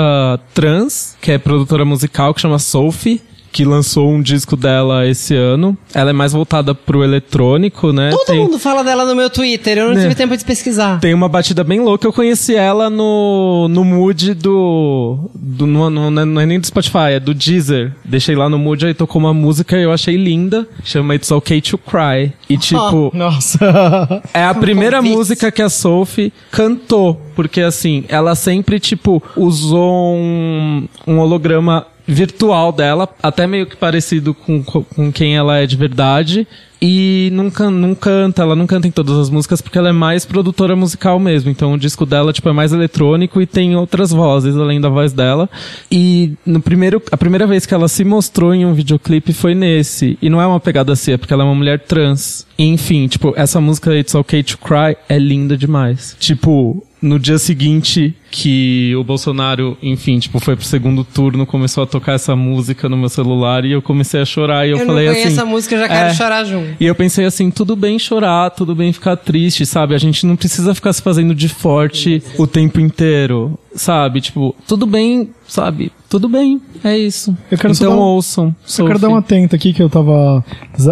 trans, 0.54 1.15
que 1.22 1.32
é 1.34 1.38
produtora 1.38 1.84
musical, 1.86 2.34
que 2.34 2.39
chama 2.41 2.58
Sophie. 2.60 3.22
Que 3.52 3.66
lançou 3.66 4.10
um 4.10 4.22
disco 4.22 4.56
dela 4.56 5.06
esse 5.08 5.36
ano. 5.36 5.78
Ela 5.94 6.12
é 6.12 6.14
mais 6.14 6.32
voltada 6.34 6.74
pro 6.74 7.04
eletrônico, 7.04 7.92
né? 7.92 8.10
Todo 8.12 8.26
Tem- 8.26 8.40
mundo 8.40 8.58
fala 8.60 8.84
dela 8.84 9.06
no 9.06 9.16
meu 9.16 9.30
Twitter, 9.30 9.78
eu 9.78 9.88
não 9.90 9.96
Né. 9.96 10.04
tive 10.04 10.16
tempo 10.16 10.36
de 10.38 10.46
pesquisar. 10.46 11.00
Tem 11.00 11.14
uma 11.14 11.28
batida 11.28 11.64
bem 11.64 11.80
louca. 11.82 12.08
Eu 12.08 12.14
conheci 12.14 12.56
ela 12.56 12.90
no, 12.90 13.68
no 13.70 13.84
mood 13.84 14.34
do. 14.34 15.30
do 15.36 15.66
no, 15.68 15.90
no- 15.90 16.12
não 16.12 16.42
é 16.42 16.46
nem 16.46 16.60
do 16.60 16.66
Spotify, 16.68 17.12
é 17.16 17.20
do 17.20 17.34
Deezer. 17.34 17.94
Deixei 18.06 18.36
lá 18.36 18.48
no 18.50 18.58
mood, 18.58 18.86
aí 18.86 18.94
tocou 18.94 19.20
uma 19.22 19.34
música 19.34 19.78
e 19.78 19.84
eu 19.84 19.92
achei 19.92 20.16
linda. 20.16 20.68
Chama 20.84 21.16
It's 21.16 21.32
Okay 21.32 21.62
to 21.62 21.78
Cry. 21.78 22.34
E 22.50 22.58
tipo. 22.58 23.12
Nossa. 23.16 24.22
É 24.34 24.44
a 24.46 24.54
primeira 24.54 25.02
música 25.02 25.52
que 25.52 25.62
a 25.62 25.70
Sophie 25.70 26.32
cantou, 26.52 27.20
porque 27.36 27.62
assim, 27.62 28.06
ela 28.08 28.34
sempre, 28.36 28.80
tipo, 28.80 29.22
usou 29.36 30.16
um, 30.16 30.88
um 31.08 31.20
holograma 31.20 31.86
virtual 32.08 32.72
dela, 32.72 33.08
até 33.22 33.46
meio 33.48 33.66
que 33.66 33.76
parecido 33.76 34.34
com, 34.34 34.62
com 34.64 35.12
quem 35.12 35.36
ela 35.36 35.58
é 35.58 35.66
de 35.66 35.76
verdade. 35.76 36.48
E 36.84 37.30
não, 37.34 37.52
can- 37.52 37.70
não 37.70 37.94
canta, 37.94 38.42
ela 38.42 38.56
não 38.56 38.66
canta 38.66 38.88
em 38.88 38.92
todas 38.92 39.16
as 39.16 39.30
músicas 39.30 39.62
porque 39.62 39.78
ela 39.78 39.90
é 39.90 39.92
mais 39.92 40.26
produtora 40.26 40.76
musical 40.76 41.20
mesmo. 41.20 41.52
Então 41.52 41.74
o 41.74 41.78
disco 41.78 42.08
dela, 42.08 42.34
tipo, 42.34 42.50
é 42.50 42.54
mais 42.54 42.74
eletrônico 42.74 43.40
e 43.40 43.46
tem 43.46 43.76
outras 43.76 44.10
vozes 44.10 44.58
além 44.58 44.82
da 44.82 44.90
voz 44.90 45.14
dela. 45.14 45.48
E 45.92 46.34
no 46.44 46.60
primeiro, 46.60 47.00
a 47.12 47.18
primeira 47.18 47.46
vez 47.46 47.68
que 47.68 47.74
ela 47.76 47.88
se 47.88 48.04
mostrou 48.04 48.52
em 48.56 48.66
um 48.66 48.74
videoclipe 48.74 49.32
foi 49.32 49.54
nesse. 49.54 50.18
E 50.20 50.28
não 50.28 50.42
é 50.42 50.48
uma 50.48 50.60
pegada 50.60 50.92
assim, 50.94 51.12
é 51.12 51.18
porque 51.18 51.32
ela 51.32 51.44
é 51.44 51.46
uma 51.46 51.54
mulher 51.54 51.82
trans. 51.82 52.48
Enfim, 52.58 53.08
tipo, 53.08 53.32
essa 53.38 53.62
música 53.62 53.96
It's 53.96 54.16
Okay 54.16 54.42
to 54.42 54.58
Cry 54.58 54.98
é 55.08 55.20
linda 55.20 55.56
demais. 55.56 56.16
Tipo, 56.20 56.84
no 57.02 57.18
dia 57.18 57.38
seguinte 57.40 58.16
que 58.30 58.96
o 58.96 59.04
Bolsonaro, 59.04 59.78
enfim, 59.82 60.20
tipo, 60.20 60.40
foi 60.40 60.56
pro 60.56 60.64
segundo 60.66 61.04
turno, 61.04 61.46
começou 61.46 61.84
a 61.84 61.88
tocar 61.88 62.14
essa 62.14 62.36
música 62.36 62.88
no 62.88 62.96
meu 62.96 63.10
celular 63.10 63.66
e 63.66 63.72
eu 63.72 63.82
comecei 63.82 64.22
a 64.22 64.26
chorar 64.26 64.68
e 64.68 64.72
eu, 64.72 64.78
Eu, 64.78 64.86
falei 64.86 65.08
assim. 65.08 65.22
essa 65.24 65.44
música, 65.46 65.76
eu 65.76 65.80
já 65.80 65.88
quero 65.88 66.10
é, 66.10 66.14
chorar 66.14 66.44
junto. 66.46 66.70
e 66.80 66.86
eu 66.86 66.96
pensei 66.96 67.26
assim, 67.26 67.50
tudo 67.50 67.76
bem 67.76 67.98
chorar, 68.00 68.52
tudo 68.52 68.74
bem 68.76 68.94
ficar 68.94 69.16
triste, 69.18 69.66
sabe? 69.66 69.96
A 69.96 69.98
gente 69.98 70.26
não 70.26 70.36
precisa 70.36 70.74
ficar 70.76 70.94
se 70.94 71.02
fazendo 71.02 71.34
de 71.36 71.50
forte 71.50 72.22
o 72.38 72.46
tempo 72.48 72.80
inteiro, 72.80 73.58
sabe? 73.76 74.22
Tipo, 74.22 74.56
tudo 74.68 74.86
bem, 74.86 75.30
sabe? 75.48 75.92
Tudo 76.10 76.30
bem, 76.30 76.62
é 76.84 76.98
isso. 76.98 77.36
Eu 77.50 77.58
quero 77.58 77.74
só 77.74 77.86
então 77.86 77.96
dar 77.96 78.02
um- 78.02 78.06
ouçam. 78.06 78.56
Eu 78.78 78.86
quero 78.86 79.00
dar 79.00 79.08
uma 79.10 79.22
Sophie. 79.22 79.36
atenta 79.36 79.56
aqui 79.56 79.74
que 79.74 79.82
eu 79.82 79.90
tava 79.90 80.44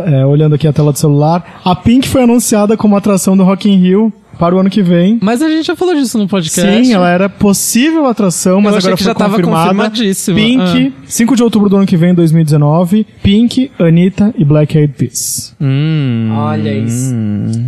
é, 0.08 0.26
olhando 0.26 0.56
aqui 0.56 0.68
a 0.68 0.74
tela 0.74 0.92
do 0.92 0.98
celular. 0.98 1.62
A 1.64 1.76
Pink 1.76 2.08
foi 2.08 2.24
anunciada 2.24 2.76
como 2.78 2.96
atração 2.98 3.36
do 3.38 3.44
Rock 3.44 3.70
in 3.70 3.78
Rio 3.78 4.14
para 4.40 4.56
o 4.56 4.60
ano 4.60 4.70
que 4.70 4.82
vem. 4.82 5.20
Mas 5.22 5.42
a 5.42 5.50
gente 5.50 5.68
já 5.68 5.76
falou 5.76 5.94
disso 5.94 6.18
no 6.18 6.28
podcast. 6.28 6.86
Sim, 6.86 6.94
ela 6.94 7.10
era 7.10 7.28
possível 7.30 8.08
atração, 8.08 8.62
mas 8.62 8.72
Eu 8.72 8.78
achei 8.78 8.88
agora 8.88 8.98
que 8.98 9.04
foi 9.04 9.12
já 9.12 9.14
tava 9.16 9.32
confirmada. 9.36 9.68
confirmadíssima. 9.70 10.36
Pink, 10.40 10.94
5 11.06 11.36
de 11.36 11.44
outubro 11.44 11.70
do 11.70 11.76
ano 11.76 11.86
que 11.86 11.98
vem, 11.98 12.14
2019. 12.14 13.06
Pink, 13.22 13.70
Anitta 13.78 14.34
e 14.38 14.46
Black 14.46 14.78
Eyed 14.78 14.94
Peas. 14.98 15.54
Hum. 15.62 16.34
Olha 16.38 16.74
isso. 16.74 17.14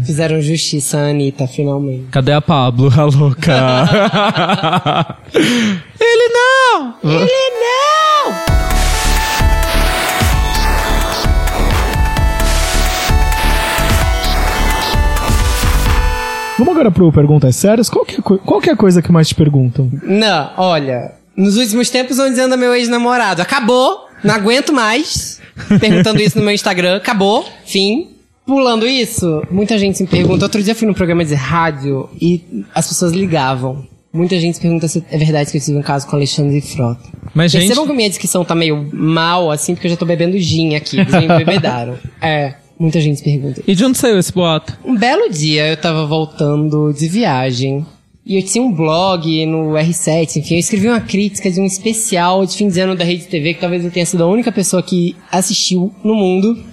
Fizeram 0.06 0.42
justiça 0.42 0.98
a 0.98 1.10
Anitta, 1.10 1.46
finalmente. 1.46 2.06
Cadê 2.10 2.32
a 2.32 2.42
Pablo, 2.42 2.90
a 2.98 3.04
louca? 3.04 3.52
Ele 6.00 6.34
não! 6.34 6.94
Ele 7.04 7.52
não! 7.60 8.81
Vamos 16.62 16.76
agora 16.76 16.92
pro 16.92 17.12
Perguntas 17.12 17.56
Sérias. 17.56 17.90
Qual 17.90 18.06
que, 18.06 18.20
é, 18.20 18.22
qual 18.22 18.62
que 18.62 18.70
é 18.70 18.74
a 18.74 18.76
coisa 18.76 19.02
que 19.02 19.12
mais 19.12 19.28
te 19.28 19.34
perguntam? 19.34 19.90
Não, 20.04 20.52
olha. 20.58 21.14
Nos 21.36 21.58
últimos 21.58 21.90
tempos, 21.90 22.20
onde 22.20 22.40
anda 22.40 22.56
meu 22.56 22.76
ex-namorado? 22.76 23.42
Acabou. 23.42 24.06
Não 24.24 24.36
aguento 24.36 24.72
mais. 24.72 25.42
Perguntando 25.80 26.22
isso 26.22 26.38
no 26.38 26.46
meu 26.46 26.54
Instagram. 26.54 26.98
Acabou. 26.98 27.44
Fim. 27.66 28.10
Pulando 28.46 28.86
isso, 28.86 29.42
muita 29.50 29.76
gente 29.80 29.98
se 29.98 30.06
pergunta. 30.06 30.46
Outro 30.46 30.62
dia 30.62 30.74
eu 30.74 30.76
fui 30.76 30.88
num 30.88 30.94
programa 30.94 31.26
de 31.26 31.34
rádio 31.34 32.08
e 32.22 32.64
as 32.76 32.88
pessoas 32.88 33.12
ligavam. 33.12 33.84
Muita 34.14 34.40
gente 34.40 34.56
se 34.56 34.62
pergunta 34.62 34.88
se 34.88 35.04
é 35.10 35.18
verdade 35.18 35.50
que 35.50 35.58
eu 35.58 35.62
tive 35.62 35.80
um 35.80 35.82
caso 35.82 36.06
com 36.06 36.16
Alexandre 36.16 36.62
Frota. 36.62 37.02
Mas, 37.34 37.52
gente- 37.52 37.62
Percebam 37.68 37.88
que 37.88 37.94
minha 37.94 38.10
descrição 38.10 38.46
tá 38.46 38.54
meio 38.54 38.88
mal, 38.94 39.50
assim, 39.50 39.74
porque 39.74 39.88
eu 39.88 39.92
já 39.92 39.98
tô 39.98 40.06
bebendo 40.06 40.38
gin 40.38 40.76
aqui. 40.76 41.00
Eles 41.00 41.12
me 41.14 41.26
embebedaram. 41.26 41.98
É, 42.22 42.54
muita 42.82 43.00
gente 43.00 43.18
se 43.18 43.24
pergunta. 43.24 43.62
E 43.68 43.76
de 43.76 43.86
onde 43.86 43.98
saiu 43.98 44.18
esse 44.18 44.34
boato? 44.34 44.78
Um 44.84 44.98
belo 44.98 45.30
dia 45.30 45.68
eu 45.68 45.78
tava 45.78 46.06
voltando 46.06 46.92
de 46.92 47.08
viagem 47.08 47.86
e 48.26 48.36
eu 48.36 48.44
tinha 48.44 48.64
um 48.64 48.72
blog 48.72 49.46
no 49.46 49.74
R7, 49.74 50.38
enfim, 50.38 50.56
eu 50.56 50.60
escrevi 50.60 50.88
uma 50.88 51.02
crítica 51.02 51.50
de 51.50 51.60
um 51.60 51.66
especial 51.66 52.46
de 52.46 52.56
fim 52.56 52.68
de 52.68 52.80
ano 52.80 52.96
da 52.96 53.04
Rede 53.04 53.26
TV, 53.26 53.56
que 53.56 53.62
talvez 53.62 53.84
eu 53.84 53.92
tenha 53.92 54.06
sido 54.06 54.24
a 54.24 54.28
única 54.28 54.52
pessoa 54.52 54.82
que 54.82 55.16
assistiu 55.32 55.94
no 56.04 56.16
mundo, 56.16 56.64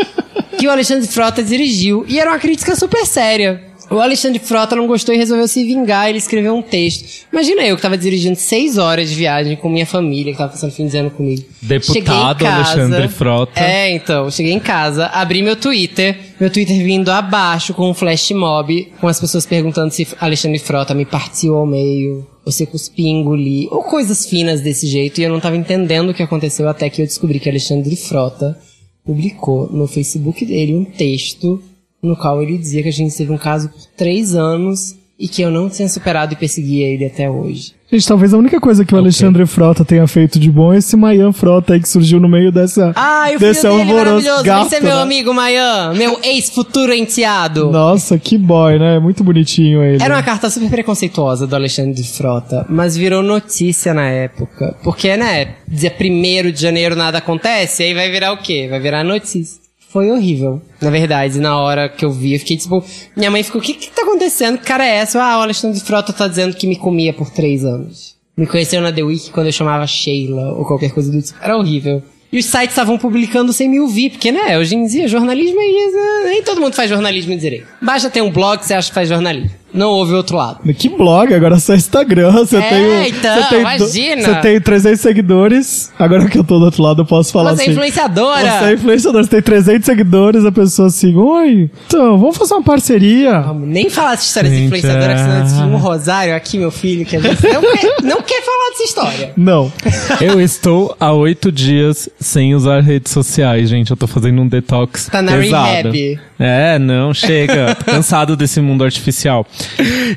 que 0.58 0.66
o 0.66 0.70
Alexandre 0.70 1.06
Frota 1.06 1.42
dirigiu, 1.42 2.04
e 2.08 2.18
era 2.18 2.30
uma 2.30 2.38
crítica 2.38 2.74
super 2.74 3.04
séria. 3.06 3.62
O 3.90 4.00
Alexandre 4.00 4.38
Frota 4.38 4.74
não 4.74 4.86
gostou 4.86 5.14
e 5.14 5.18
resolveu 5.18 5.46
se 5.46 5.62
vingar, 5.64 6.08
ele 6.08 6.18
escreveu 6.18 6.54
um 6.56 6.62
texto. 6.62 7.26
Imagina 7.32 7.62
eu 7.66 7.76
que 7.76 7.82
tava 7.82 7.98
dirigindo 7.98 8.36
seis 8.36 8.78
horas 8.78 9.10
de 9.10 9.14
viagem 9.14 9.56
com 9.56 9.68
minha 9.68 9.86
família, 9.86 10.32
que 10.32 10.38
tava 10.38 10.52
passando 10.52 10.72
fim 10.72 10.86
de 10.86 10.96
ano 10.96 11.10
comigo. 11.10 11.44
Deputado 11.60 12.44
casa- 12.44 12.72
Alexandre 12.72 13.08
Frota. 13.08 13.60
É, 13.60 13.90
então, 13.94 14.30
cheguei 14.30 14.52
em 14.52 14.60
casa, 14.60 15.06
abri 15.06 15.42
meu 15.42 15.56
Twitter, 15.56 16.16
meu 16.40 16.50
Twitter 16.50 16.76
vindo 16.78 17.10
abaixo 17.10 17.74
com 17.74 17.90
um 17.90 17.94
flash 17.94 18.30
mob, 18.32 18.92
com 19.00 19.06
as 19.06 19.20
pessoas 19.20 19.44
perguntando 19.46 19.92
se 19.92 20.06
Alexandre 20.20 20.58
Frota 20.58 20.94
me 20.94 21.04
partiu 21.04 21.56
ao 21.56 21.66
meio, 21.66 22.26
ou 22.44 22.50
se 22.52 22.66
cuspia 22.66 23.06
e 23.06 23.10
engoli, 23.10 23.68
ou 23.70 23.82
coisas 23.82 24.26
finas 24.26 24.60
desse 24.60 24.86
jeito, 24.86 25.20
e 25.20 25.24
eu 25.24 25.30
não 25.30 25.40
tava 25.40 25.56
entendendo 25.56 26.10
o 26.10 26.14
que 26.14 26.22
aconteceu 26.22 26.68
até 26.68 26.88
que 26.90 27.02
eu 27.02 27.06
descobri 27.06 27.38
que 27.38 27.48
Alexandre 27.48 27.94
Frota 27.96 28.58
publicou 29.04 29.68
no 29.70 29.86
Facebook 29.86 30.44
dele 30.44 30.74
um 30.74 30.84
texto 30.84 31.62
no 32.06 32.16
qual 32.16 32.42
ele 32.42 32.58
dizia 32.58 32.82
que 32.82 32.88
a 32.88 32.92
gente 32.92 33.16
teve 33.16 33.32
um 33.32 33.38
caso 33.38 33.68
por 33.68 33.80
três 33.96 34.34
anos 34.34 34.96
e 35.16 35.28
que 35.28 35.42
eu 35.42 35.50
não 35.50 35.70
tinha 35.70 35.88
superado 35.88 36.32
e 36.32 36.36
perseguia 36.36 36.88
ele 36.88 37.04
até 37.04 37.30
hoje. 37.30 37.72
Gente, 37.90 38.08
talvez 38.08 38.34
a 38.34 38.38
única 38.38 38.60
coisa 38.60 38.84
que 38.84 38.92
o 38.92 38.98
Alexandre 38.98 39.46
Frota 39.46 39.84
tenha 39.84 40.04
feito 40.08 40.40
de 40.40 40.50
bom 40.50 40.74
é 40.74 40.78
esse 40.78 40.96
Mayan 40.96 41.32
Frota 41.32 41.74
aí 41.74 41.80
que 41.80 41.88
surgiu 41.88 42.18
no 42.18 42.28
meio 42.28 42.50
dessa, 42.50 42.92
Ah, 42.96 43.30
e 43.30 43.36
o 43.36 43.38
desse 43.38 43.60
filho 43.60 43.76
dele 43.76 43.92
maravilhoso, 43.94 44.42
gato, 44.42 44.68
ser 44.70 44.80
meu 44.82 44.96
né? 44.96 45.02
amigo 45.02 45.32
Mayan, 45.32 45.94
meu 45.94 46.18
ex-futuro 46.20 46.92
enteado. 46.92 47.70
Nossa, 47.70 48.18
que 48.18 48.36
boy, 48.36 48.76
né? 48.80 48.98
Muito 48.98 49.22
bonitinho 49.22 49.84
ele. 49.84 50.02
Era 50.02 50.16
uma 50.16 50.22
carta 50.24 50.50
super 50.50 50.68
preconceituosa 50.68 51.46
do 51.46 51.54
Alexandre 51.54 52.02
Frota, 52.02 52.66
mas 52.68 52.96
virou 52.96 53.22
notícia 53.22 53.94
na 53.94 54.08
época. 54.08 54.76
Porque, 54.82 55.16
né, 55.16 55.54
dia 55.68 55.94
1 55.96 56.50
de 56.50 56.60
janeiro 56.60 56.96
nada 56.96 57.18
acontece, 57.18 57.84
aí 57.84 57.94
vai 57.94 58.10
virar 58.10 58.32
o 58.32 58.38
quê? 58.38 58.66
Vai 58.68 58.80
virar 58.80 59.04
notícia. 59.04 59.63
Foi 59.94 60.10
horrível. 60.10 60.60
Na 60.82 60.90
verdade, 60.90 61.38
na 61.38 61.56
hora 61.56 61.88
que 61.88 62.04
eu 62.04 62.10
vi, 62.10 62.32
eu 62.32 62.40
fiquei 62.40 62.56
tipo. 62.56 62.82
Minha 63.16 63.30
mãe 63.30 63.44
ficou: 63.44 63.60
o 63.60 63.64
que 63.64 63.74
que 63.74 63.92
tá 63.92 64.02
acontecendo? 64.02 64.58
Que 64.58 64.64
cara 64.64 64.84
é 64.84 64.96
essa? 64.96 65.22
Ah, 65.22 65.38
o 65.38 65.42
Alexandre 65.42 65.78
de 65.78 65.84
Frota 65.84 66.12
tá 66.12 66.26
dizendo 66.26 66.56
que 66.56 66.66
me 66.66 66.74
comia 66.74 67.12
por 67.12 67.30
três 67.30 67.64
anos. 67.64 68.16
Me 68.36 68.44
conheceu 68.44 68.80
na 68.80 68.92
The 68.92 69.04
Week 69.04 69.30
quando 69.30 69.46
eu 69.46 69.52
chamava 69.52 69.86
Sheila 69.86 70.54
ou 70.54 70.64
qualquer 70.64 70.90
coisa 70.90 71.12
do 71.12 71.22
tipo. 71.22 71.38
Era 71.40 71.56
horrível. 71.56 72.02
E 72.32 72.38
os 72.40 72.46
sites 72.46 72.70
estavam 72.70 72.98
publicando 72.98 73.52
sem 73.52 73.68
me 73.68 73.78
ouvir, 73.78 74.10
porque, 74.10 74.32
né, 74.32 74.58
hoje 74.58 74.74
em 74.74 74.84
dia, 74.84 75.06
jornalismo 75.06 75.60
é 75.60 75.64
isso. 75.64 75.96
né? 75.96 76.30
Nem 76.30 76.42
todo 76.42 76.60
mundo 76.60 76.74
faz 76.74 76.90
jornalismo 76.90 77.36
direito. 77.38 77.68
Basta 77.80 78.10
ter 78.10 78.20
um 78.20 78.32
blog 78.32 78.58
que 78.58 78.66
você 78.66 78.74
acha 78.74 78.88
que 78.88 78.94
faz 78.96 79.08
jornalismo. 79.08 79.52
Não 79.74 79.90
ouve 79.90 80.12
o 80.12 80.16
outro 80.16 80.36
lado. 80.36 80.60
Que 80.74 80.88
blog, 80.88 81.34
agora 81.34 81.58
só 81.58 81.74
Instagram. 81.74 82.30
Você 82.30 82.56
É, 82.56 82.60
tem. 82.68 83.08
então, 83.08 83.42
você 83.42 83.48
tem 83.48 83.60
imagina. 83.60 84.22
Você 84.22 84.34
tem 84.40 84.60
300 84.60 85.00
seguidores. 85.00 85.92
Agora 85.98 86.28
que 86.28 86.38
eu 86.38 86.44
tô 86.44 86.58
do 86.60 86.66
outro 86.66 86.82
lado, 86.82 87.02
eu 87.02 87.06
posso 87.06 87.32
falar 87.32 87.50
Você 87.56 87.62
é 87.62 87.64
assim. 87.64 87.72
influenciadora. 87.72 88.40
Você 88.58 88.64
é 88.64 88.72
influenciador. 88.74 89.24
Você 89.24 89.30
tem 89.30 89.42
300 89.42 89.84
seguidores, 89.84 90.44
a 90.44 90.52
pessoa 90.52 90.88
assim, 90.88 91.14
oi, 91.16 91.68
então, 91.86 92.16
vamos 92.18 92.36
fazer 92.36 92.54
uma 92.54 92.62
parceria. 92.62 93.40
Vamos 93.40 93.68
nem 93.68 93.90
falar 93.90 94.12
dessa 94.12 94.24
história 94.26 94.48
de 94.50 94.64
influenciadora, 94.64 95.14
que 95.14 95.20
senão 95.20 95.36
eu 95.38 95.42
é. 95.42 95.46
tinha 95.46 95.66
um 95.66 95.76
rosário 95.76 96.36
aqui, 96.36 96.56
meu 96.58 96.70
filho, 96.70 97.04
que 97.04 97.16
a 97.16 97.20
gente 97.20 97.42
não 97.42 97.60
quer, 97.62 97.96
não 98.02 98.22
quer 98.22 98.42
falar 98.42 98.70
dessa 98.70 98.82
história. 98.84 99.32
Não. 99.36 99.72
Eu 100.20 100.40
estou 100.40 100.96
há 101.00 101.12
oito 101.12 101.50
dias 101.50 102.08
sem 102.20 102.54
usar 102.54 102.80
redes 102.80 103.12
sociais, 103.12 103.68
gente. 103.68 103.90
Eu 103.90 103.96
tô 103.96 104.06
fazendo 104.06 104.40
um 104.40 104.46
detox 104.48 105.08
Tá 105.10 105.20
na 105.20 105.32
pesado. 105.32 105.90
rehab. 105.90 106.20
É, 106.46 106.78
não, 106.78 107.14
chega. 107.14 107.74
Tô 107.74 107.84
cansado 107.90 108.36
desse 108.36 108.60
mundo 108.60 108.84
artificial. 108.84 109.46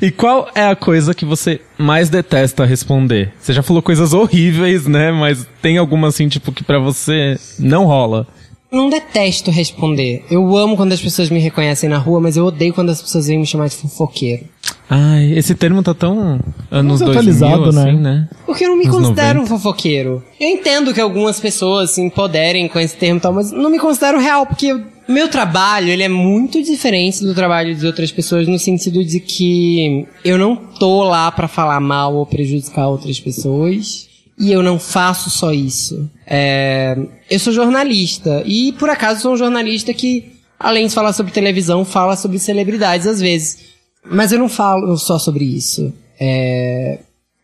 E 0.02 0.12
qual 0.12 0.48
é 0.54 0.66
a 0.68 0.76
coisa 0.76 1.14
que 1.14 1.26
você 1.26 1.62
mais 1.78 2.10
detesta 2.10 2.66
responder? 2.66 3.32
Você 3.40 3.54
já 3.54 3.64
falou 3.64 3.82
coisas 3.82 4.14
horríveis, 4.14 4.86
né? 4.88 5.12
Mas 5.12 5.48
tem 5.62 5.78
alguma 5.78 6.08
assim, 6.10 6.28
tipo, 6.28 6.52
que 6.52 6.64
pra 6.64 6.80
você 6.80 7.38
não 7.58 7.86
rola. 7.86 8.28
Não 8.70 8.90
detesto 8.90 9.50
responder. 9.50 10.26
Eu 10.30 10.58
amo 10.58 10.76
quando 10.76 10.92
as 10.92 11.00
pessoas 11.00 11.30
me 11.30 11.40
reconhecem 11.40 11.88
na 11.90 11.98
rua, 11.98 12.20
mas 12.20 12.36
eu 12.36 12.46
odeio 12.46 12.74
quando 12.74 12.90
as 12.90 13.02
pessoas 13.02 13.28
vêm 13.28 13.40
me 13.40 13.46
chamar 13.46 13.70
de 13.70 13.76
fofoqueiro. 13.76 14.44
Ai, 14.90 15.32
esse 15.38 15.56
termo 15.56 15.82
tá 15.82 15.94
tão 15.94 16.40
anos 16.70 17.00
Mas 17.02 17.10
2000, 17.10 17.12
atualizado, 17.12 17.72
né? 17.72 17.82
assim, 17.90 17.98
né? 17.98 18.28
Porque 18.46 18.66
eu 18.66 18.70
não 18.70 18.78
me 18.78 18.86
Nos 18.86 18.96
considero 18.96 19.40
90. 19.40 19.42
um 19.42 19.58
fofoqueiro. 19.58 20.24
Eu 20.40 20.50
entendo 20.50 20.94
que 20.94 21.00
algumas 21.00 21.40
pessoas 21.40 21.92
se 21.92 22.02
empoderem 22.02 22.68
com 22.68 22.78
esse 22.78 22.96
termo 22.98 23.18
e 23.18 23.22
tal, 23.22 23.32
mas 23.32 23.52
não 23.54 23.70
me 23.70 23.80
considero 23.80 24.20
real, 24.20 24.46
porque 24.46 24.74
o 24.74 24.84
meu 25.08 25.30
trabalho, 25.30 25.90
ele 25.90 26.04
é 26.04 26.10
muito 26.10 26.62
diferente 26.62 27.24
do 27.24 27.34
trabalho 27.34 27.76
de 27.76 27.86
outras 27.86 28.12
pessoas 28.12 28.48
no 28.48 28.60
sentido 28.60 29.04
de 29.04 29.20
que 29.20 30.06
eu 30.24 30.38
não 30.38 30.56
tô 30.56 31.04
lá 31.04 31.32
pra 31.32 31.48
falar 31.48 31.80
mal 31.80 32.16
ou 32.16 32.26
prejudicar 32.26 32.88
outras 32.88 33.20
pessoas. 33.20 34.08
E 34.40 34.52
eu 34.52 34.62
não 34.62 34.78
faço 34.78 35.32
só 35.32 35.52
isso. 35.52 36.10
É, 36.26 36.96
eu 37.30 37.40
sou 37.40 37.52
jornalista. 37.52 38.44
E 38.46 38.72
por 38.74 38.90
acaso 38.90 39.22
sou 39.22 39.34
um 39.34 39.38
jornalista 39.38 39.94
que, 39.94 40.32
além 40.60 40.88
de 40.88 40.94
falar 40.94 41.12
sobre 41.14 41.32
televisão, 41.32 41.84
fala 41.84 42.16
sobre 42.16 42.38
celebridades 42.38 43.08
às 43.08 43.20
vezes. 43.20 43.60
Mas 44.06 44.32
eu 44.32 44.38
não 44.38 44.48
falo 44.48 44.96
só 44.98 45.18
sobre 45.18 45.44
isso. 45.44 45.92
É, 46.20 47.00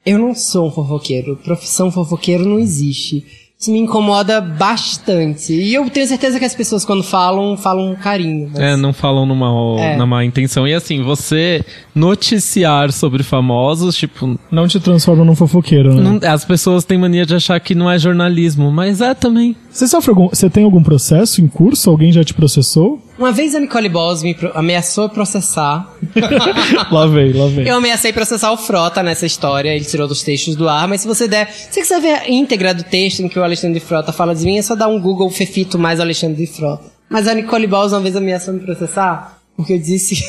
eu 0.06 0.20
não 0.20 0.36
sou 0.36 0.68
um 0.68 0.72
fofoqueiro. 0.72 1.36
Profissão 1.38 1.92
fofoqueiro 1.92 2.46
não 2.46 2.60
existe. 2.60 3.26
Isso 3.64 3.72
me 3.72 3.80
incomoda 3.80 4.42
bastante. 4.42 5.54
E 5.54 5.74
eu 5.74 5.90
tenho 5.90 6.06
certeza 6.06 6.38
que 6.38 6.44
as 6.44 6.54
pessoas, 6.54 6.84
quando 6.84 7.02
falam, 7.02 7.56
falam 7.56 7.96
carinho. 7.96 8.50
Mas... 8.52 8.62
É, 8.62 8.76
não 8.76 8.92
falam 8.92 9.26
numa, 9.26 9.80
É. 9.80 9.96
na 9.96 10.06
má 10.06 10.26
intenção. 10.26 10.68
E 10.68 10.74
assim, 10.74 11.02
você 11.02 11.64
noticiar 11.96 12.92
sobre 12.92 13.24
famosos, 13.24 13.96
tipo, 13.96 14.38
Não 14.52 14.68
te 14.68 14.82
transforma 14.82 15.24
num 15.24 15.34
fofoqueiro, 15.34 15.94
né? 15.94 16.02
não- 16.22 16.30
as 16.30 16.44
pessoas 16.44 16.84
têm 16.84 16.98
mania 16.98 17.26
de 17.26 17.36
achar 17.36 17.58
que 17.62 17.74
não 17.74 17.90
é 17.90 17.98
jornalismo, 17.98 18.70
mas 18.70 19.00
é 19.00 19.14
também. 19.14 19.56
Você 19.72 19.88
sofre 19.88 20.10
algum, 20.12 20.28
você 20.28 20.50
tem 20.50 20.66
algum 20.66 20.84
processo 20.84 21.40
em 21.42 21.48
curso? 21.48 21.90
Alguém 21.90 22.12
já 22.12 22.22
te 22.24 22.34
processou? 22.34 23.02
Uma 23.24 23.32
vez 23.32 23.56
a 23.56 23.60
Nicole 23.62 23.88
Boss 23.88 24.22
me 24.22 24.36
ameaçou 24.54 25.08
processar. 25.08 25.90
lá 26.92 27.08
vem, 27.08 27.32
lá 27.32 27.48
vem. 27.48 27.66
Eu 27.66 27.78
ameacei 27.78 28.12
processar 28.12 28.52
o 28.52 28.58
Frota 28.58 29.02
nessa 29.02 29.26
história, 29.26 29.70
ele 29.74 29.86
tirou 29.86 30.10
dos 30.10 30.24
textos 30.24 30.58
do 30.58 30.68
ar, 30.68 30.90
mas 30.90 31.00
se 31.00 31.08
você 31.08 31.26
der. 31.26 31.50
Se 31.50 31.72
você 31.72 31.80
quiser 31.80 32.02
ver 32.02 32.16
a 32.16 32.30
íntegra 32.30 32.74
do 32.74 32.84
texto 32.84 33.22
em 33.22 33.30
que 33.30 33.40
o 33.40 33.44
Alexandre 33.46 33.80
de 33.80 33.86
Frota 33.86 34.12
fala 34.12 34.36
de 34.36 34.44
mim, 34.44 34.58
é 34.58 34.62
só 34.62 34.76
dar 34.76 34.90
um 34.90 35.00
Google 35.00 35.30
Fefito 35.30 35.80
mais 35.80 36.02
Alexandre 36.02 36.46
de 36.46 36.52
Frota. 36.52 36.84
Mas 37.10 37.26
a 37.26 37.34
Nicole 37.34 37.66
Balls 37.66 37.94
uma 37.94 38.02
vez 38.02 38.14
ameaçou 38.18 38.54
me 38.54 38.60
processar, 38.60 39.40
porque 39.56 39.72
eu 39.72 39.80
disse. 39.80 40.22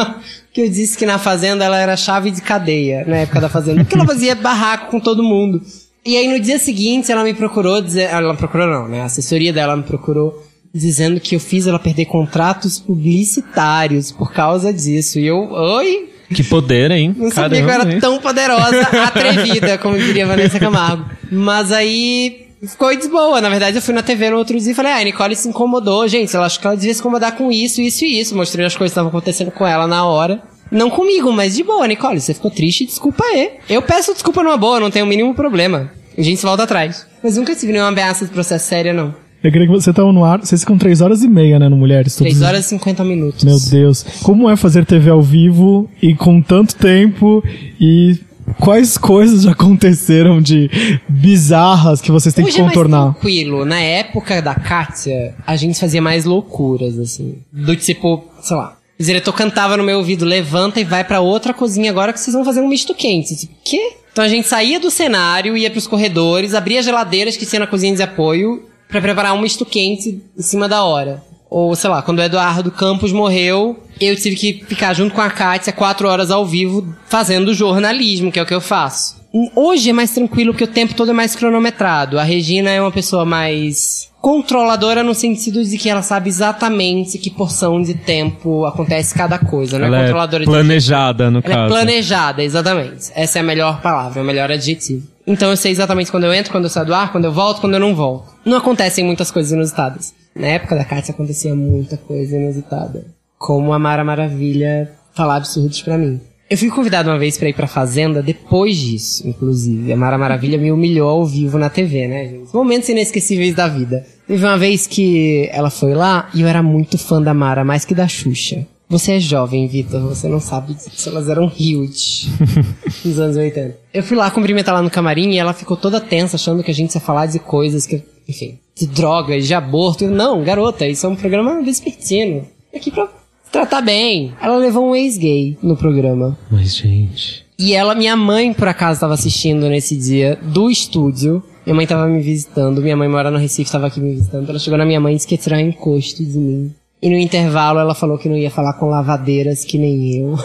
que 0.52 0.60
eu 0.60 0.68
disse 0.68 0.98
que 0.98 1.06
na 1.06 1.18
fazenda 1.18 1.64
ela 1.64 1.78
era 1.78 1.96
chave 1.96 2.30
de 2.30 2.42
cadeia, 2.42 3.06
na 3.06 3.16
época 3.16 3.40
da 3.40 3.48
fazenda. 3.48 3.80
Porque 3.84 3.94
ela 3.94 4.04
fazia 4.04 4.34
barraco 4.34 4.90
com 4.90 5.00
todo 5.00 5.22
mundo. 5.22 5.62
E 6.04 6.14
aí 6.14 6.28
no 6.28 6.38
dia 6.38 6.58
seguinte 6.58 7.10
ela 7.10 7.24
me 7.24 7.32
procurou 7.32 7.80
dizer. 7.80 8.10
Ela 8.10 8.28
não 8.28 8.36
procurou, 8.36 8.66
não, 8.66 8.86
né? 8.86 9.00
A 9.00 9.06
assessoria 9.06 9.50
dela 9.50 9.74
me 9.74 9.82
procurou 9.82 10.44
dizendo 10.74 11.20
que 11.20 11.36
eu 11.36 11.40
fiz 11.40 11.66
ela 11.66 11.78
perder 11.78 12.06
contratos 12.06 12.80
publicitários 12.80 14.10
por 14.10 14.32
causa 14.32 14.72
disso. 14.72 15.20
E 15.20 15.26
eu, 15.26 15.50
oi? 15.52 16.10
Que 16.34 16.42
poder, 16.42 16.90
hein? 16.90 17.14
Não 17.16 17.30
sabia 17.30 17.62
que 17.62 17.68
eu 17.68 17.70
era 17.70 17.92
hein? 17.92 18.00
tão 18.00 18.18
poderosa, 18.18 18.80
atrevida, 19.06 19.78
como 19.78 19.96
diria 19.96 20.26
Vanessa 20.26 20.58
Camargo. 20.58 21.04
Mas 21.30 21.70
aí 21.70 22.48
ficou 22.66 22.94
de 22.96 23.08
boa. 23.08 23.40
Na 23.40 23.48
verdade, 23.48 23.76
eu 23.76 23.82
fui 23.82 23.94
na 23.94 24.02
TV 24.02 24.30
no 24.30 24.38
outro 24.38 24.58
dia 24.58 24.72
e 24.72 24.74
falei, 24.74 24.92
ah, 24.92 24.96
a 24.96 25.04
Nicole 25.04 25.36
se 25.36 25.48
incomodou. 25.48 26.08
Gente, 26.08 26.34
ela 26.34 26.46
acho 26.46 26.58
que 26.58 26.66
ela 26.66 26.76
devia 26.76 26.92
se 26.92 27.00
incomodar 27.00 27.36
com 27.36 27.52
isso, 27.52 27.80
isso 27.80 28.04
e 28.04 28.20
isso. 28.20 28.34
Mostrei 28.36 28.66
as 28.66 28.74
coisas 28.74 28.90
que 28.90 28.98
estavam 28.98 29.10
acontecendo 29.10 29.52
com 29.52 29.66
ela 29.66 29.86
na 29.86 30.04
hora. 30.04 30.42
Não 30.72 30.90
comigo, 30.90 31.30
mas 31.30 31.54
de 31.54 31.62
boa, 31.62 31.86
Nicole. 31.86 32.20
Você 32.20 32.34
ficou 32.34 32.50
triste, 32.50 32.86
desculpa 32.86 33.22
aí. 33.24 33.52
Eu 33.68 33.82
peço 33.82 34.12
desculpa 34.12 34.42
numa 34.42 34.56
boa, 34.56 34.80
não 34.80 34.90
tenho 34.90 35.04
o 35.04 35.08
mínimo 35.08 35.34
problema. 35.34 35.92
A 36.16 36.22
gente 36.22 36.38
se 36.38 36.46
volta 36.46 36.64
atrás. 36.64 37.06
Mas 37.22 37.36
nunca 37.36 37.54
tive 37.54 37.72
nenhuma 37.72 37.90
ameaça 37.90 38.24
de 38.24 38.32
processo 38.32 38.66
séria, 38.66 38.92
não. 38.92 39.14
Eu 39.44 39.52
queria 39.52 39.66
que 39.66 39.72
você 39.72 39.92
tava 39.92 40.10
no 40.12 40.24
ar. 40.24 40.40
Vocês 40.40 40.62
ficam 40.62 40.78
três 40.78 41.00
horas 41.02 41.22
e 41.22 41.28
meia, 41.28 41.58
né, 41.58 41.68
no 41.68 41.76
Mulheres? 41.76 42.16
todos 42.16 42.32
3 42.32 42.36
os- 42.36 42.42
horas 42.42 42.64
e 42.66 42.68
50 42.70 43.04
minutos. 43.04 43.44
Meu 43.44 43.58
Deus. 43.60 44.02
Como 44.22 44.48
é 44.48 44.56
fazer 44.56 44.86
TV 44.86 45.10
ao 45.10 45.20
vivo 45.20 45.88
e 46.00 46.14
com 46.14 46.40
tanto 46.40 46.74
tempo 46.76 47.44
e 47.78 48.18
quais 48.58 48.96
coisas 48.96 49.42
já 49.42 49.50
aconteceram 49.52 50.40
de 50.40 50.70
bizarras 51.08 52.00
que 52.00 52.10
vocês 52.10 52.34
têm 52.34 52.44
Hoje 52.44 52.54
que 52.54 52.60
é 52.60 52.64
mais 52.64 52.74
contornar? 52.74 53.12
tranquilo. 53.12 53.64
Na 53.64 53.80
época 53.80 54.40
da 54.40 54.54
Kátia, 54.54 55.34
a 55.46 55.56
gente 55.56 55.78
fazia 55.78 56.00
mais 56.00 56.24
loucuras, 56.24 56.98
assim. 56.98 57.36
Do 57.52 57.76
tipo, 57.76 58.24
sei 58.42 58.56
lá. 58.56 58.76
O 58.98 59.02
diretor 59.02 59.32
cantava 59.32 59.76
no 59.76 59.82
meu 59.84 59.98
ouvido, 59.98 60.24
levanta 60.24 60.80
e 60.80 60.84
vai 60.84 61.02
pra 61.04 61.20
outra 61.20 61.52
cozinha 61.52 61.90
agora 61.90 62.12
que 62.12 62.20
vocês 62.20 62.32
vão 62.34 62.44
fazer 62.44 62.60
um 62.60 62.68
misto 62.68 62.94
quente. 62.94 63.36
Tipo, 63.36 63.52
quê? 63.64 63.92
Então 64.12 64.24
a 64.24 64.28
gente 64.28 64.46
saía 64.46 64.78
do 64.78 64.90
cenário, 64.90 65.56
ia 65.56 65.70
pros 65.70 65.86
corredores, 65.86 66.54
abria 66.54 66.80
geladeiras 66.82 67.36
que 67.36 67.44
tinha 67.44 67.60
na 67.60 67.66
cozinha 67.66 67.94
de 67.96 68.02
apoio 68.02 68.62
pra 68.88 69.00
preparar 69.00 69.34
um 69.34 69.40
misto 69.40 69.64
quente 69.64 70.22
em 70.36 70.42
cima 70.42 70.68
da 70.68 70.84
hora. 70.84 71.22
Ou, 71.50 71.74
sei 71.76 71.88
lá, 71.88 72.02
quando 72.02 72.18
o 72.18 72.22
Eduardo 72.22 72.70
Campos 72.70 73.12
morreu, 73.12 73.78
eu 74.00 74.16
tive 74.16 74.34
que 74.34 74.64
ficar 74.66 74.92
junto 74.94 75.14
com 75.14 75.20
a 75.20 75.30
Kátia 75.30 75.72
quatro 75.72 76.08
horas 76.08 76.30
ao 76.30 76.44
vivo 76.44 76.94
fazendo 77.06 77.54
jornalismo, 77.54 78.32
que 78.32 78.38
é 78.38 78.42
o 78.42 78.46
que 78.46 78.54
eu 78.54 78.60
faço. 78.60 79.22
Hoje 79.54 79.90
é 79.90 79.92
mais 79.92 80.10
tranquilo 80.12 80.52
porque 80.52 80.64
o 80.64 80.68
tempo 80.68 80.94
todo 80.94 81.10
é 81.10 81.14
mais 81.14 81.34
cronometrado. 81.34 82.18
A 82.18 82.22
Regina 82.22 82.70
é 82.70 82.80
uma 82.80 82.92
pessoa 82.92 83.24
mais 83.24 84.08
controladora 84.20 85.02
no 85.02 85.14
sentido 85.14 85.62
de 85.62 85.76
que 85.76 85.88
ela 85.90 86.00
sabe 86.02 86.28
exatamente 86.28 87.18
que 87.18 87.30
porção 87.30 87.82
de 87.82 87.94
tempo 87.94 88.64
acontece 88.64 89.14
cada 89.14 89.38
coisa, 89.38 89.78
não 89.78 89.84
é 89.84 89.88
Ela 89.88 89.98
é 89.98 90.00
controladora 90.04 90.44
de 90.44 90.50
planejada, 90.50 91.30
no 91.30 91.40
ela 91.44 91.52
é 91.52 91.56
caso. 91.56 91.68
planejada, 91.68 92.42
exatamente. 92.42 93.10
Essa 93.14 93.38
é 93.38 93.40
a 93.40 93.44
melhor 93.44 93.80
palavra, 93.82 94.22
o 94.22 94.24
melhor 94.24 94.50
adjetivo. 94.50 95.06
Então 95.26 95.50
eu 95.50 95.56
sei 95.56 95.72
exatamente 95.72 96.10
quando 96.10 96.24
eu 96.24 96.34
entro, 96.34 96.52
quando 96.52 96.64
eu 96.64 96.70
saio 96.70 96.86
do 96.86 96.94
ar, 96.94 97.10
quando 97.10 97.24
eu 97.24 97.32
volto, 97.32 97.60
quando 97.60 97.74
eu 97.74 97.80
não 97.80 97.94
volto. 97.94 98.32
Não 98.44 98.58
acontecem 98.58 99.04
muitas 99.04 99.30
coisas 99.30 99.52
inusitadas. 99.52 100.12
Na 100.34 100.48
época 100.48 100.74
da 100.74 100.84
Kátia 100.84 101.12
acontecia 101.12 101.54
muita 101.54 101.96
coisa 101.96 102.36
inusitada. 102.36 103.06
Como 103.38 103.72
a 103.72 103.78
Mara 103.78 104.04
Maravilha 104.04 104.90
falar 105.14 105.36
absurdos 105.36 105.80
pra 105.80 105.96
mim. 105.96 106.20
Eu 106.50 106.58
fui 106.58 106.68
convidado 106.68 107.08
uma 107.08 107.18
vez 107.18 107.38
pra 107.38 107.48
ir 107.48 107.54
pra 107.54 107.66
Fazenda 107.66 108.22
depois 108.22 108.76
disso, 108.76 109.26
inclusive. 109.26 109.92
A 109.92 109.96
Mara 109.96 110.18
Maravilha 110.18 110.58
me 110.58 110.70
humilhou 110.70 111.08
ao 111.08 111.24
vivo 111.24 111.58
na 111.58 111.70
TV, 111.70 112.06
né, 112.06 112.28
gente? 112.28 112.54
Momentos 112.54 112.88
inesquecíveis 112.88 113.54
da 113.54 113.66
vida. 113.66 114.04
Teve 114.26 114.44
uma 114.44 114.58
vez 114.58 114.86
que 114.86 115.48
ela 115.52 115.70
foi 115.70 115.94
lá 115.94 116.28
e 116.34 116.42
eu 116.42 116.48
era 116.48 116.62
muito 116.62 116.98
fã 116.98 117.20
da 117.20 117.32
Mara, 117.32 117.64
mais 117.64 117.84
que 117.84 117.94
da 117.94 118.06
Xuxa. 118.06 118.66
Você 118.88 119.12
é 119.12 119.20
jovem, 119.20 119.66
Vitor, 119.66 120.00
você 120.00 120.28
não 120.28 120.40
sabe 120.40 120.74
disso. 120.74 121.08
Elas 121.08 121.28
eram 121.28 121.46
huge 121.46 122.28
nos 123.04 123.18
anos 123.18 123.36
80. 123.36 123.76
Eu 123.92 124.02
fui 124.02 124.16
lá 124.16 124.30
cumprimentar 124.30 124.74
ela 124.74 124.82
no 124.82 124.90
camarim 124.90 125.30
e 125.30 125.38
ela 125.38 125.52
ficou 125.52 125.76
toda 125.76 126.00
tensa, 126.00 126.36
achando 126.36 126.62
que 126.62 126.70
a 126.70 126.74
gente 126.74 126.94
ia 126.94 127.00
falar 127.00 127.26
de 127.26 127.38
coisas 127.38 127.86
que, 127.86 128.02
enfim, 128.28 128.58
de 128.76 128.86
drogas, 128.86 129.46
de 129.46 129.54
aborto. 129.54 130.06
Não, 130.06 130.44
garota, 130.44 130.86
isso 130.86 131.06
é 131.06 131.08
um 131.08 131.16
programa 131.16 131.62
vespertino. 131.62 132.46
Aqui 132.74 132.90
pra 132.90 133.08
tratar 133.50 133.80
bem. 133.80 134.34
Ela 134.40 134.56
levou 134.56 134.90
um 134.90 134.94
ex-gay 134.96 135.56
no 135.62 135.76
programa. 135.76 136.36
Mas, 136.50 136.76
gente. 136.76 137.44
E 137.58 137.72
ela, 137.72 137.94
minha 137.94 138.16
mãe, 138.16 138.52
por 138.52 138.66
acaso, 138.66 138.94
estava 138.94 139.14
assistindo 139.14 139.68
nesse 139.68 139.96
dia 139.96 140.38
do 140.42 140.68
estúdio. 140.68 141.42
Minha 141.64 141.76
mãe 141.76 141.86
tava 141.86 142.06
me 142.06 142.20
visitando, 142.20 142.82
minha 142.82 142.96
mãe 142.96 143.08
mora 143.08 143.30
no 143.30 143.38
Recife, 143.38 143.70
tava 143.70 143.86
aqui 143.86 144.00
me 144.00 144.14
visitando. 144.14 144.50
Ela 144.50 144.58
chegou 144.58 144.76
na 144.76 144.84
minha 144.84 145.00
mãe 145.00 145.14
e 145.14 145.16
disse 145.16 145.26
que 145.26 145.34
ia 145.34 145.38
tirar 145.38 145.56
um 145.56 145.60
encosto 145.60 146.22
de 146.22 146.36
mim. 146.36 146.74
E 147.04 147.10
no 147.10 147.16
intervalo 147.18 147.78
ela 147.78 147.94
falou 147.94 148.16
que 148.16 148.30
não 148.30 148.36
ia 148.36 148.50
falar 148.50 148.72
com 148.78 148.86
lavadeiras 148.88 149.62
que 149.62 149.76
nem 149.76 150.22
eu. 150.22 150.36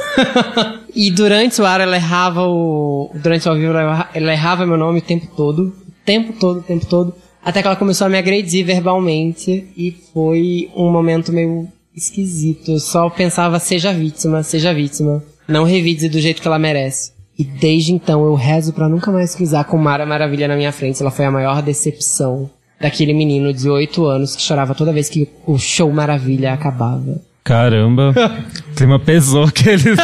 e 0.93 1.09
durante 1.09 1.61
o 1.61 1.65
ar 1.65 1.79
ela 1.79 1.95
errava 1.95 2.45
o. 2.45 3.09
Durante 3.13 3.47
o 3.47 3.51
ao 3.51 3.57
vivo 3.57 3.71
ela 3.71 3.81
erra- 3.81 4.09
ela 4.13 4.33
errava 4.33 4.65
meu 4.65 4.75
nome 4.75 4.99
o 4.99 5.01
tempo 5.01 5.25
todo. 5.37 5.67
O 5.67 5.73
tempo 6.05 6.33
todo, 6.37 6.59
o 6.59 6.61
tempo 6.61 6.85
todo. 6.85 7.15
Até 7.41 7.61
que 7.61 7.67
ela 7.67 7.77
começou 7.77 8.07
a 8.07 8.09
me 8.09 8.17
agredir 8.17 8.65
verbalmente. 8.65 9.69
E 9.77 9.95
foi 10.13 10.69
um 10.75 10.91
momento 10.91 11.31
meio 11.31 11.65
esquisito. 11.95 12.71
Eu 12.71 12.79
só 12.79 13.09
pensava, 13.09 13.57
seja 13.57 13.93
vítima, 13.93 14.43
seja 14.43 14.73
vítima. 14.73 15.23
Não 15.47 15.63
revide 15.63 16.09
do 16.09 16.19
jeito 16.19 16.41
que 16.41 16.47
ela 16.47 16.59
merece. 16.59 17.13
E 17.37 17.43
desde 17.45 17.93
então 17.93 18.25
eu 18.25 18.33
rezo 18.35 18.73
pra 18.73 18.89
nunca 18.89 19.09
mais 19.13 19.33
cruzar 19.33 19.63
com 19.63 19.77
Mara 19.77 20.05
Maravilha 20.05 20.45
na 20.45 20.57
minha 20.57 20.73
frente. 20.73 21.01
Ela 21.01 21.09
foi 21.09 21.23
a 21.23 21.31
maior 21.31 21.61
decepção 21.61 22.49
daquele 22.79 23.13
menino 23.13 23.53
de 23.53 23.69
8 23.69 24.05
anos 24.05 24.35
que 24.35 24.41
chorava 24.41 24.73
toda 24.75 24.93
vez 24.93 25.09
que 25.09 25.27
o 25.45 25.57
show 25.57 25.91
Maravilha 25.91 26.53
acabava. 26.53 27.21
Caramba. 27.43 28.13
o 28.71 28.75
clima 28.75 28.99
pesou 28.99 29.45
aqueles. 29.45 29.97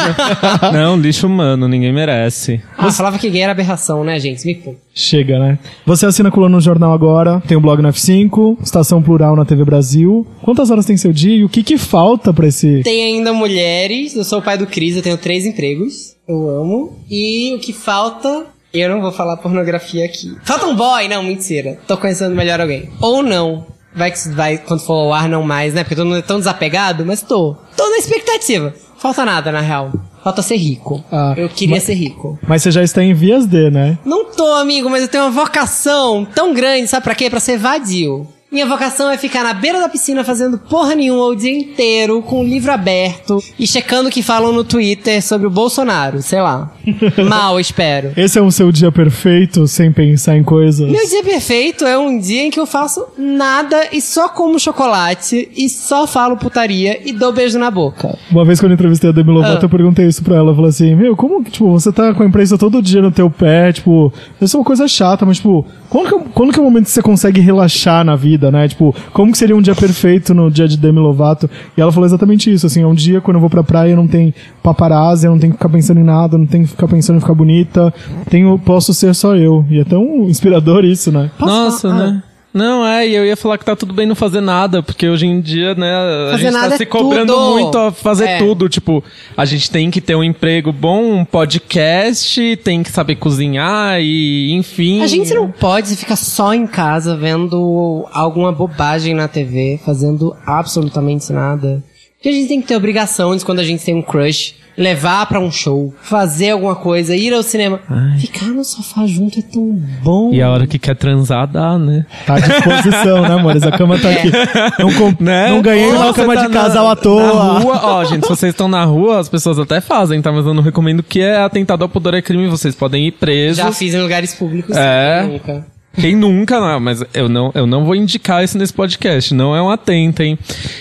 Não, 0.72 0.96
lixo 0.96 1.28
humano, 1.28 1.68
ninguém 1.68 1.92
merece. 1.92 2.60
Ah, 2.76 2.90
falava 2.90 3.18
que 3.18 3.30
gay 3.30 3.42
era 3.42 3.52
aberração, 3.52 4.02
né, 4.02 4.18
gente? 4.18 4.44
Me 4.44 4.54
pô. 4.56 4.74
Chega, 4.92 5.38
né? 5.38 5.58
Você 5.84 6.06
assina 6.06 6.28
a 6.28 6.32
coluna 6.32 6.56
no 6.56 6.60
jornal 6.60 6.92
agora, 6.92 7.40
tem 7.46 7.56
o 7.56 7.60
blog 7.60 7.80
no 7.80 7.88
F5, 7.88 8.58
Estação 8.62 9.00
Plural 9.00 9.36
na 9.36 9.44
TV 9.44 9.64
Brasil. 9.64 10.26
Quantas 10.42 10.70
horas 10.70 10.86
tem 10.86 10.96
seu 10.96 11.12
dia 11.12 11.36
e 11.36 11.44
o 11.44 11.48
que 11.48 11.62
que 11.62 11.78
falta 11.78 12.32
pra 12.32 12.48
esse... 12.48 12.82
Tem 12.82 13.04
ainda 13.14 13.32
mulheres, 13.32 14.16
eu 14.16 14.24
sou 14.24 14.40
o 14.40 14.42
pai 14.42 14.58
do 14.58 14.66
Cris, 14.66 14.96
eu 14.96 15.02
tenho 15.02 15.18
três 15.18 15.46
empregos. 15.46 16.16
Eu 16.26 16.48
amo. 16.48 16.98
E 17.08 17.54
o 17.54 17.60
que 17.60 17.72
falta. 17.72 18.46
Eu 18.80 18.90
não 18.90 19.00
vou 19.00 19.12
falar 19.12 19.36
pornografia 19.38 20.04
aqui. 20.04 20.36
Falta 20.44 20.66
um 20.66 20.74
boy? 20.76 21.08
Não, 21.08 21.22
mentira. 21.22 21.78
Tô 21.86 21.96
conhecendo 21.96 22.34
melhor 22.34 22.60
alguém. 22.60 22.90
Ou 23.00 23.22
não. 23.22 23.66
Vai 23.94 24.10
que 24.10 24.28
vai, 24.28 24.58
quando 24.58 24.80
for 24.80 24.92
ao 24.92 25.14
ar, 25.14 25.28
não 25.28 25.42
mais, 25.42 25.72
né? 25.72 25.82
Porque 25.82 25.94
todo 25.96 26.06
mundo 26.06 26.18
é 26.18 26.22
tão 26.22 26.38
desapegado, 26.38 27.04
mas 27.06 27.22
tô. 27.22 27.56
Tô 27.76 27.88
na 27.90 27.96
expectativa. 27.96 28.74
Falta 28.98 29.24
nada, 29.24 29.50
na 29.50 29.60
real. 29.60 29.90
Falta 30.22 30.42
ser 30.42 30.56
rico. 30.56 31.02
Ah, 31.10 31.32
eu 31.36 31.48
queria 31.48 31.76
mas- 31.76 31.84
ser 31.84 31.94
rico. 31.94 32.38
Mas 32.46 32.62
você 32.62 32.70
já 32.70 32.82
está 32.82 33.02
em 33.02 33.14
vias 33.14 33.46
de, 33.46 33.70
né? 33.70 33.96
Não 34.04 34.24
tô, 34.32 34.52
amigo, 34.56 34.90
mas 34.90 35.02
eu 35.02 35.08
tenho 35.08 35.24
uma 35.24 35.30
vocação 35.30 36.26
tão 36.34 36.52
grande, 36.52 36.88
sabe 36.88 37.04
pra 37.04 37.14
quê? 37.14 37.30
Pra 37.30 37.40
ser 37.40 37.56
vadio. 37.58 38.26
Minha 38.56 38.64
vocação 38.64 39.10
é 39.10 39.18
ficar 39.18 39.44
na 39.44 39.52
beira 39.52 39.78
da 39.80 39.86
piscina 39.86 40.24
fazendo 40.24 40.56
porra 40.56 40.94
nenhuma 40.94 41.26
o 41.26 41.36
dia 41.36 41.52
inteiro, 41.52 42.22
com 42.22 42.40
o 42.40 42.42
livro 42.42 42.72
aberto 42.72 43.38
e 43.58 43.66
checando 43.66 44.08
o 44.08 44.10
que 44.10 44.22
falam 44.22 44.50
no 44.50 44.64
Twitter 44.64 45.22
sobre 45.22 45.46
o 45.46 45.50
Bolsonaro, 45.50 46.22
sei 46.22 46.40
lá. 46.40 46.72
Mal, 47.28 47.60
espero. 47.60 48.12
Esse 48.16 48.38
é 48.38 48.42
o 48.42 48.50
seu 48.50 48.72
dia 48.72 48.90
perfeito, 48.90 49.66
sem 49.66 49.92
pensar 49.92 50.38
em 50.38 50.42
coisas. 50.42 50.90
Meu 50.90 51.06
dia 51.06 51.22
perfeito 51.22 51.84
é 51.84 51.98
um 51.98 52.18
dia 52.18 52.44
em 52.44 52.50
que 52.50 52.58
eu 52.58 52.64
faço 52.64 53.04
nada 53.18 53.88
e 53.92 54.00
só 54.00 54.26
como 54.30 54.58
chocolate 54.58 55.50
e 55.54 55.68
só 55.68 56.06
falo 56.06 56.38
putaria 56.38 56.98
e 57.06 57.12
dou 57.12 57.34
beijo 57.34 57.58
na 57.58 57.70
boca. 57.70 58.16
Uma 58.30 58.46
vez 58.46 58.58
quando 58.58 58.70
eu 58.72 58.76
entrevistei 58.76 59.10
a 59.10 59.12
Demi 59.12 59.32
Lovato, 59.32 59.58
Ah. 59.58 59.64
eu 59.66 59.68
perguntei 59.68 60.06
isso 60.06 60.22
pra 60.24 60.36
ela. 60.36 60.52
Eu 60.52 60.54
falei 60.54 60.70
assim, 60.70 60.94
meu, 60.94 61.14
como 61.14 61.44
que, 61.44 61.50
tipo, 61.50 61.70
você 61.70 61.92
tá 61.92 62.14
com 62.14 62.22
a 62.22 62.26
imprensa 62.26 62.56
todo 62.56 62.80
dia 62.80 63.02
no 63.02 63.12
teu 63.12 63.28
pé, 63.28 63.70
tipo, 63.70 64.10
isso 64.40 64.56
é 64.56 64.60
uma 64.60 64.64
coisa 64.64 64.88
chata, 64.88 65.26
mas, 65.26 65.36
tipo, 65.36 65.66
quando 65.90 66.08
que, 66.08 66.14
é- 66.14 66.28
quando 66.32 66.52
que 66.54 66.58
é 66.58 66.62
o 66.62 66.64
momento 66.64 66.84
que 66.84 66.90
você 66.90 67.02
consegue 67.02 67.38
relaxar 67.42 68.02
na 68.02 68.16
vida, 68.16 68.45
né? 68.50 68.68
Tipo, 68.68 68.94
como 69.12 69.32
que 69.32 69.38
seria 69.38 69.56
um 69.56 69.62
dia 69.62 69.74
perfeito 69.74 70.34
no 70.34 70.50
dia 70.50 70.68
de 70.68 70.76
Demi 70.76 70.98
Lovato? 70.98 71.48
E 71.76 71.80
ela 71.80 71.92
falou 71.92 72.06
exatamente 72.06 72.52
isso, 72.52 72.66
assim, 72.66 72.82
é 72.82 72.86
um 72.86 72.94
dia 72.94 73.20
quando 73.20 73.36
eu 73.36 73.40
vou 73.40 73.50
pra 73.50 73.62
praia, 73.62 73.96
não 73.96 74.06
tem 74.06 74.34
paparazzi, 74.62 75.26
eu 75.26 75.32
não 75.32 75.38
tenho 75.38 75.52
que 75.52 75.58
ficar 75.58 75.68
pensando 75.68 76.00
em 76.00 76.04
nada, 76.04 76.38
não 76.38 76.46
tenho 76.46 76.64
que 76.64 76.70
ficar 76.70 76.88
pensando 76.88 77.16
em 77.16 77.20
ficar 77.20 77.34
bonita, 77.34 77.92
tenho, 78.28 78.58
posso 78.58 78.92
ser 78.94 79.14
só 79.14 79.36
eu. 79.36 79.64
E 79.70 79.80
é 79.80 79.84
tão 79.84 80.24
inspirador 80.24 80.84
isso, 80.84 81.12
né? 81.12 81.30
Nossa, 81.38 81.92
né? 81.92 82.22
Não, 82.56 82.86
é, 82.86 83.06
e 83.06 83.14
eu 83.14 83.26
ia 83.26 83.36
falar 83.36 83.58
que 83.58 83.66
tá 83.66 83.76
tudo 83.76 83.92
bem 83.92 84.06
não 84.06 84.14
fazer 84.14 84.40
nada, 84.40 84.82
porque 84.82 85.06
hoje 85.06 85.26
em 85.26 85.42
dia, 85.42 85.74
né, 85.74 85.92
a 85.94 86.30
Fazer 86.30 86.42
gente 86.44 86.52
nada 86.54 86.68
tá 86.70 86.74
é 86.76 86.78
se 86.78 86.86
cobrando 86.86 87.32
tudo. 87.34 87.50
muito 87.50 87.76
a 87.76 87.92
fazer 87.92 88.24
É. 88.24 88.38
tudo. 88.38 88.66
Tipo, 88.66 89.04
a 89.36 89.44
gente 89.44 89.70
tem 89.70 89.90
que 89.90 90.00
ter 90.00 90.14
um 90.14 90.24
emprego 90.24 90.72
bom, 90.72 91.02
um 91.18 91.24
podcast, 91.24 92.56
tem 92.64 92.82
que 92.82 92.90
saber 92.90 93.16
cozinhar 93.16 94.00
e, 94.00 94.52
enfim. 94.54 95.02
A 95.02 95.06
gente 95.06 95.34
não 95.34 95.50
pode 95.50 95.94
ficar 95.96 96.16
só 96.16 96.54
em 96.54 96.66
casa 96.66 97.14
vendo 97.14 98.06
alguma 98.10 98.50
bobagem 98.52 99.12
na 99.12 99.28
TV, 99.28 99.78
fazendo 99.84 100.34
absolutamente 100.46 101.30
nada. 101.32 101.82
Porque 102.16 102.28
a 102.28 102.32
gente 102.32 102.48
tem 102.48 102.60
que 102.60 102.66
ter 102.68 102.76
obrigações 102.76 103.44
quando 103.44 103.60
a 103.60 103.64
gente 103.64 103.84
tem 103.84 103.94
um 103.94 104.02
crush, 104.02 104.54
levar 104.76 105.26
pra 105.26 105.38
um 105.38 105.50
show, 105.50 105.94
fazer 106.02 106.50
alguma 106.50 106.74
coisa, 106.74 107.14
ir 107.14 107.32
ao 107.32 107.42
cinema. 107.42 107.78
Ficar 108.18 108.46
no 108.46 108.64
sofá 108.64 109.06
junto 109.06 109.38
é 109.38 109.42
tão 109.42 109.62
bom. 110.02 110.32
E 110.32 110.40
a 110.42 110.50
hora 110.50 110.66
que 110.66 110.78
quer 110.78 110.96
transar, 110.96 111.46
dá, 111.46 111.78
né? 111.78 112.04
Tá 112.26 112.34
à 112.36 112.40
disposição, 112.40 113.22
né, 113.22 113.34
amores? 113.34 113.62
A 113.62 113.70
cama 113.70 113.98
tá 113.98 114.10
aqui. 114.10 114.30
Não, 114.78 114.92
com- 114.94 115.22
Né? 115.22 115.50
não 115.50 115.62
ganhei 115.62 115.86
uma 115.88 116.12
cama 116.12 116.34
tá 116.34 116.42
de 116.42 116.48
na- 116.48 116.62
casal 116.62 116.86
à 116.86 116.90
Na 116.90 116.96
toa. 116.96 117.58
rua, 117.60 117.80
ó, 117.84 118.04
gente, 118.04 118.22
se 118.24 118.28
vocês 118.30 118.50
estão 118.52 118.66
na 118.68 118.84
rua, 118.84 119.18
as 119.20 119.28
pessoas 119.28 119.58
até 119.58 119.80
fazem, 119.80 120.20
tá? 120.20 120.32
Mas 120.32 120.44
eu 120.46 120.52
não 120.54 120.62
recomendo 120.62 121.02
que 121.02 121.20
é 121.20 121.36
atentado 121.36 121.82
ao 121.82 121.88
pudor 121.88 122.14
é 122.14 122.22
crime, 122.22 122.48
vocês 122.48 122.74
podem 122.74 123.06
ir 123.08 123.12
presos. 123.12 123.58
Já 123.58 123.70
fiz 123.72 123.94
em 123.94 124.00
lugares 124.00 124.34
públicos. 124.34 124.74
É. 124.76 125.22
sim, 125.24 125.32
Nunca. 125.32 125.66
Quem 126.00 126.14
nunca, 126.16 126.60
não, 126.60 126.78
mas 126.80 127.02
eu 127.14 127.28
não, 127.28 127.50
eu 127.54 127.66
não 127.66 127.84
vou 127.84 127.94
indicar 127.94 128.44
isso 128.44 128.56
nesse 128.58 128.72
podcast, 128.72 129.32
não 129.34 129.54
é 129.56 129.62
um 129.62 129.70
atento, 129.70 130.22
hein? 130.22 130.38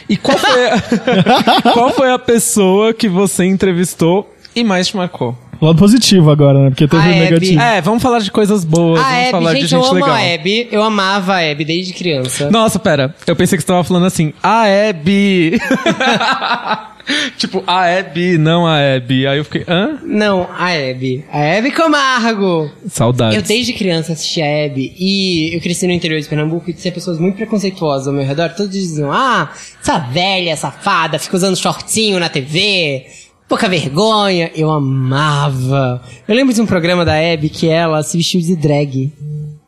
E 0.10 0.18
qual 0.18 0.38
foi 0.38 0.70
a, 0.70 0.82
qual 1.74 1.90
foi 1.92 2.12
a 2.12 2.20
pessoa 2.20 2.94
que 2.94 3.08
você 3.08 3.46
entrevistou 3.46 4.34
e 4.56 4.64
mais 4.64 4.88
te 4.88 4.98
marcou? 4.98 5.38
Lado 5.62 5.78
positivo 5.80 6.30
agora, 6.32 6.60
né? 6.60 6.70
Porque 6.70 6.86
teve 6.86 7.02
A 7.02 7.06
o 7.06 7.10
Abby. 7.10 7.20
negativo. 7.20 7.62
É, 7.62 7.80
vamos 7.82 8.04
falar 8.04 8.20
de 8.20 8.30
coisas 8.30 8.66
boas, 8.66 9.00
A 9.00 9.04
vamos 9.04 9.20
Abby, 9.22 9.32
falar 9.32 9.54
gente, 9.54 9.68
de 9.68 9.74
eu 9.76 9.80
gente 9.82 9.90
amo 9.90 9.96
legal. 9.96 10.10
a 10.16 10.34
Abby. 10.34 10.68
Eu 10.70 10.84
amava 10.84 11.34
a 11.36 11.52
Abby 11.52 11.64
desde 11.64 11.94
criança. 11.94 12.50
Nossa, 12.52 12.78
pera, 12.78 13.16
eu 13.26 13.36
pensei 13.38 13.58
que 13.58 13.62
você 13.64 13.68
tava 13.68 13.84
falando 13.84 14.06
assim, 14.06 14.34
a 14.44 14.64
Abby. 14.90 15.58
tipo, 17.38 17.64
a 17.68 17.98
Abby, 17.98 18.38
não 18.38 18.66
a 18.66 18.78
Abby. 18.96 19.28
Aí 19.28 19.38
eu 19.38 19.44
fiquei, 19.44 19.64
hã? 19.68 20.00
Não, 20.04 20.44
a 20.52 20.70
Abby. 20.70 21.24
A 21.32 21.58
Abby 21.58 21.72
Camargo. 21.72 22.72
Saudades. 22.88 23.36
Eu 23.36 23.42
desde 23.42 23.74
criança 23.74 24.14
assisti 24.14 24.42
a 24.42 24.66
Abby 24.66 24.94
e 24.98 25.56
eu 25.56 25.62
cresci 25.62 25.88
no 25.88 25.94
interior 25.94 26.20
de 26.20 26.28
Pernambuco 26.28 26.70
e 26.70 26.74
tinha 26.74 26.92
pessoas 26.92 27.20
muito 27.20 27.36
preconceituosas 27.36 28.08
ao 28.08 28.14
meu 28.14 28.26
redor. 28.26 28.50
Todos 28.50 28.72
diziam, 28.72 29.12
ah, 29.12 29.52
essa 29.82 30.00
velha 30.00 30.56
safada, 30.56 31.20
fica 31.20 31.36
usando 31.36 31.56
shortinho 31.56 32.20
na 32.20 32.30
TV. 32.30 33.06
Pouca 33.48 33.70
vergonha. 33.70 34.52
Eu 34.56 34.72
amava. 34.72 36.02
Eu 36.28 36.36
lembro 36.36 36.54
de 36.54 36.62
um 36.62 36.66
programa 36.66 37.06
da 37.06 37.14
Abby 37.14 37.50
que 37.50 37.68
ela 37.68 38.02
se 38.02 38.18
vestiu 38.18 38.42
de 38.42 38.56
drag. 38.56 39.14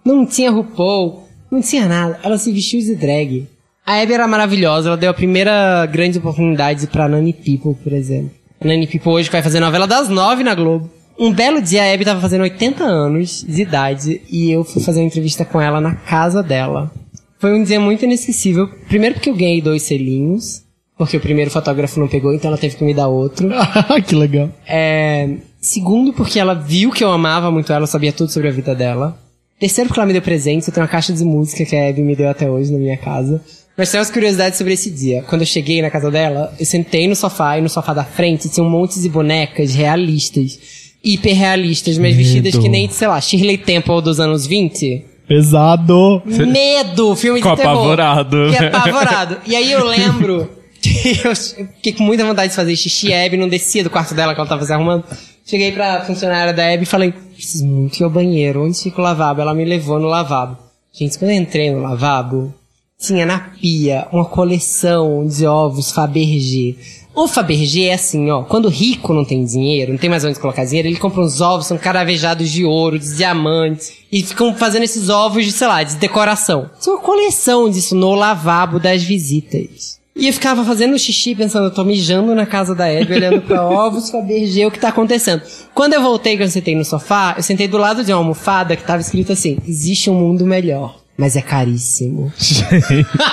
Não 0.03 0.25
tinha 0.25 0.49
RuPaul, 0.49 1.27
não 1.51 1.61
tinha 1.61 1.87
nada. 1.87 2.19
Ela 2.23 2.37
se 2.37 2.51
vestiu 2.51 2.79
de 2.79 2.95
drag. 2.95 3.47
A 3.87 4.01
Abby 4.01 4.15
era 4.15 4.27
maravilhosa, 4.27 4.89
ela 4.89 4.97
deu 4.97 5.09
a 5.09 5.13
primeira 5.13 5.85
grande 5.85 6.17
oportunidade 6.17 6.87
pra 6.87 7.07
Nani 7.07 7.31
People, 7.31 7.73
por 7.81 7.93
exemplo. 7.93 8.31
A 8.59 8.67
Nani 8.67 8.85
People 8.85 9.13
hoje 9.13 9.29
vai 9.29 9.41
fazer 9.41 9.61
novela 9.61 9.87
das 9.87 10.09
nove 10.09 10.43
na 10.43 10.53
Globo. 10.53 10.89
Um 11.17 11.31
belo 11.31 11.61
dia 11.61 11.83
a 11.83 11.93
Abby 11.93 12.03
tava 12.03 12.19
fazendo 12.19 12.41
80 12.41 12.83
anos 12.83 13.45
de 13.47 13.61
idade 13.61 14.21
e 14.29 14.51
eu 14.51 14.65
fui 14.65 14.83
fazer 14.83 14.99
uma 14.99 15.05
entrevista 15.05 15.45
com 15.45 15.61
ela 15.61 15.79
na 15.79 15.95
casa 15.95 16.43
dela. 16.43 16.91
Foi 17.39 17.57
um 17.57 17.63
dia 17.63 17.79
muito 17.79 18.03
inesquecível. 18.03 18.67
Primeiro 18.89 19.15
porque 19.15 19.29
eu 19.29 19.35
ganhei 19.37 19.61
dois 19.61 19.83
selinhos, 19.83 20.63
porque 20.97 21.15
o 21.15 21.21
primeiro 21.21 21.49
fotógrafo 21.49 21.97
não 21.97 22.09
pegou, 22.09 22.33
então 22.33 22.49
ela 22.49 22.57
teve 22.57 22.75
que 22.75 22.83
me 22.83 22.93
dar 22.93 23.07
outro. 23.07 23.49
que 24.05 24.15
legal. 24.15 24.49
É, 24.67 25.29
segundo, 25.61 26.11
porque 26.11 26.37
ela 26.37 26.53
viu 26.53 26.91
que 26.91 27.05
eu 27.05 27.09
amava 27.09 27.49
muito 27.49 27.71
ela, 27.71 27.87
sabia 27.87 28.11
tudo 28.11 28.33
sobre 28.33 28.49
a 28.49 28.51
vida 28.51 28.75
dela. 28.75 29.17
Terceiro, 29.57 29.87
porque 29.87 30.01
ela 30.01 30.07
me 30.07 30.13
deu 30.13 30.21
presente. 30.21 30.67
Eu 30.67 30.73
tenho 30.73 30.83
uma 30.83 30.91
caixa 30.91 31.13
de 31.13 31.23
música 31.23 31.63
que 31.63 31.73
a 31.73 31.87
Abby 31.87 32.01
me 32.01 32.17
deu 32.17 32.27
até 32.27 32.49
hoje 32.49 32.69
na 32.69 32.77
minha 32.77 32.97
casa. 32.97 33.41
Mas 33.77 33.91
tem 33.91 33.99
umas 33.99 34.09
curiosidades 34.09 34.57
sobre 34.57 34.73
esse 34.73 34.89
dia. 34.89 35.23
Quando 35.27 35.41
eu 35.41 35.45
cheguei 35.45 35.83
na 35.83 35.91
casa 35.91 36.09
dela, 36.09 36.51
eu 36.59 36.65
sentei 36.65 37.07
no 37.07 37.15
sofá 37.15 37.59
e 37.59 37.61
no 37.61 37.69
sofá 37.69 37.93
da 37.93 38.03
frente 38.03 38.49
tinha 38.49 38.65
um 38.65 38.69
monte 38.69 38.99
de 38.99 39.07
bonecas 39.07 39.75
realistas. 39.75 40.59
Hiperrealistas, 41.03 41.97
mas 41.99 42.15
vestidas 42.15 42.57
que 42.57 42.67
nem, 42.67 42.89
sei 42.89 43.07
lá, 43.07 43.21
Shirley 43.21 43.59
Temple 43.59 44.01
dos 44.01 44.19
anos 44.19 44.47
20. 44.47 45.05
Pesado. 45.27 46.23
Medo! 46.25 47.15
Filme 47.15 47.39
de 47.39 47.43
Ficou 47.43 47.55
terror. 47.55 47.73
apavorado. 47.73 48.51
Fiquei 48.51 48.67
apavorado. 48.67 49.37
E 49.45 49.55
aí 49.55 49.71
eu 49.71 49.85
lembro 49.85 50.49
que 50.81 51.21
eu 51.23 51.35
fiquei 51.35 51.93
com 51.93 52.03
muita 52.03 52.25
vontade 52.25 52.49
de 52.49 52.55
fazer 52.55 52.75
xixi. 52.75 53.13
A 53.13 53.25
Abby 53.25 53.37
não 53.37 53.47
descia 53.47 53.83
do 53.83 53.91
quarto 53.91 54.15
dela 54.15 54.33
que 54.33 54.39
ela 54.39 54.49
tava 54.49 54.65
se 54.65 54.73
arrumando. 54.73 55.03
Cheguei 55.45 55.71
pra 55.71 56.01
funcionária 56.03 56.51
da 56.51 56.73
Abby 56.73 56.83
e 56.83 56.85
falei, 56.87 57.13
preciso 57.35 57.65
muito 57.67 57.99
ir 57.99 58.03
ao 58.03 58.09
banheiro. 58.09 58.65
Onde 58.65 58.81
fica 58.81 58.99
o 58.99 59.03
lavabo? 59.03 59.39
Ela 59.39 59.53
me 59.53 59.63
levou 59.63 59.99
no 59.99 60.07
lavabo. 60.07 60.57
Gente, 60.91 61.19
quando 61.19 61.31
eu 61.31 61.37
entrei 61.37 61.71
no 61.71 61.81
lavabo, 61.81 62.53
tinha 62.99 63.27
na 63.27 63.37
pia 63.39 64.07
uma 64.11 64.25
coleção 64.25 65.27
de 65.27 65.45
ovos 65.45 65.91
Fabergé. 65.91 66.75
O 67.13 67.27
Fabergé 67.27 67.85
é 67.85 67.93
assim, 67.93 68.29
ó. 68.31 68.43
Quando 68.43 68.65
o 68.65 68.69
rico 68.69 69.13
não 69.13 69.23
tem 69.23 69.45
dinheiro, 69.45 69.91
não 69.91 69.99
tem 69.99 70.09
mais 70.09 70.25
onde 70.25 70.39
colocar 70.39 70.65
dinheiro, 70.65 70.87
ele 70.87 70.97
compra 70.97 71.21
uns 71.21 71.39
ovos, 71.39 71.67
são 71.67 71.77
caravejados 71.77 72.49
de 72.49 72.65
ouro, 72.65 72.97
de 72.97 73.15
diamantes. 73.15 73.93
E 74.11 74.23
ficam 74.23 74.53
fazendo 74.55 74.83
esses 74.83 75.09
ovos 75.09 75.45
de, 75.45 75.51
sei 75.51 75.67
lá, 75.67 75.83
de 75.83 75.95
decoração. 75.95 76.69
Tinha 76.79 76.95
uma 76.95 77.01
coleção 77.01 77.69
disso 77.69 77.95
no 77.95 78.15
lavabo 78.15 78.79
das 78.79 79.03
visitas. 79.03 79.97
E 80.15 80.27
eu 80.27 80.33
ficava 80.33 80.65
fazendo 80.65 80.97
xixi, 80.97 81.35
pensando, 81.35 81.65
eu 81.65 81.73
tô 81.73 81.83
mijando 81.83 82.33
na 82.33 82.47
casa 82.47 82.73
da 82.73 82.85
Abby, 82.85 83.13
olhando 83.13 83.41
pra 83.41 83.61
ovos 83.69 84.09
Fabergé, 84.09 84.65
o 84.65 84.71
que 84.71 84.79
tá 84.79 84.89
acontecendo. 84.89 85.43
Quando 85.75 85.93
eu 85.93 86.01
voltei, 86.01 86.35
que 86.35 86.41
eu 86.41 86.47
sentei 86.47 86.75
no 86.75 86.83
sofá, 86.83 87.35
eu 87.37 87.43
sentei 87.43 87.67
do 87.67 87.77
lado 87.77 88.03
de 88.03 88.11
uma 88.11 88.17
almofada 88.17 88.75
que 88.75 88.83
tava 88.83 89.01
escrito 89.01 89.31
assim, 89.31 89.59
existe 89.67 90.09
um 90.09 90.15
mundo 90.15 90.43
melhor, 90.45 90.99
mas 91.17 91.35
é 91.35 91.41
caríssimo. 91.41 92.31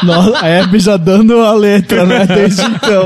Nossa, 0.03 0.39
a 0.39 0.61
Abby 0.61 0.79
já 0.81 0.97
dando 0.97 1.39
a 1.41 1.53
letra, 1.53 2.07
né? 2.07 2.27
Desde 2.27 2.63
então. 2.63 3.05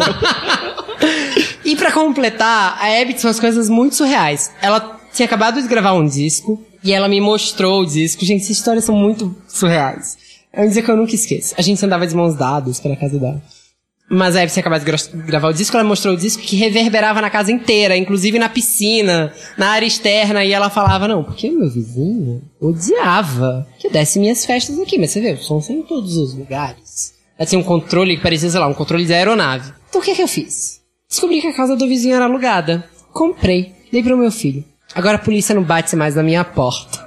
E 1.64 1.76
pra 1.76 1.92
completar, 1.92 2.78
a 2.80 3.00
Abby 3.00 3.14
tinha 3.14 3.28
umas 3.28 3.40
coisas 3.40 3.68
muito 3.68 3.96
surreais. 3.96 4.52
Ela 4.62 4.98
tinha 5.12 5.26
acabado 5.26 5.60
de 5.60 5.68
gravar 5.68 5.92
um 5.92 6.06
disco 6.06 6.62
e 6.82 6.92
ela 6.92 7.08
me 7.08 7.20
mostrou 7.20 7.82
o 7.82 7.86
disco. 7.86 8.24
Gente, 8.24 8.42
essas 8.42 8.56
histórias 8.56 8.84
são 8.84 8.94
muito 8.94 9.34
surreais. 9.48 10.16
É 10.52 10.62
um 10.62 10.68
dia 10.68 10.82
que 10.82 10.90
eu 10.90 10.96
nunca 10.96 11.14
esqueço. 11.14 11.54
A 11.58 11.62
gente 11.62 11.84
andava 11.84 12.06
de 12.06 12.14
mãos 12.14 12.34
dadas 12.34 12.80
pra 12.80 12.96
casa 12.96 13.18
dela. 13.18 13.42
Mas 14.10 14.34
a 14.36 14.42
Abby 14.42 14.50
tinha 14.50 14.60
acabado 14.60 14.80
de 14.80 14.86
gra- 14.86 15.26
gravar 15.26 15.48
o 15.48 15.52
disco, 15.52 15.76
ela 15.76 15.86
mostrou 15.86 16.14
o 16.14 16.16
disco 16.16 16.42
que 16.42 16.56
reverberava 16.56 17.20
na 17.20 17.28
casa 17.28 17.52
inteira, 17.52 17.94
inclusive 17.96 18.38
na 18.38 18.48
piscina, 18.48 19.32
na 19.56 19.68
área 19.68 19.84
externa, 19.86 20.42
e 20.44 20.50
ela 20.52 20.70
falava, 20.70 21.06
não, 21.06 21.22
porque 21.22 21.50
meu 21.50 21.68
vizinho 21.70 22.42
odiava 22.58 23.66
que 23.78 23.86
eu 23.86 23.90
desse 23.90 24.18
minhas 24.18 24.44
festas 24.46 24.78
aqui, 24.80 24.98
mas 24.98 25.10
você 25.10 25.20
vê, 25.20 25.32
o 25.32 25.38
som 25.42 25.60
saiu 25.60 25.80
em 25.80 25.82
todos 25.82 26.16
os 26.16 26.34
lugares. 26.34 27.12
Ela 27.38 27.46
tinha 27.46 27.58
um 27.60 27.64
controle 27.64 28.16
que 28.16 28.22
parecia, 28.22 28.48
sei 28.50 28.58
lá, 28.58 28.66
um 28.66 28.74
controle 28.74 29.04
de 29.04 29.12
aeronave. 29.12 29.72
Então 29.88 30.00
o 30.00 30.04
que 30.04 30.10
é 30.12 30.14
que 30.14 30.22
eu 30.22 30.28
fiz? 30.28 30.80
Descobri 31.08 31.40
que 31.40 31.46
a 31.46 31.52
casa 31.54 31.76
do 31.76 31.86
vizinho 31.86 32.14
era 32.16 32.24
alugada. 32.24 32.84
Comprei, 33.12 33.72
dei 33.92 34.02
pro 34.02 34.16
meu 34.16 34.30
filho. 34.30 34.64
Agora 34.98 35.14
a 35.14 35.20
polícia 35.20 35.54
não 35.54 35.62
bate 35.62 35.94
mais 35.94 36.16
na 36.16 36.24
minha 36.24 36.42
porta. 36.42 36.98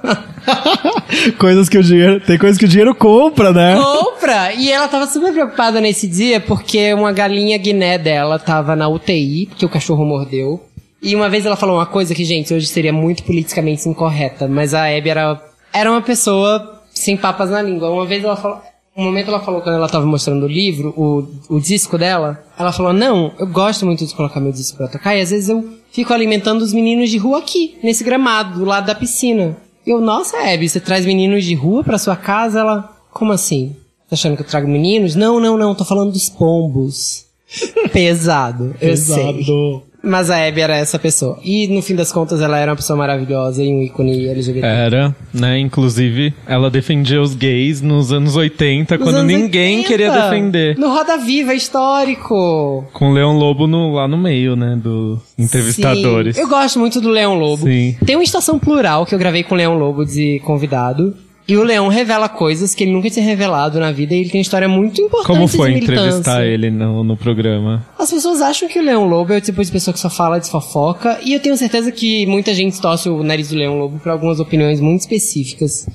coisas 1.36 1.68
que 1.68 1.76
o 1.76 1.82
dinheiro. 1.82 2.20
Tem 2.20 2.38
coisas 2.38 2.56
que 2.56 2.64
o 2.64 2.68
dinheiro 2.68 2.94
compra, 2.94 3.52
né? 3.52 3.76
Compra! 3.76 4.54
E 4.54 4.72
ela 4.72 4.88
tava 4.88 5.06
super 5.06 5.30
preocupada 5.30 5.78
nesse 5.78 6.08
dia 6.08 6.40
porque 6.40 6.94
uma 6.94 7.12
galinha 7.12 7.58
guiné 7.58 7.98
dela 7.98 8.38
tava 8.38 8.74
na 8.74 8.88
UTI, 8.88 9.44
porque 9.44 9.66
o 9.66 9.68
cachorro 9.68 10.06
mordeu. 10.06 10.64
E 11.02 11.14
uma 11.14 11.28
vez 11.28 11.44
ela 11.44 11.54
falou 11.54 11.76
uma 11.76 11.84
coisa 11.84 12.14
que, 12.14 12.24
gente, 12.24 12.54
hoje 12.54 12.66
seria 12.66 12.94
muito 12.94 13.24
politicamente 13.24 13.86
incorreta, 13.86 14.48
mas 14.48 14.72
a 14.72 14.86
Abby 14.86 15.10
era, 15.10 15.42
era 15.70 15.90
uma 15.90 16.00
pessoa 16.00 16.80
sem 16.94 17.14
papas 17.14 17.50
na 17.50 17.60
língua. 17.60 17.90
Uma 17.90 18.06
vez 18.06 18.24
ela 18.24 18.36
falou. 18.36 18.62
Um 18.96 19.04
momento 19.04 19.28
ela 19.28 19.40
falou, 19.40 19.60
quando 19.60 19.74
ela 19.76 19.88
tava 19.88 20.06
mostrando 20.06 20.44
o 20.44 20.48
livro, 20.48 20.94
o, 20.96 21.56
o 21.56 21.60
disco 21.60 21.98
dela, 21.98 22.42
ela 22.58 22.72
falou, 22.72 22.92
não, 22.94 23.32
eu 23.38 23.46
gosto 23.46 23.84
muito 23.84 24.06
de 24.06 24.14
colocar 24.14 24.40
meu 24.40 24.52
disco 24.52 24.78
pra 24.78 24.88
tocar, 24.88 25.16
e 25.16 25.20
às 25.20 25.30
vezes 25.30 25.48
eu 25.48 25.81
fico 25.92 26.12
alimentando 26.12 26.62
os 26.62 26.72
meninos 26.72 27.10
de 27.10 27.18
rua 27.18 27.38
aqui, 27.38 27.76
nesse 27.82 28.02
gramado, 28.02 28.58
do 28.58 28.64
lado 28.64 28.86
da 28.86 28.94
piscina. 28.94 29.56
Eu, 29.86 30.00
nossa, 30.00 30.38
Abby, 30.38 30.68
você 30.68 30.80
traz 30.80 31.04
meninos 31.04 31.44
de 31.44 31.54
rua 31.54 31.84
pra 31.84 31.98
sua 31.98 32.16
casa? 32.16 32.60
Ela, 32.60 32.96
como 33.10 33.32
assim? 33.32 33.76
Tá 34.08 34.14
achando 34.14 34.36
que 34.36 34.42
eu 34.42 34.46
trago 34.46 34.68
meninos? 34.68 35.14
Não, 35.14 35.38
não, 35.38 35.56
não, 35.56 35.74
tô 35.74 35.84
falando 35.84 36.12
dos 36.12 36.28
pombos. 36.28 37.26
Pesado, 37.92 38.74
eu 38.80 38.96
sei. 38.96 39.82
Mas 40.02 40.30
a 40.30 40.46
Abby 40.48 40.60
era 40.60 40.76
essa 40.76 40.98
pessoa. 40.98 41.38
E 41.44 41.68
no 41.68 41.80
fim 41.80 41.94
das 41.94 42.10
contas 42.10 42.40
ela 42.40 42.58
era 42.58 42.70
uma 42.72 42.76
pessoa 42.76 42.96
maravilhosa 42.96 43.62
e 43.62 43.68
um 43.72 43.82
ícone 43.82 44.28
LGBT. 44.28 44.66
Era, 44.66 45.14
né? 45.32 45.58
Inclusive, 45.60 46.34
ela 46.46 46.68
defendia 46.70 47.20
os 47.22 47.34
gays 47.36 47.80
nos 47.80 48.12
anos 48.12 48.34
80, 48.34 48.96
Nos 48.98 49.04
quando 49.06 49.16
anos 49.18 49.32
ninguém 49.32 49.78
80, 49.78 49.88
queria 49.88 50.10
defender. 50.10 50.76
No 50.76 50.88
Roda 50.88 51.16
Viva 51.18 51.54
histórico. 51.54 52.84
Com 52.92 53.10
o 53.10 53.12
Leão 53.14 53.36
Lobo 53.36 53.66
no- 53.66 53.92
lá 53.94 54.08
no 54.08 54.16
meio, 54.18 54.56
né? 54.56 54.76
Dos 54.82 55.20
entrevistadores. 55.38 56.36
Sim. 56.36 56.42
Eu 56.42 56.48
gosto 56.48 56.78
muito 56.78 57.00
do 57.00 57.08
Leão 57.08 57.34
Lobo. 57.38 57.64
Sim. 57.66 57.96
Tem 58.04 58.16
uma 58.16 58.24
estação 58.24 58.58
plural 58.58 59.06
que 59.06 59.14
eu 59.14 59.18
gravei 59.18 59.42
com 59.42 59.54
o 59.54 59.58
Leão 59.58 59.78
Lobo 59.78 60.04
de 60.04 60.40
convidado. 60.44 61.14
E 61.46 61.56
o 61.56 61.64
Leão 61.64 61.88
revela 61.88 62.28
coisas 62.28 62.74
que 62.74 62.84
ele 62.84 62.92
nunca 62.92 63.10
tinha 63.10 63.24
revelado 63.24 63.80
na 63.80 63.90
vida 63.90 64.14
e 64.14 64.20
ele 64.20 64.30
tem 64.30 64.38
uma 64.38 64.42
história 64.42 64.68
muito 64.68 65.00
importante 65.00 65.26
Como 65.26 65.48
foi 65.48 65.72
entrevistar 65.72 66.44
ele 66.44 66.70
no, 66.70 67.02
no 67.02 67.16
programa? 67.16 67.84
As 67.98 68.10
pessoas 68.10 68.40
acham 68.40 68.68
que 68.68 68.78
o 68.78 68.82
Leão 68.82 69.08
Lobo 69.08 69.32
é 69.32 69.38
o 69.38 69.40
tipo 69.40 69.62
de 69.62 69.70
pessoa 69.70 69.92
que 69.92 69.98
só 69.98 70.08
fala 70.08 70.38
de 70.38 70.48
fofoca, 70.48 71.18
e 71.22 71.32
eu 71.34 71.40
tenho 71.40 71.56
certeza 71.56 71.90
que 71.90 72.26
muita 72.26 72.54
gente 72.54 72.80
torce 72.80 73.08
o 73.08 73.22
nariz 73.22 73.48
do 73.48 73.56
Leão 73.56 73.78
Lobo 73.78 73.98
por 73.98 74.10
algumas 74.10 74.38
opiniões 74.38 74.80
muito 74.80 75.00
específicas. 75.00 75.86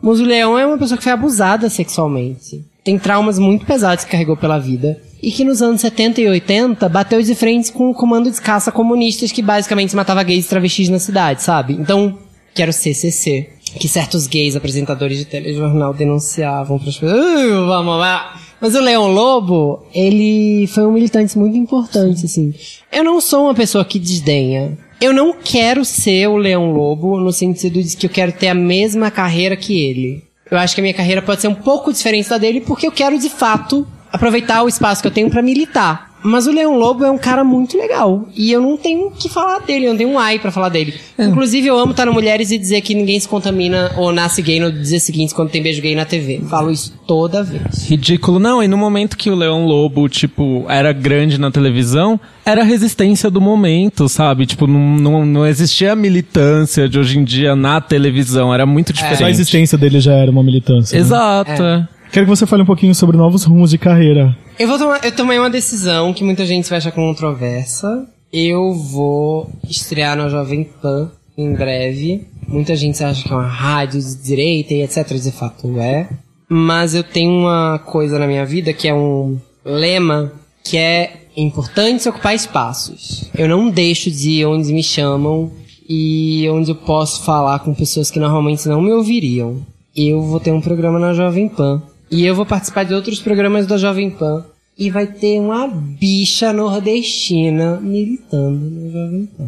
Mas 0.00 0.18
o 0.20 0.24
Leão 0.24 0.58
é 0.58 0.66
uma 0.66 0.78
pessoa 0.78 0.96
que 0.96 1.04
foi 1.04 1.12
abusada 1.12 1.68
sexualmente. 1.68 2.64
Tem 2.82 2.98
traumas 2.98 3.38
muito 3.38 3.66
pesados 3.66 4.04
que 4.04 4.10
carregou 4.10 4.36
pela 4.36 4.58
vida. 4.58 4.98
E 5.22 5.30
que 5.30 5.44
nos 5.44 5.60
anos 5.60 5.82
70 5.82 6.22
e 6.22 6.28
80 6.28 6.88
bateu 6.88 7.22
de 7.22 7.34
frente 7.34 7.70
com 7.70 7.90
o 7.90 7.94
comando 7.94 8.30
de 8.30 8.40
caça 8.40 8.72
comunistas 8.72 9.30
que 9.30 9.42
basicamente 9.42 9.94
matava 9.94 10.22
gays 10.22 10.46
e 10.46 10.48
travestis 10.48 10.88
na 10.88 10.98
cidade, 10.98 11.42
sabe? 11.42 11.74
Então, 11.74 12.18
quero 12.54 12.72
CCC. 12.72 13.50
Que 13.78 13.88
certos 13.88 14.26
gays 14.26 14.56
apresentadores 14.56 15.18
de 15.18 15.24
telejornal 15.24 15.94
denunciavam 15.94 16.78
para 16.78 16.88
as 16.88 16.98
pessoas. 16.98 17.12
"Uh, 17.24 17.66
vamos 17.66 17.98
lá. 17.98 18.36
Mas 18.60 18.74
o 18.74 18.80
Leão 18.80 19.10
Lobo, 19.10 19.84
ele 19.94 20.66
foi 20.66 20.84
um 20.86 20.92
militante 20.92 21.38
muito 21.38 21.56
importante, 21.56 22.26
assim. 22.26 22.52
Eu 22.92 23.02
não 23.02 23.20
sou 23.20 23.44
uma 23.44 23.54
pessoa 23.54 23.84
que 23.84 23.98
desdenha. 23.98 24.76
Eu 25.00 25.14
não 25.14 25.32
quero 25.32 25.82
ser 25.82 26.28
o 26.28 26.36
Leão 26.36 26.70
Lobo 26.72 27.18
no 27.18 27.32
sentido 27.32 27.82
de 27.82 27.96
que 27.96 28.04
eu 28.04 28.10
quero 28.10 28.32
ter 28.32 28.48
a 28.48 28.54
mesma 28.54 29.10
carreira 29.10 29.56
que 29.56 29.80
ele. 29.80 30.22
Eu 30.50 30.58
acho 30.58 30.74
que 30.74 30.80
a 30.80 30.82
minha 30.82 30.92
carreira 30.94 31.22
pode 31.22 31.40
ser 31.40 31.48
um 31.48 31.54
pouco 31.54 31.90
diferente 31.92 32.28
da 32.28 32.36
dele 32.36 32.60
porque 32.60 32.86
eu 32.86 32.92
quero, 32.92 33.18
de 33.18 33.30
fato, 33.30 33.86
aproveitar 34.12 34.62
o 34.62 34.68
espaço 34.68 35.00
que 35.00 35.08
eu 35.08 35.12
tenho 35.12 35.30
pra 35.30 35.40
militar. 35.40 36.09
Mas 36.22 36.46
o 36.46 36.52
Leão 36.52 36.76
Lobo 36.78 37.04
é 37.04 37.10
um 37.10 37.18
cara 37.18 37.42
muito 37.42 37.76
legal. 37.78 38.28
E 38.36 38.52
eu 38.52 38.60
não 38.60 38.76
tenho 38.76 39.06
o 39.08 39.10
que 39.10 39.28
falar 39.28 39.60
dele, 39.60 39.86
eu 39.86 39.90
não 39.90 39.98
tenho 39.98 40.10
um 40.10 40.18
ai 40.18 40.38
pra 40.38 40.50
falar 40.50 40.68
dele. 40.68 40.94
Inclusive, 41.18 41.66
eu 41.66 41.78
amo 41.78 41.92
estar 41.92 42.04
no 42.06 42.12
Mulheres 42.12 42.50
e 42.50 42.58
dizer 42.58 42.80
que 42.82 42.94
ninguém 42.94 43.18
se 43.18 43.28
contamina 43.28 43.92
ou 43.96 44.12
nasce 44.12 44.42
gay 44.42 44.60
no 44.60 44.70
dia 44.70 45.00
seguinte 45.00 45.34
quando 45.34 45.50
tem 45.50 45.62
beijo 45.62 45.80
gay 45.80 45.94
na 45.94 46.04
TV. 46.04 46.40
Falo 46.48 46.70
isso 46.70 46.92
toda 47.06 47.42
vez. 47.42 47.88
Ridículo. 47.88 48.38
Não, 48.38 48.62
e 48.62 48.68
no 48.68 48.76
momento 48.76 49.16
que 49.16 49.30
o 49.30 49.34
Leão 49.34 49.64
Lobo, 49.66 50.08
tipo, 50.08 50.66
era 50.68 50.92
grande 50.92 51.38
na 51.38 51.50
televisão, 51.50 52.20
era 52.44 52.60
a 52.62 52.64
resistência 52.64 53.30
do 53.30 53.40
momento, 53.40 54.08
sabe? 54.08 54.44
Tipo, 54.44 54.66
não, 54.66 54.80
não, 54.98 55.26
não 55.26 55.46
existia 55.46 55.92
a 55.92 55.96
militância 55.96 56.88
de 56.88 56.98
hoje 56.98 57.18
em 57.18 57.24
dia 57.24 57.56
na 57.56 57.80
televisão. 57.80 58.52
Era 58.52 58.66
muito 58.66 58.92
diferente. 58.92 59.18
Só 59.18 59.24
a 59.24 59.30
existência 59.30 59.78
dele 59.78 60.00
já 60.00 60.12
era 60.12 60.30
uma 60.30 60.42
militância. 60.42 60.94
né? 60.96 61.00
Exato. 61.00 61.62
é. 61.62 61.88
Quero 62.12 62.26
que 62.26 62.30
você 62.30 62.44
fale 62.44 62.62
um 62.62 62.66
pouquinho 62.66 62.94
sobre 62.94 63.16
novos 63.16 63.44
rumos 63.44 63.70
de 63.70 63.78
carreira. 63.78 64.36
Eu 64.58 64.66
vou 64.66 64.78
tomar, 64.78 65.04
eu 65.04 65.12
tomei 65.12 65.38
uma 65.38 65.48
decisão 65.48 66.12
que 66.12 66.24
muita 66.24 66.44
gente 66.44 66.68
vai 66.68 66.78
achar 66.78 66.90
controversa. 66.90 68.04
Eu 68.32 68.74
vou 68.74 69.48
estrear 69.68 70.16
na 70.16 70.28
Jovem 70.28 70.64
Pan 70.82 71.10
em 71.38 71.52
breve. 71.52 72.26
Muita 72.48 72.74
gente 72.74 73.02
acha 73.04 73.22
que 73.22 73.32
é 73.32 73.36
uma 73.36 73.46
rádio 73.46 74.00
de 74.00 74.16
direita 74.16 74.74
e 74.74 74.82
etc. 74.82 75.06
De 75.14 75.30
fato 75.30 75.78
é. 75.78 76.08
Mas 76.48 76.94
eu 76.96 77.04
tenho 77.04 77.30
uma 77.30 77.78
coisa 77.78 78.18
na 78.18 78.26
minha 78.26 78.44
vida 78.44 78.72
que 78.72 78.88
é 78.88 78.94
um 78.94 79.38
lema 79.64 80.32
que 80.64 80.76
é 80.76 81.26
importante 81.36 82.08
ocupar 82.08 82.34
espaços. 82.34 83.30
Eu 83.38 83.48
não 83.48 83.70
deixo 83.70 84.10
de 84.10 84.30
ir 84.30 84.46
onde 84.46 84.72
me 84.72 84.82
chamam 84.82 85.52
e 85.88 86.48
onde 86.50 86.72
eu 86.72 86.74
posso 86.74 87.22
falar 87.22 87.60
com 87.60 87.72
pessoas 87.72 88.10
que 88.10 88.18
normalmente 88.18 88.68
não 88.68 88.82
me 88.82 88.92
ouviriam. 88.92 89.64
Eu 89.96 90.22
vou 90.22 90.40
ter 90.40 90.52
um 90.52 90.60
programa 90.60 90.98
na 90.98 91.14
Jovem 91.14 91.48
Pan. 91.48 91.82
E 92.10 92.24
eu 92.24 92.34
vou 92.34 92.44
participar 92.44 92.84
de 92.84 92.92
outros 92.92 93.20
programas 93.20 93.66
da 93.66 93.76
Jovem 93.76 94.10
Pan. 94.10 94.44
E 94.76 94.90
vai 94.90 95.06
ter 95.06 95.38
uma 95.38 95.68
bicha 95.68 96.52
nordestina 96.52 97.78
militando 97.80 98.70
na 98.70 98.90
Jovem 98.90 99.28
Pan. 99.36 99.46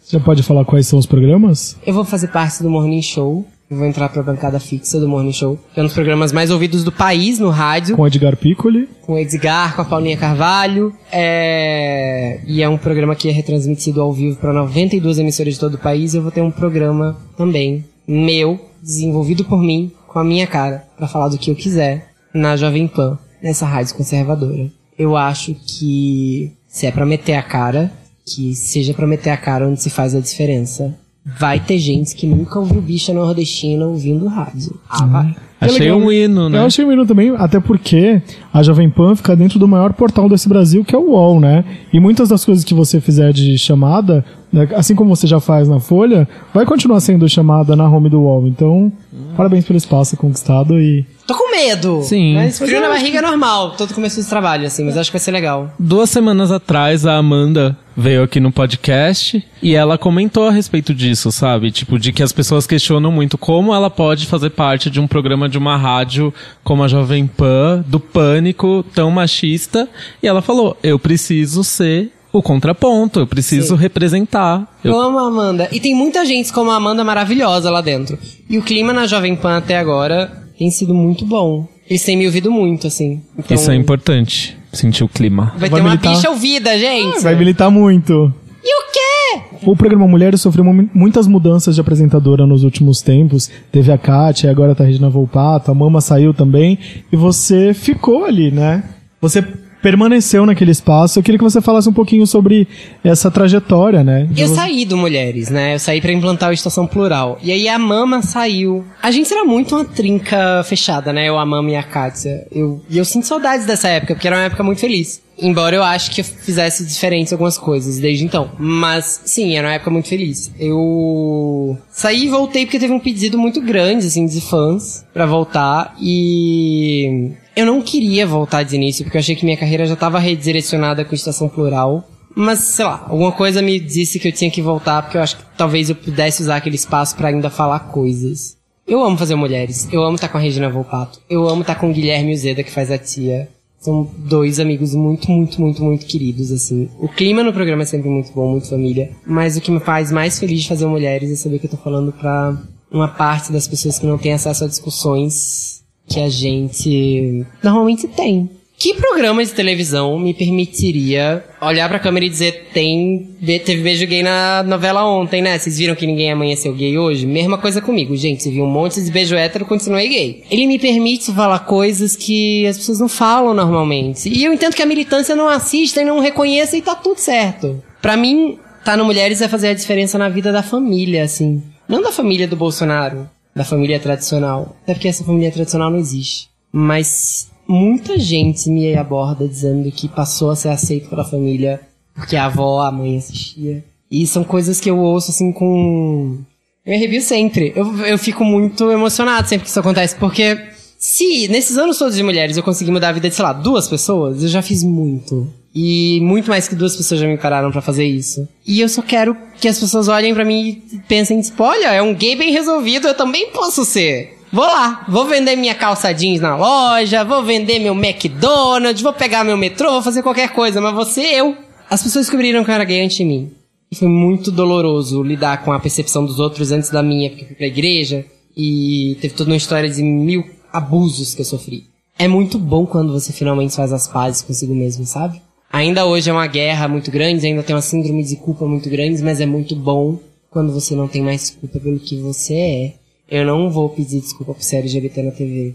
Você 0.00 0.18
já 0.18 0.20
pode 0.20 0.42
falar 0.42 0.64
quais 0.64 0.86
são 0.86 0.98
os 0.98 1.06
programas? 1.06 1.76
Eu 1.84 1.92
vou 1.92 2.04
fazer 2.04 2.28
parte 2.28 2.62
do 2.62 2.70
Morning 2.70 3.02
Show. 3.02 3.44
Eu 3.68 3.78
vou 3.78 3.86
entrar 3.86 4.10
pra 4.10 4.22
bancada 4.22 4.60
fixa 4.60 5.00
do 5.00 5.08
Morning 5.08 5.32
Show. 5.32 5.58
Que 5.72 5.80
é 5.80 5.82
um 5.82 5.86
dos 5.86 5.94
programas 5.94 6.32
mais 6.32 6.50
ouvidos 6.50 6.84
do 6.84 6.92
país 6.92 7.38
no 7.38 7.48
rádio. 7.48 7.96
Com 7.96 8.06
Edgar 8.06 8.36
Piccoli. 8.36 8.88
Com 9.02 9.14
o 9.14 9.18
Edgar, 9.18 9.74
com 9.74 9.82
a 9.82 9.84
Paulinha 9.84 10.16
Carvalho. 10.16 10.92
É... 11.10 12.40
E 12.46 12.62
é 12.62 12.68
um 12.68 12.76
programa 12.76 13.16
que 13.16 13.28
é 13.28 13.32
retransmitido 13.32 14.00
ao 14.02 14.12
vivo 14.12 14.36
para 14.36 14.52
92 14.52 15.18
emissoras 15.18 15.54
de 15.54 15.60
todo 15.60 15.74
o 15.74 15.78
país. 15.78 16.14
Eu 16.14 16.22
vou 16.22 16.30
ter 16.30 16.42
um 16.42 16.50
programa 16.50 17.16
também, 17.36 17.84
meu, 18.06 18.60
desenvolvido 18.82 19.44
por 19.44 19.60
mim, 19.62 19.90
com 20.14 20.20
a 20.20 20.24
minha 20.24 20.46
cara, 20.46 20.84
pra 20.96 21.08
falar 21.08 21.26
do 21.26 21.36
que 21.36 21.50
eu 21.50 21.56
quiser, 21.56 22.06
na 22.32 22.56
Jovem 22.56 22.86
Pan, 22.86 23.18
nessa 23.42 23.66
rádio 23.66 23.96
conservadora. 23.96 24.70
Eu 24.96 25.16
acho 25.16 25.56
que 25.56 26.52
se 26.68 26.86
é 26.86 26.92
pra 26.92 27.04
meter 27.04 27.34
a 27.34 27.42
cara, 27.42 27.90
que 28.24 28.54
seja 28.54 28.94
pra 28.94 29.08
meter 29.08 29.30
a 29.30 29.36
cara 29.36 29.66
onde 29.66 29.82
se 29.82 29.90
faz 29.90 30.14
a 30.14 30.20
diferença. 30.20 30.96
Vai 31.26 31.58
ter 31.58 31.78
gente 31.78 32.14
que 32.14 32.28
nunca 32.28 32.60
ouviu 32.60 32.80
bicha 32.80 33.12
nordestina 33.12 33.86
ouvindo 33.86 34.28
rádio. 34.28 34.78
Ah, 34.88 35.04
vai. 35.04 35.36
Achei 35.60 35.80
legal. 35.80 35.98
um 35.98 36.12
hino, 36.12 36.48
né? 36.48 36.58
Eu 36.58 36.66
achei 36.66 36.84
um 36.84 36.92
hino 36.92 37.04
também, 37.04 37.34
até 37.36 37.58
porque 37.58 38.22
a 38.52 38.62
Jovem 38.62 38.88
Pan 38.88 39.16
fica 39.16 39.34
dentro 39.34 39.58
do 39.58 39.66
maior 39.66 39.94
portal 39.94 40.28
desse 40.28 40.48
Brasil, 40.48 40.84
que 40.84 40.94
é 40.94 40.98
o 40.98 41.10
UOL, 41.10 41.40
né? 41.40 41.64
E 41.92 41.98
muitas 41.98 42.28
das 42.28 42.44
coisas 42.44 42.62
que 42.62 42.74
você 42.74 43.00
fizer 43.00 43.32
de 43.32 43.58
chamada, 43.58 44.24
né, 44.52 44.68
assim 44.76 44.94
como 44.94 45.16
você 45.16 45.26
já 45.26 45.40
faz 45.40 45.68
na 45.68 45.80
Folha, 45.80 46.28
vai 46.52 46.64
continuar 46.64 47.00
sendo 47.00 47.28
chamada 47.28 47.74
na 47.74 47.88
home 47.88 48.08
do 48.08 48.20
UOL. 48.20 48.46
Então, 48.46 48.92
parabéns 49.34 49.64
pelo 49.64 49.76
espaço 49.76 50.16
conquistado 50.16 50.80
e 50.80 51.04
Tô 51.26 51.34
com 51.34 51.50
medo. 51.50 52.02
Sim. 52.02 52.34
Mas 52.34 52.58
frio 52.58 52.80
na 52.82 52.88
barriga 52.88 53.18
é 53.18 53.22
normal, 53.22 53.70
todo 53.72 53.94
começo 53.94 54.20
de 54.20 54.28
trabalho, 54.28 54.66
assim, 54.66 54.84
mas 54.84 54.96
acho 54.96 55.10
que 55.10 55.16
vai 55.16 55.24
ser 55.24 55.30
legal. 55.30 55.72
Duas 55.78 56.10
semanas 56.10 56.52
atrás, 56.52 57.06
a 57.06 57.16
Amanda 57.16 57.76
veio 57.96 58.22
aqui 58.22 58.38
no 58.40 58.52
podcast 58.52 59.42
e 59.62 59.74
ela 59.74 59.96
comentou 59.96 60.48
a 60.48 60.50
respeito 60.50 60.92
disso, 60.92 61.32
sabe? 61.32 61.70
Tipo, 61.70 61.98
de 61.98 62.12
que 62.12 62.22
as 62.22 62.30
pessoas 62.30 62.66
questionam 62.66 63.10
muito 63.10 63.38
como 63.38 63.74
ela 63.74 63.88
pode 63.88 64.26
fazer 64.26 64.50
parte 64.50 64.90
de 64.90 65.00
um 65.00 65.06
programa 65.06 65.48
de 65.48 65.56
uma 65.56 65.78
rádio 65.78 66.32
como 66.62 66.84
a 66.84 66.88
Jovem 66.88 67.26
Pan, 67.26 67.82
do 67.86 67.98
pânico, 67.98 68.84
tão 68.94 69.10
machista. 69.10 69.88
E 70.22 70.26
ela 70.26 70.42
falou: 70.42 70.76
eu 70.82 70.98
preciso 70.98 71.64
ser 71.64 72.12
o 72.38 72.42
contraponto, 72.42 73.20
eu 73.20 73.26
preciso 73.26 73.76
Sim. 73.76 73.80
representar. 73.82 74.66
Eu- 74.82 74.98
amo 75.00 75.18
a 75.18 75.28
Amanda. 75.28 75.68
E 75.72 75.80
tem 75.80 75.94
muita 75.94 76.24
gente 76.26 76.52
como 76.52 76.70
a 76.70 76.76
Amanda 76.76 77.04
maravilhosa 77.04 77.70
lá 77.70 77.80
dentro. 77.80 78.18
E 78.50 78.58
o 78.58 78.62
clima 78.62 78.92
na 78.92 79.06
Jovem 79.06 79.36
Pan 79.36 79.56
até 79.58 79.78
agora 79.78 80.30
tem 80.58 80.70
sido 80.70 80.94
muito 80.94 81.24
bom. 81.24 81.66
Eles 81.88 82.02
têm 82.02 82.16
me 82.16 82.26
ouvido 82.26 82.50
muito, 82.50 82.86
assim. 82.86 83.22
Então, 83.38 83.54
Isso 83.54 83.70
é 83.70 83.74
importante, 83.74 84.56
sentir 84.72 85.04
o 85.04 85.08
clima. 85.08 85.52
Vai, 85.58 85.68
Vai 85.68 85.70
ter 85.70 85.80
uma 85.80 85.90
militar. 85.90 86.14
bicha 86.14 86.30
ouvida, 86.30 86.78
gente. 86.78 87.20
vai 87.22 87.34
militar 87.36 87.70
muito. 87.70 88.32
E 88.64 88.80
o 88.80 88.92
quê? 88.92 89.42
O 89.66 89.76
programa 89.76 90.08
Mulheres 90.08 90.40
sofreu 90.40 90.64
mu- 90.64 90.88
muitas 90.94 91.26
mudanças 91.26 91.74
de 91.74 91.80
apresentadora 91.82 92.46
nos 92.46 92.64
últimos 92.64 93.02
tempos. 93.02 93.50
Teve 93.70 93.92
a 93.92 93.98
Kátia, 93.98 94.50
agora 94.50 94.74
tá 94.74 94.82
a 94.82 94.86
Regina 94.86 95.10
Volpato, 95.10 95.70
a 95.70 95.74
Mama 95.74 96.00
saiu 96.00 96.32
também. 96.32 96.78
E 97.12 97.16
você 97.16 97.74
ficou 97.74 98.24
ali, 98.24 98.50
né? 98.50 98.82
Você 99.20 99.44
permaneceu 99.84 100.46
naquele 100.46 100.70
espaço. 100.70 101.18
Eu 101.18 101.22
queria 101.22 101.36
que 101.36 101.44
você 101.44 101.60
falasse 101.60 101.86
um 101.86 101.92
pouquinho 101.92 102.26
sobre 102.26 102.66
essa 103.04 103.30
trajetória, 103.30 104.02
né? 104.02 104.26
Eu 104.34 104.48
saí 104.48 104.86
do 104.86 104.96
Mulheres, 104.96 105.50
né? 105.50 105.74
Eu 105.74 105.78
saí 105.78 106.00
pra 106.00 106.10
implantar 106.10 106.48
o 106.48 106.54
Estação 106.54 106.86
Plural. 106.86 107.38
E 107.42 107.52
aí 107.52 107.68
a 107.68 107.78
Mama 107.78 108.22
saiu. 108.22 108.82
A 109.02 109.10
gente 109.10 109.30
era 109.30 109.44
muito 109.44 109.76
uma 109.76 109.84
trinca 109.84 110.62
fechada, 110.64 111.12
né? 111.12 111.28
Eu, 111.28 111.38
a 111.38 111.44
Mama 111.44 111.70
e 111.70 111.76
a 111.76 111.82
Kátia. 111.82 112.46
Eu, 112.50 112.80
e 112.88 112.96
eu 112.96 113.04
sinto 113.04 113.26
saudades 113.26 113.66
dessa 113.66 113.88
época, 113.88 114.14
porque 114.14 114.26
era 114.26 114.36
uma 114.36 114.44
época 114.44 114.62
muito 114.62 114.80
feliz. 114.80 115.22
Embora 115.38 115.76
eu 115.76 115.82
acho 115.82 116.12
que 116.12 116.22
eu 116.22 116.24
fizesse 116.24 116.86
diferente 116.86 117.34
algumas 117.34 117.58
coisas 117.58 117.98
desde 117.98 118.24
então. 118.24 118.52
Mas, 118.58 119.20
sim, 119.26 119.54
era 119.54 119.68
uma 119.68 119.74
época 119.74 119.90
muito 119.90 120.08
feliz. 120.08 120.50
Eu 120.58 121.76
saí 121.90 122.24
e 122.24 122.28
voltei 122.28 122.64
porque 122.64 122.78
teve 122.78 122.92
um 122.92 123.00
pedido 123.00 123.38
muito 123.38 123.60
grande, 123.60 124.06
assim, 124.06 124.24
de 124.24 124.40
fãs 124.40 125.04
pra 125.12 125.26
voltar. 125.26 125.94
E 126.00 127.32
eu 127.56 127.66
não 127.66 127.80
queria 127.80 128.26
voltar 128.26 128.62
de 128.62 128.76
início, 128.76 129.04
porque 129.04 129.16
eu 129.16 129.20
achei 129.20 129.36
que 129.36 129.44
minha 129.44 129.56
carreira 129.56 129.86
já 129.86 129.96
tava 129.96 130.18
redirecionada 130.18 131.04
com 131.04 131.14
Estação 131.14 131.48
Plural. 131.48 132.08
Mas, 132.34 132.60
sei 132.60 132.84
lá, 132.84 133.06
alguma 133.08 133.30
coisa 133.30 133.62
me 133.62 133.78
disse 133.78 134.18
que 134.18 134.28
eu 134.28 134.32
tinha 134.32 134.50
que 134.50 134.60
voltar, 134.60 135.02
porque 135.02 135.16
eu 135.16 135.22
acho 135.22 135.36
que 135.36 135.44
talvez 135.56 135.88
eu 135.88 135.94
pudesse 135.94 136.42
usar 136.42 136.56
aquele 136.56 136.74
espaço 136.74 137.14
pra 137.16 137.28
ainda 137.28 137.48
falar 137.48 137.78
coisas. 137.80 138.56
Eu 138.86 139.02
amo 139.02 139.16
fazer 139.16 139.36
mulheres. 139.36 139.88
Eu 139.92 140.02
amo 140.02 140.16
estar 140.16 140.28
com 140.28 140.36
a 140.36 140.40
Regina 140.40 140.68
Volpato. 140.68 141.20
Eu 141.30 141.48
amo 141.48 141.62
estar 141.62 141.76
com 141.76 141.90
o 141.90 141.92
Guilherme 141.92 142.34
Uzeda, 142.34 142.64
que 142.64 142.70
faz 142.70 142.90
a 142.90 142.98
tia. 142.98 143.48
São 143.78 144.10
dois 144.18 144.58
amigos 144.58 144.94
muito, 144.94 145.30
muito, 145.30 145.60
muito, 145.60 145.82
muito 145.82 146.06
queridos, 146.06 146.50
assim. 146.50 146.88
O 146.98 147.08
clima 147.08 147.42
no 147.42 147.52
programa 147.52 147.82
é 147.82 147.86
sempre 147.86 148.08
muito 148.08 148.32
bom, 148.32 148.50
muito 148.50 148.68
família. 148.68 149.10
Mas 149.26 149.56
o 149.56 149.60
que 149.60 149.70
me 149.70 149.80
faz 149.80 150.10
mais 150.10 150.38
feliz 150.38 150.62
de 150.62 150.68
fazer 150.68 150.86
mulheres 150.86 151.30
é 151.30 151.36
saber 151.36 151.58
que 151.58 151.66
eu 151.66 151.70
tô 151.70 151.76
falando 151.76 152.12
pra 152.12 152.56
uma 152.90 153.08
parte 153.08 153.52
das 153.52 153.68
pessoas 153.68 153.98
que 153.98 154.06
não 154.06 154.18
têm 154.18 154.32
acesso 154.32 154.64
a 154.64 154.68
discussões 154.68 155.83
que 156.06 156.20
a 156.20 156.28
gente 156.28 157.44
normalmente 157.62 158.06
tem. 158.08 158.50
Que 158.76 158.92
programa 158.94 159.44
de 159.44 159.52
televisão 159.52 160.18
me 160.18 160.34
permitiria 160.34 161.44
olhar 161.60 161.88
pra 161.88 161.98
câmera 161.98 162.26
e 162.26 162.28
dizer 162.28 162.70
tem 162.74 163.30
teve 163.64 163.82
beijo 163.82 164.06
gay 164.06 164.22
na 164.22 164.62
novela 164.64 165.06
ontem, 165.06 165.40
né? 165.40 165.58
Vocês 165.58 165.78
viram 165.78 165.94
que 165.94 166.06
ninguém 166.06 166.32
amanheceu 166.32 166.74
gay 166.74 166.98
hoje? 166.98 167.24
Mesma 167.24 167.56
coisa 167.56 167.80
comigo, 167.80 168.16
gente. 168.16 168.50
Viu 168.50 168.64
um 168.64 168.70
monte 168.70 169.00
de 169.00 169.10
beijo 169.10 169.36
hétero, 169.36 169.64
continuei 169.64 170.08
gay. 170.08 170.44
Ele 170.50 170.66
me 170.66 170.78
permite 170.78 171.32
falar 171.32 171.60
coisas 171.60 172.16
que 172.16 172.66
as 172.66 172.76
pessoas 172.76 172.98
não 172.98 173.08
falam 173.08 173.54
normalmente. 173.54 174.28
E 174.28 174.44
eu 174.44 174.52
entendo 174.52 174.74
que 174.74 174.82
a 174.82 174.86
militância 174.86 175.36
não 175.36 175.48
assista 175.48 176.02
e 176.02 176.04
não 176.04 176.18
reconheça 176.18 176.76
e 176.76 176.82
tá 176.82 176.94
tudo 176.94 177.18
certo. 177.18 177.82
Pra 178.02 178.16
mim, 178.16 178.58
tá 178.84 178.96
no 178.96 179.04
Mulheres 179.04 179.38
vai 179.38 179.48
fazer 179.48 179.68
a 179.68 179.74
diferença 179.74 180.18
na 180.18 180.28
vida 180.28 180.52
da 180.52 180.62
família, 180.62 181.22
assim. 181.24 181.62
Não 181.88 182.02
da 182.02 182.10
família 182.10 182.48
do 182.48 182.56
Bolsonaro, 182.56 183.28
da 183.54 183.64
família 183.64 184.00
tradicional. 184.00 184.76
Até 184.82 184.94
porque 184.94 185.08
essa 185.08 185.24
família 185.24 185.52
tradicional 185.52 185.90
não 185.90 185.98
existe. 185.98 186.48
Mas 186.72 187.50
muita 187.66 188.18
gente 188.18 188.68
me 188.68 188.94
aborda 188.96 189.46
dizendo 189.46 189.90
que 189.92 190.08
passou 190.08 190.50
a 190.50 190.56
ser 190.56 190.68
aceito 190.68 191.08
pela 191.08 191.24
família 191.24 191.80
porque 192.14 192.36
a 192.36 192.46
avó, 192.46 192.80
a 192.80 192.92
mãe 192.92 193.16
assistia. 193.16 193.84
E 194.10 194.26
são 194.26 194.44
coisas 194.44 194.80
que 194.80 194.88
eu 194.88 194.98
ouço 194.98 195.30
assim 195.30 195.52
com. 195.52 196.38
Eu 196.86 196.90
me 196.90 196.96
arrepio 196.96 197.20
sempre. 197.20 197.72
Eu, 197.74 198.06
eu 198.06 198.18
fico 198.18 198.44
muito 198.44 198.90
emocionado 198.90 199.48
sempre 199.48 199.64
que 199.64 199.70
isso 199.70 199.80
acontece, 199.80 200.14
porque 200.16 200.56
se 201.04 201.48
nesses 201.48 201.76
anos 201.76 201.98
todos 201.98 202.16
de 202.16 202.22
mulheres 202.22 202.56
eu 202.56 202.62
consegui 202.62 202.90
mudar 202.90 203.10
a 203.10 203.12
vida 203.12 203.28
de, 203.28 203.34
sei 203.34 203.44
lá, 203.44 203.52
duas 203.52 203.86
pessoas, 203.86 204.42
eu 204.42 204.48
já 204.48 204.62
fiz 204.62 204.82
muito. 204.82 205.46
E 205.74 206.18
muito 206.22 206.48
mais 206.48 206.66
que 206.66 206.74
duas 206.74 206.96
pessoas 206.96 207.20
já 207.20 207.26
me 207.26 207.36
pararam 207.36 207.70
para 207.70 207.82
fazer 207.82 208.06
isso. 208.06 208.48
E 208.66 208.80
eu 208.80 208.88
só 208.88 209.02
quero 209.02 209.36
que 209.60 209.68
as 209.68 209.78
pessoas 209.78 210.08
olhem 210.08 210.32
para 210.32 210.46
mim 210.46 210.82
e 210.90 210.98
pensem, 211.06 211.42
tipo, 211.42 211.62
olha, 211.62 211.92
é 211.92 212.00
um 212.00 212.14
gay 212.14 212.34
bem 212.34 212.52
resolvido, 212.52 213.06
eu 213.06 213.12
também 213.12 213.50
posso 213.50 213.84
ser. 213.84 214.38
Vou 214.50 214.64
lá, 214.64 215.04
vou 215.06 215.26
vender 215.26 215.56
minha 215.56 215.74
calça 215.74 216.10
jeans 216.10 216.40
na 216.40 216.56
loja, 216.56 217.22
vou 217.22 217.44
vender 217.44 217.80
meu 217.80 217.92
McDonald's, 217.92 219.02
vou 219.02 219.12
pegar 219.12 219.44
meu 219.44 219.58
metrô, 219.58 219.90
vou 219.90 220.02
fazer 220.02 220.22
qualquer 220.22 220.54
coisa, 220.54 220.80
mas 220.80 220.94
você 220.94 221.20
eu. 221.20 221.54
As 221.90 222.02
pessoas 222.02 222.24
descobriram 222.24 222.64
que 222.64 222.70
eu 222.70 222.74
era 222.74 222.84
gay 222.84 223.04
antes 223.04 223.18
de 223.18 223.24
mim. 223.24 223.52
E 223.92 223.96
foi 223.96 224.08
muito 224.08 224.50
doloroso 224.50 225.22
lidar 225.22 225.62
com 225.64 225.70
a 225.70 225.78
percepção 225.78 226.24
dos 226.24 226.40
outros 226.40 226.72
antes 226.72 226.88
da 226.88 227.02
minha, 227.02 227.28
porque 227.28 227.44
fui 227.44 227.56
pra 227.56 227.66
igreja 227.66 228.24
e 228.56 229.18
teve 229.20 229.34
toda 229.34 229.50
uma 229.50 229.56
história 229.56 229.90
de 229.90 230.02
mil 230.02 230.54
abusos 230.74 231.34
que 231.34 231.40
eu 231.40 231.46
sofri. 231.46 231.86
É 232.18 232.28
muito 232.28 232.58
bom 232.58 232.84
quando 232.84 233.12
você 233.12 233.32
finalmente 233.32 233.74
faz 233.74 233.92
as 233.92 234.06
pazes 234.06 234.42
consigo 234.42 234.74
mesmo, 234.74 235.06
sabe? 235.06 235.40
Ainda 235.72 236.06
hoje 236.06 236.30
é 236.30 236.32
uma 236.32 236.46
guerra 236.46 236.86
muito 236.86 237.10
grande, 237.10 237.46
ainda 237.46 237.62
tem 237.62 237.74
uma 237.74 237.82
síndrome 237.82 238.22
de 238.22 238.36
culpa 238.36 238.66
muito 238.66 238.88
grande, 238.88 239.22
mas 239.22 239.40
é 239.40 239.46
muito 239.46 239.74
bom 239.74 240.18
quando 240.50 240.72
você 240.72 240.94
não 240.94 241.08
tem 241.08 241.22
mais 241.22 241.50
culpa 241.50 241.80
pelo 241.80 241.98
que 241.98 242.16
você 242.16 242.54
é 242.54 242.94
eu 243.28 243.44
não 243.44 243.70
vou 243.70 243.88
pedir 243.88 244.20
desculpa 244.20 244.54
por 244.54 244.62
ser 244.62 244.76
LGBT 244.76 245.22
na 245.22 245.30
TV. 245.30 245.74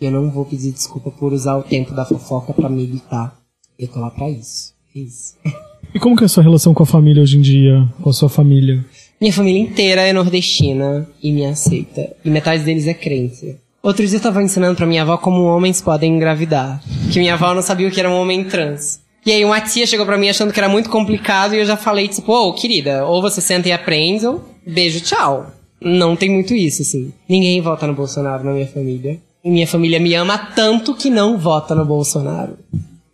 Eu 0.00 0.10
não 0.10 0.30
vou 0.30 0.44
pedir 0.44 0.72
desculpa 0.72 1.10
por 1.10 1.32
usar 1.32 1.56
o 1.56 1.62
tempo 1.62 1.94
da 1.94 2.04
fofoca 2.04 2.52
para 2.52 2.68
militar. 2.68 3.36
Eu 3.78 3.88
tô 3.88 4.00
lá 4.00 4.10
pra 4.10 4.28
isso. 4.28 4.74
É 4.94 4.98
isso. 5.00 5.34
E 5.94 5.98
como 5.98 6.14
que 6.14 6.22
é 6.22 6.26
a 6.26 6.28
sua 6.28 6.42
relação 6.42 6.74
com 6.74 6.82
a 6.82 6.86
família 6.86 7.22
hoje 7.22 7.38
em 7.38 7.40
dia? 7.40 7.88
Com 8.02 8.10
a 8.10 8.12
sua 8.12 8.28
família? 8.28 8.84
Minha 9.18 9.32
família 9.32 9.62
inteira 9.62 10.02
é 10.02 10.12
nordestina 10.12 11.08
e 11.22 11.32
me 11.32 11.46
aceita. 11.46 12.14
E 12.22 12.28
metade 12.28 12.62
deles 12.62 12.86
é 12.86 12.92
crente. 12.92 13.56
Outro 13.82 14.06
dia 14.06 14.18
eu 14.18 14.22
tava 14.22 14.42
ensinando 14.42 14.76
pra 14.76 14.86
minha 14.86 15.02
avó 15.02 15.16
como 15.16 15.44
homens 15.44 15.80
podem 15.80 16.14
engravidar. 16.14 16.82
Que 17.12 17.18
minha 17.18 17.34
avó 17.34 17.54
não 17.54 17.62
sabia 17.62 17.88
o 17.88 17.90
que 17.90 18.00
era 18.00 18.10
um 18.10 18.20
homem 18.20 18.44
trans. 18.44 19.00
E 19.24 19.32
aí 19.32 19.44
uma 19.44 19.60
tia 19.60 19.86
chegou 19.86 20.06
pra 20.06 20.18
mim 20.18 20.28
achando 20.28 20.52
que 20.52 20.58
era 20.58 20.68
muito 20.68 20.90
complicado 20.90 21.54
e 21.54 21.58
eu 21.58 21.66
já 21.66 21.76
falei, 21.76 22.08
tipo, 22.08 22.32
ô, 22.32 22.48
oh, 22.48 22.54
querida, 22.54 23.04
ou 23.06 23.20
você 23.20 23.40
senta 23.40 23.68
e 23.68 23.72
aprende, 23.72 24.26
ou 24.26 24.42
beijo, 24.66 25.00
tchau. 25.00 25.52
Não 25.80 26.16
tem 26.16 26.30
muito 26.30 26.54
isso, 26.54 26.82
assim. 26.82 27.12
Ninguém 27.28 27.60
vota 27.60 27.86
no 27.86 27.94
Bolsonaro 27.94 28.44
na 28.44 28.52
minha 28.52 28.66
família. 28.66 29.18
E 29.44 29.50
minha 29.50 29.66
família 29.66 30.00
me 30.00 30.14
ama 30.14 30.36
tanto 30.36 30.94
que 30.94 31.08
não 31.08 31.38
vota 31.38 31.74
no 31.74 31.84
Bolsonaro. 31.84 32.58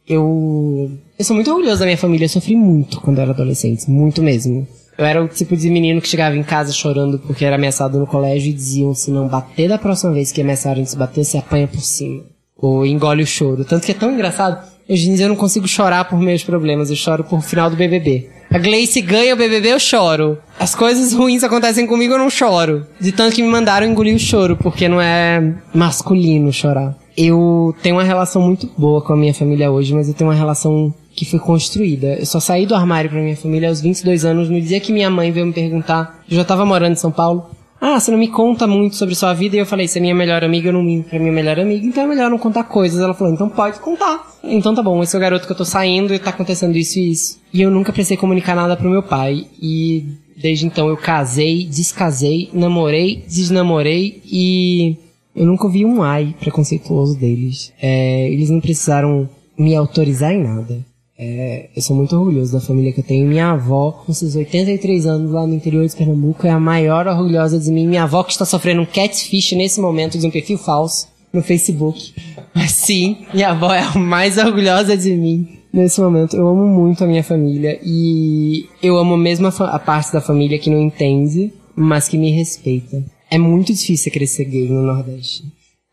Eu. 0.09 0.91
Eu 1.19 1.25
sou 1.25 1.35
muito 1.35 1.51
orgulhoso 1.51 1.81
da 1.81 1.85
minha 1.85 1.99
família. 1.99 2.25
Eu 2.25 2.31
sofri 2.31 2.57
muito 2.57 3.01
quando 3.01 3.19
eu 3.19 3.23
era 3.23 3.33
adolescente. 3.33 3.91
Muito 3.91 4.23
mesmo. 4.23 4.67
Eu 4.97 5.05
era 5.05 5.23
o 5.23 5.29
tipo 5.29 5.57
de 5.57 5.69
menino 5.71 6.01
que 6.01 6.09
chegava 6.09 6.37
em 6.37 6.43
casa 6.43 6.73
chorando 6.73 7.19
porque 7.19 7.45
era 7.45 7.57
ameaçado 7.57 7.99
no 7.99 8.07
colégio 8.07 8.51
e 8.51 8.53
diziam: 8.53 8.95
se 8.95 9.11
não 9.11 9.29
bater 9.29 9.69
da 9.69 9.79
próxima 9.79 10.13
vez 10.13 10.31
que 10.31 10.41
ameaçaram 10.41 10.83
de 10.83 10.91
se 10.91 10.97
bater, 10.97 11.25
você 11.25 11.39
apanha 11.39 11.67
por 11.67 11.81
cima. 11.81 12.23
Ou 12.57 12.87
engole 12.87 13.23
o 13.23 13.27
choro. 13.27 13.65
Tanto 13.65 13.85
que 13.85 13.93
é 13.93 13.95
tão 13.95 14.13
engraçado. 14.13 14.73
Hoje 14.89 15.11
em 15.11 15.15
dia 15.15 15.25
eu 15.25 15.31
não 15.31 15.37
consigo 15.37 15.67
chorar 15.67 16.05
por 16.05 16.19
meus 16.19 16.45
problemas. 16.45 16.91
Eu 16.91 16.97
choro 16.97 17.25
por 17.25 17.43
final 17.43 17.69
do 17.69 17.77
BBB. 17.77 18.31
A 18.51 18.59
Gleice 18.59 19.01
ganha 19.01 19.35
o 19.35 19.37
BBB, 19.37 19.73
eu 19.73 19.81
choro. 19.81 20.39
As 20.61 20.75
coisas 20.75 21.13
ruins 21.13 21.43
acontecem 21.43 21.87
comigo, 21.87 22.15
eu 22.15 22.19
não 22.19 22.31
choro. 22.31 22.87
De 23.01 23.11
tanto 23.11 23.35
que 23.35 23.43
me 23.43 23.49
mandaram 23.49 23.85
engolir 23.85 24.15
o 24.15 24.19
choro, 24.19 24.57
porque 24.57 24.87
não 24.87 25.01
é 25.01 25.55
masculino 25.75 26.53
chorar. 26.53 26.97
Eu 27.17 27.75
tenho 27.83 27.97
uma 27.97 28.05
relação 28.05 28.41
muito 28.43 28.71
boa 28.79 29.03
com 29.03 29.13
a 29.13 29.17
minha 29.17 29.35
família 29.35 29.73
hoje, 29.73 29.93
mas 29.93 30.07
eu 30.07 30.15
tenho 30.15 30.31
uma 30.31 30.37
relação 30.37 30.95
que 31.15 31.25
foi 31.25 31.39
construída. 31.39 32.15
Eu 32.15 32.27
só 32.27 32.41
saí 32.41 32.67
do 32.67 32.75
armário 32.75 33.11
pra 33.11 33.21
minha 33.21 33.37
família 33.37 33.69
aos 33.69 33.81
22 33.81 34.25
anos, 34.25 34.51
no 34.51 34.61
dia 34.61 34.81
que 34.81 34.93
minha 34.93 35.11
mãe 35.11 35.31
veio 35.31 35.47
me 35.47 35.53
perguntar. 35.53 36.23
Eu 36.29 36.37
já 36.37 36.45
tava 36.45 36.65
morando 36.65 36.93
em 36.93 36.97
São 36.97 37.11
Paulo. 37.11 37.47
Ah, 37.81 38.01
você 38.01 38.11
não 38.11 38.19
me 38.19 38.29
conta 38.29 38.67
muito 38.67 38.97
sobre 38.97 39.15
sua 39.15 39.35
vida. 39.35 39.57
E 39.57 39.59
eu 39.59 39.67
falei, 39.67 39.87
você 39.87 39.99
é 39.99 40.03
minha 40.03 40.15
melhor 40.15 40.43
amiga, 40.43 40.69
eu 40.69 40.73
não 40.73 40.83
minto 40.83 41.09
pra 41.09 41.19
minha 41.19 41.33
melhor 41.33 41.61
amiga, 41.61 41.87
então 41.87 42.03
é 42.03 42.07
melhor 42.07 42.31
não 42.31 42.39
contar 42.39 42.65
coisas. 42.65 43.01
Ela 43.01 43.13
falou, 43.15 43.33
então 43.33 43.49
pode 43.49 43.79
contar. 43.79 44.27
Então 44.43 44.75
tá 44.75 44.83
bom, 44.83 45.03
esse 45.03 45.15
é 45.15 45.19
o 45.19 45.21
garoto 45.21 45.47
que 45.47 45.53
eu 45.53 45.57
tô 45.57 45.65
saindo 45.65 46.15
e 46.15 46.19
tá 46.19 46.31
acontecendo 46.31 46.77
isso 46.77 46.99
e 46.99 47.11
isso. 47.11 47.39
E 47.53 47.63
eu 47.63 47.71
nunca 47.71 47.93
precisei 47.93 48.17
comunicar 48.17 48.57
nada 48.57 48.77
pro 48.77 48.89
meu 48.89 49.03
pai. 49.03 49.47
E 49.61 50.07
desde 50.37 50.67
então 50.67 50.89
eu 50.89 50.97
casei, 50.97 51.65
descasei, 51.65 52.49
namorei, 52.53 53.23
desnamorei 53.29 54.23
e 54.25 54.97
eu 55.35 55.45
nunca 55.45 55.65
ouvi 55.65 55.85
um 55.85 56.03
ai 56.03 56.35
preconceituoso 56.41 57.19
deles. 57.19 57.73
É, 57.81 58.31
eles 58.31 58.51
não 58.51 58.61
precisaram 58.61 59.29
me 59.59 59.75
autorizar 59.75 60.33
em 60.33 60.43
nada. 60.43 60.85
É, 61.17 61.69
eu 61.75 61.81
sou 61.81 61.97
muito 61.97 62.17
orgulhoso 62.17 62.53
da 62.53 62.61
família 62.61 62.93
que 62.93 63.01
eu 63.01 63.05
tenho. 63.05 63.27
Minha 63.27 63.51
avó, 63.51 63.93
com 63.93 64.13
seus 64.13 64.35
83 64.35 65.07
anos 65.07 65.31
lá 65.31 65.47
no 65.47 65.55
interior 65.55 65.87
de 65.87 65.95
Pernambuco, 65.95 66.47
é 66.47 66.51
a 66.51 66.59
maior 66.59 67.07
orgulhosa 67.07 67.59
de 67.59 67.71
mim. 67.71 67.87
Minha 67.87 68.03
avó 68.03 68.23
que 68.25 68.33
está 68.33 68.45
sofrendo 68.45 68.83
um 68.83 68.87
catfish 68.87 69.53
nesse 69.53 69.81
momento 69.81 70.19
de 70.19 70.27
um 70.27 70.31
perfil 70.31 70.59
falso 70.59 71.09
no 71.33 71.43
Facebook. 71.43 72.15
Mas 72.55 72.73
sim, 72.73 73.19
minha 73.33 73.51
avó 73.51 73.73
é 73.73 73.81
a 73.81 73.99
mais 73.99 74.39
orgulhosa 74.39 74.97
de 74.97 75.15
mim 75.15 75.49
nesse 75.73 76.01
momento. 76.01 76.37
Eu 76.37 76.49
amo 76.49 76.67
muito 76.67 77.05
a 77.05 77.07
minha 77.07 77.23
família 77.23 77.79
e 77.83 78.69
eu 78.83 78.97
amo 78.97 79.17
mesmo 79.17 79.47
a, 79.47 79.51
a 79.51 79.79
parte 79.79 80.13
da 80.13 80.21
família 80.21 80.59
que 80.59 80.71
não 80.71 80.81
entende, 80.81 81.53
mas 81.77 82.09
que 82.09 82.19
me 82.19 82.31
respeita. 82.31 83.05
É 83.31 83.39
muito 83.39 83.73
difícil 83.73 84.13
crescer 84.13 84.45
gay 84.45 84.69
no 84.69 84.83
Nordeste. 84.83 85.45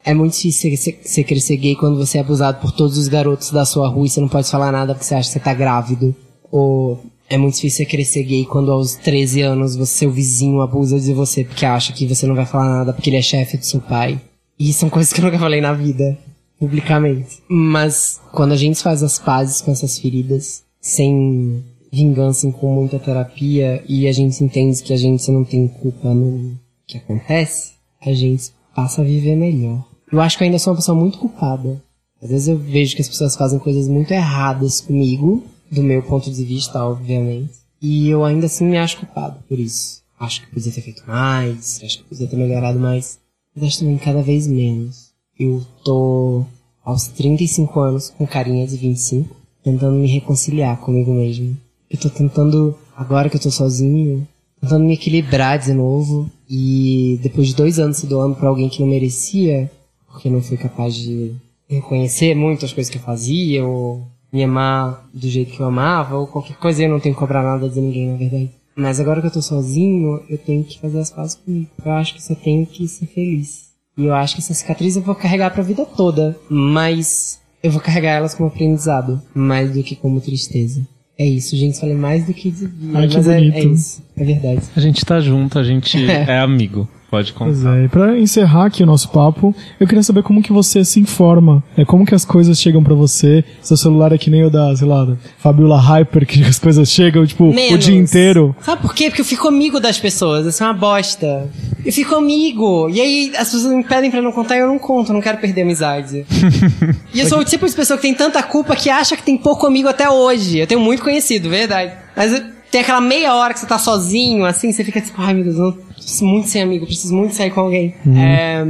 É 0.04 0.14
muito 0.14 0.34
difícil 0.34 0.76
você 1.04 1.24
crescer 1.24 1.58
gay 1.58 1.76
quando 1.76 1.98
você 1.98 2.18
é 2.18 2.22
abusado 2.22 2.60
por 2.60 2.72
todos 2.72 2.98
os 2.98 3.08
garotos 3.08 3.52
da 3.52 3.66
sua 3.66 3.88
rua 3.88 4.08
e 4.08 4.10
você 4.10 4.20
não 4.20 4.28
pode 4.28 4.50
falar 4.50 4.72
nada 4.72 4.94
porque 4.94 5.06
você 5.06 5.16
acha 5.16 5.28
que 5.30 5.34
você 5.34 5.40
tá 5.40 5.54
grávido. 5.54 6.16
Ou 6.52 7.00
é 7.30 7.38
muito 7.38 7.56
difícil 7.56 7.78
você 7.78 7.86
crescer 7.86 8.24
gay 8.24 8.46
quando 8.46 8.72
aos 8.72 8.96
13 8.96 9.42
anos 9.42 9.76
você, 9.76 10.00
seu 10.00 10.12
vizinho 10.12 10.60
abusa 10.60 11.00
de 11.00 11.14
você 11.14 11.44
porque 11.44 11.66
acha 11.66 11.94
que 11.94 12.06
você 12.06 12.26
não 12.26 12.36
vai 12.36 12.46
falar 12.46 12.70
nada 12.70 12.94
porque 12.94 13.10
ele 13.10 13.18
é 13.18 13.22
chefe 13.22 13.58
do 13.58 13.66
seu 13.66 13.80
pai. 13.80 14.20
E 14.60 14.74
são 14.74 14.90
coisas 14.92 15.14
que 15.14 15.22
eu 15.22 15.26
nunca 15.26 15.40
falei 15.40 15.62
na 15.62 15.74
vida, 15.74 16.18
publicamente. 16.60 17.42
Mas 17.48 18.20
quando 18.32 18.54
a 18.54 18.58
gente 18.58 18.82
faz 18.82 19.04
as 19.04 19.20
pazes 19.20 19.62
com 19.62 19.72
essas 19.72 19.98
feridas, 20.00 20.64
sem 20.80 21.64
vingança, 21.92 22.52
com 22.52 22.74
muita 22.74 22.98
terapia, 22.98 23.84
e 23.88 24.08
a 24.08 24.12
gente 24.12 24.44
entende 24.44 24.82
que 24.82 24.94
a 24.94 24.98
gente 24.98 25.30
não 25.30 25.44
tem 25.44 25.68
culpa 25.68 26.14
no 26.14 26.58
que 26.88 26.98
acontece, 26.98 27.74
a 28.02 28.12
gente 28.14 28.52
passa 28.76 29.02
a 29.02 29.06
viver 29.06 29.36
melhor. 29.36 29.91
Eu 30.12 30.20
acho 30.20 30.38
que 30.38 30.44
eu 30.44 30.46
ainda 30.46 30.60
sou 30.60 30.74
uma 30.74 30.78
pessoa 30.78 31.00
muito 31.00 31.18
culpada. 31.18 31.82
Às 32.22 32.30
vezes 32.30 32.48
eu 32.50 32.58
vejo 32.58 32.96
que 32.96 33.02
as 33.02 33.08
pessoas 33.08 33.36
fazem 33.36 33.58
coisas 33.58 33.88
muito 33.88 34.12
erradas 34.12 34.82
comigo, 34.82 35.44
do 35.72 35.82
meu 35.82 36.04
ponto 36.04 36.30
de 36.30 36.44
vista, 36.44 36.84
obviamente. 36.84 37.54
E 37.82 38.10
eu 38.10 38.24
ainda 38.24 38.46
assim 38.46 38.66
me 38.66 38.78
acho 38.78 38.98
culpado 38.98 39.40
por 39.48 39.58
isso. 39.58 40.02
Acho 40.20 40.42
que 40.42 40.54
podia 40.54 40.72
ter 40.72 40.82
feito 40.82 41.04
mais, 41.08 41.80
acho 41.84 42.00
que 42.00 42.04
podia 42.04 42.28
ter 42.28 42.36
melhorado 42.36 42.78
mais. 42.78 43.20
Mas 43.56 43.64
acho 43.66 43.80
também 43.80 43.98
cada 43.98 44.22
vez 44.22 44.46
menos. 44.48 45.12
Eu 45.40 45.66
tô 45.84 46.46
aos 46.84 47.08
35 47.08 47.80
anos 47.80 48.10
com 48.10 48.28
carinha 48.28 48.68
de 48.68 48.76
25, 48.76 49.36
tentando 49.64 49.96
me 49.96 50.08
reconciliar 50.08 50.78
comigo 50.78 51.14
mesmo. 51.14 51.58
Eu 51.90 52.00
tô 52.00 52.10
tentando, 52.10 52.78
agora 52.96 53.30
que 53.30 53.38
eu 53.38 53.42
tô 53.42 53.50
sozinho, 53.50 54.28
tentando 54.60 54.86
me 54.86 54.94
equilibrar 54.94 55.58
de 55.58 55.74
novo. 55.74 56.30
E 56.48 57.18
depois 57.24 57.48
de 57.48 57.56
dois 57.56 57.80
anos 57.80 57.98
se 57.98 58.06
doando 58.06 58.36
para 58.36 58.50
alguém 58.50 58.70
que 58.70 58.82
não 58.82 58.90
merecia, 58.90 59.72
porque 60.12 60.30
não 60.30 60.42
fui 60.42 60.58
capaz 60.58 60.96
de 60.96 61.34
reconhecer 61.70 62.36
muito 62.36 62.66
as 62.66 62.74
coisas 62.74 62.92
que 62.92 62.98
eu 62.98 63.02
fazia, 63.02 63.66
ou 63.66 64.06
me 64.32 64.44
amar 64.44 65.08
do 65.14 65.28
jeito 65.28 65.52
que 65.52 65.60
eu 65.60 65.66
amava, 65.66 66.18
ou 66.18 66.28
qualquer 66.28 66.58
coisa, 66.58 66.84
eu 66.84 66.90
não 66.90 67.00
tenho 67.00 67.16
que 67.16 67.20
cobrar 67.20 67.44
nada 67.44 67.70
de 67.70 67.80
ninguém, 67.80 68.10
na 68.12 68.18
verdade. 68.18 68.52
Mas 68.76 69.00
agora 69.00 69.22
que 69.22 69.28
eu 69.28 69.32
tô 69.32 69.42
sozinho, 69.42 70.22
eu 70.30 70.38
tenho 70.38 70.64
que 70.64 70.80
fazer 70.80 71.00
as 71.00 71.12
pazes 71.12 71.36
comigo. 71.36 71.70
Eu 71.84 71.92
acho 71.92 72.14
que 72.14 72.24
só 72.24 72.34
tenho 72.34 72.66
que 72.66 72.88
ser 72.88 73.06
feliz. 73.06 73.72
E 73.98 74.06
eu 74.06 74.14
acho 74.14 74.36
que 74.36 74.42
essa 74.42 74.54
cicatriz 74.54 74.96
eu 74.96 75.02
vou 75.02 75.14
carregar 75.14 75.52
pra 75.52 75.62
vida 75.62 75.86
toda. 75.86 76.38
Mas 76.50 77.40
eu 77.62 77.70
vou 77.70 77.82
carregar 77.82 78.12
elas 78.12 78.34
como 78.34 78.48
aprendizado, 78.48 79.22
mais 79.36 79.72
do 79.72 79.84
que 79.84 79.96
como 79.96 80.22
tristeza. 80.22 80.88
É 81.18 81.26
isso, 81.26 81.56
gente. 81.56 81.80
Falei 81.80 81.96
mais 81.96 82.26
do 82.26 82.34
que 82.34 82.50
devia. 82.50 82.98
Ai, 82.98 83.08
que 83.08 83.18
mas 83.18 83.28
é, 83.28 83.36
bonito. 83.36 83.56
é 83.56 83.64
isso. 83.66 84.04
É 84.16 84.24
verdade. 84.24 84.62
A 84.76 84.80
gente 84.80 85.06
tá 85.06 85.20
junto, 85.20 85.60
a 85.60 85.64
gente 85.64 85.98
é 86.10 86.40
amigo. 86.40 86.88
Pode 87.12 87.34
Pois 87.34 87.58
contar. 87.58 87.78
é, 87.78 87.84
e 87.84 87.88
pra 87.90 88.18
encerrar 88.18 88.68
aqui 88.68 88.82
o 88.82 88.86
nosso 88.86 89.10
papo, 89.10 89.54
eu 89.78 89.86
queria 89.86 90.02
saber 90.02 90.24
como 90.24 90.42
que 90.42 90.54
você 90.54 90.86
se 90.86 90.98
informa, 90.98 91.62
é 91.76 91.84
como 91.84 92.06
que 92.06 92.16
as 92.16 92.24
coisas 92.24 92.58
chegam 92.58 92.82
pra 92.82 92.96
você. 92.96 93.44
Seu 93.62 93.76
celular 93.76 94.14
é 94.14 94.18
que 94.18 94.30
nem 94.30 94.46
o 94.46 94.50
da, 94.50 94.74
sei 94.78 94.88
lá, 94.88 95.04
da 95.04 95.16
Fabiola 95.38 95.78
Hyper, 95.78 96.26
que 96.26 96.42
as 96.42 96.58
coisas 96.58 96.90
chegam, 96.90 97.26
tipo, 97.26 97.44
o 97.50 97.54
Menos. 97.54 97.84
dia 97.84 97.98
inteiro. 97.98 98.56
Sabe 98.62 98.82
por 98.82 98.96
quê? 98.96 99.10
Porque 99.10 99.20
eu 99.20 99.26
fico 99.26 99.46
amigo 99.50 99.78
das 99.78 100.00
pessoas. 100.00 100.46
Isso 100.46 100.64
é 100.64 100.68
uma 100.68 100.74
bosta. 100.74 101.50
Eu 101.86 101.92
fico 101.92 102.16
amigo. 102.16 102.90
E 102.90 103.02
aí 103.02 103.32
as 103.38 103.52
pessoas 103.52 103.74
me 103.74 103.84
pedem 103.84 104.10
pra 104.10 104.22
não 104.22 104.32
contar 104.32 104.56
e 104.56 104.60
eu 104.60 104.68
não 104.68 104.80
conto. 104.80 105.10
Eu 105.12 105.16
não 105.16 105.22
quero 105.22 105.38
perder 105.38 105.62
a 105.62 105.64
amizade. 105.66 106.26
e 107.14 107.20
eu 107.20 107.28
sou 107.28 107.40
o 107.40 107.44
tipo 107.44 107.68
de 107.68 107.76
pessoa 107.76 107.98
que 107.98 108.04
tem 108.04 108.14
tanta 108.14 108.42
culpa 108.42 108.74
que 108.74 108.90
acha 108.90 109.18
que 109.18 109.24
tem 109.24 109.38
pouco 109.38 109.68
amigo 109.68 109.90
até 109.90 110.10
hoje. 110.10 110.60
Eu 110.60 110.68
tenho 110.68 110.80
muito 110.80 111.04
conhecido, 111.04 111.50
verdade. 111.50 111.92
Mas 112.16 112.32
eu- 112.34 112.61
tem 112.72 112.82
aquela 112.82 113.02
meia 113.02 113.36
hora 113.36 113.54
que 113.54 113.60
você 113.60 113.66
tá 113.66 113.78
sozinho, 113.78 114.46
assim, 114.46 114.72
você 114.72 114.84
fica 114.84 115.02
tipo, 115.02 115.22
ai 115.22 115.34
meu 115.34 115.44
Deus, 115.44 115.58
eu 115.58 115.64
não 115.66 115.72
preciso 115.74 116.26
muito 116.26 116.48
ser 116.48 116.62
amigo, 116.62 116.86
preciso 116.86 117.14
muito 117.14 117.36
sair 117.36 117.52
com 117.52 117.60
alguém. 117.62 117.94
É, 118.18 118.64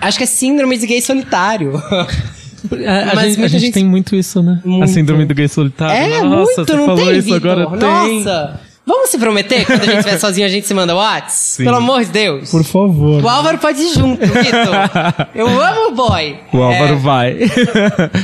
acho 0.00 0.16
que 0.18 0.24
é 0.24 0.26
síndrome 0.26 0.78
de 0.78 0.86
gay 0.86 1.00
solitário. 1.02 1.76
A, 1.76 2.02
a 3.12 3.14
Mas 3.14 3.34
gente, 3.34 3.44
a 3.44 3.48
gente 3.48 3.72
tem 3.72 3.84
muito 3.84 4.14
isso, 4.14 4.42
né? 4.42 4.60
A 4.64 4.68
Muito. 4.68 4.90
síndrome 4.90 5.24
do 5.24 5.34
gay 5.34 5.48
solitário. 5.48 5.96
É, 5.96 6.22
Nossa, 6.22 6.26
muito, 6.36 6.54
você 6.66 6.76
não 6.76 6.86
falou 6.86 7.06
tem, 7.06 7.18
isso 7.18 7.34
Vitor? 7.34 7.50
agora? 7.60 7.78
Tem. 7.78 8.18
Nossa! 8.24 8.60
Vamos 8.86 9.10
se 9.10 9.18
prometer 9.18 9.60
que 9.60 9.66
quando 9.66 9.82
a 9.82 9.84
gente 9.84 9.98
estiver 9.98 10.18
sozinho 10.20 10.46
a 10.46 10.50
gente 10.50 10.66
se 10.66 10.74
manda 10.74 10.94
Whats? 10.96 11.54
Pelo 11.58 11.76
amor 11.76 12.00
de 12.04 12.10
Deus. 12.10 12.50
Por 12.50 12.64
favor. 12.64 13.22
O 13.22 13.28
Álvaro 13.28 13.58
pode 13.58 13.80
ir 13.80 13.94
junto, 13.94 14.20
Vitor. 14.20 15.28
Eu 15.34 15.46
amo 15.48 15.88
o 15.90 15.94
boy. 15.94 16.36
O 16.52 16.62
Álvaro 16.62 16.94
É, 16.94 16.96
vai. 16.96 17.36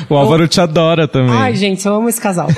o 0.09 0.14
Álvaro 0.16 0.49
te 0.49 0.61
adora 0.61 1.07
também. 1.07 1.35
Ai, 1.35 1.55
gente, 1.55 1.87
eu 1.87 1.95
amo 1.95 2.09
esse 2.09 2.20
casal. 2.20 2.49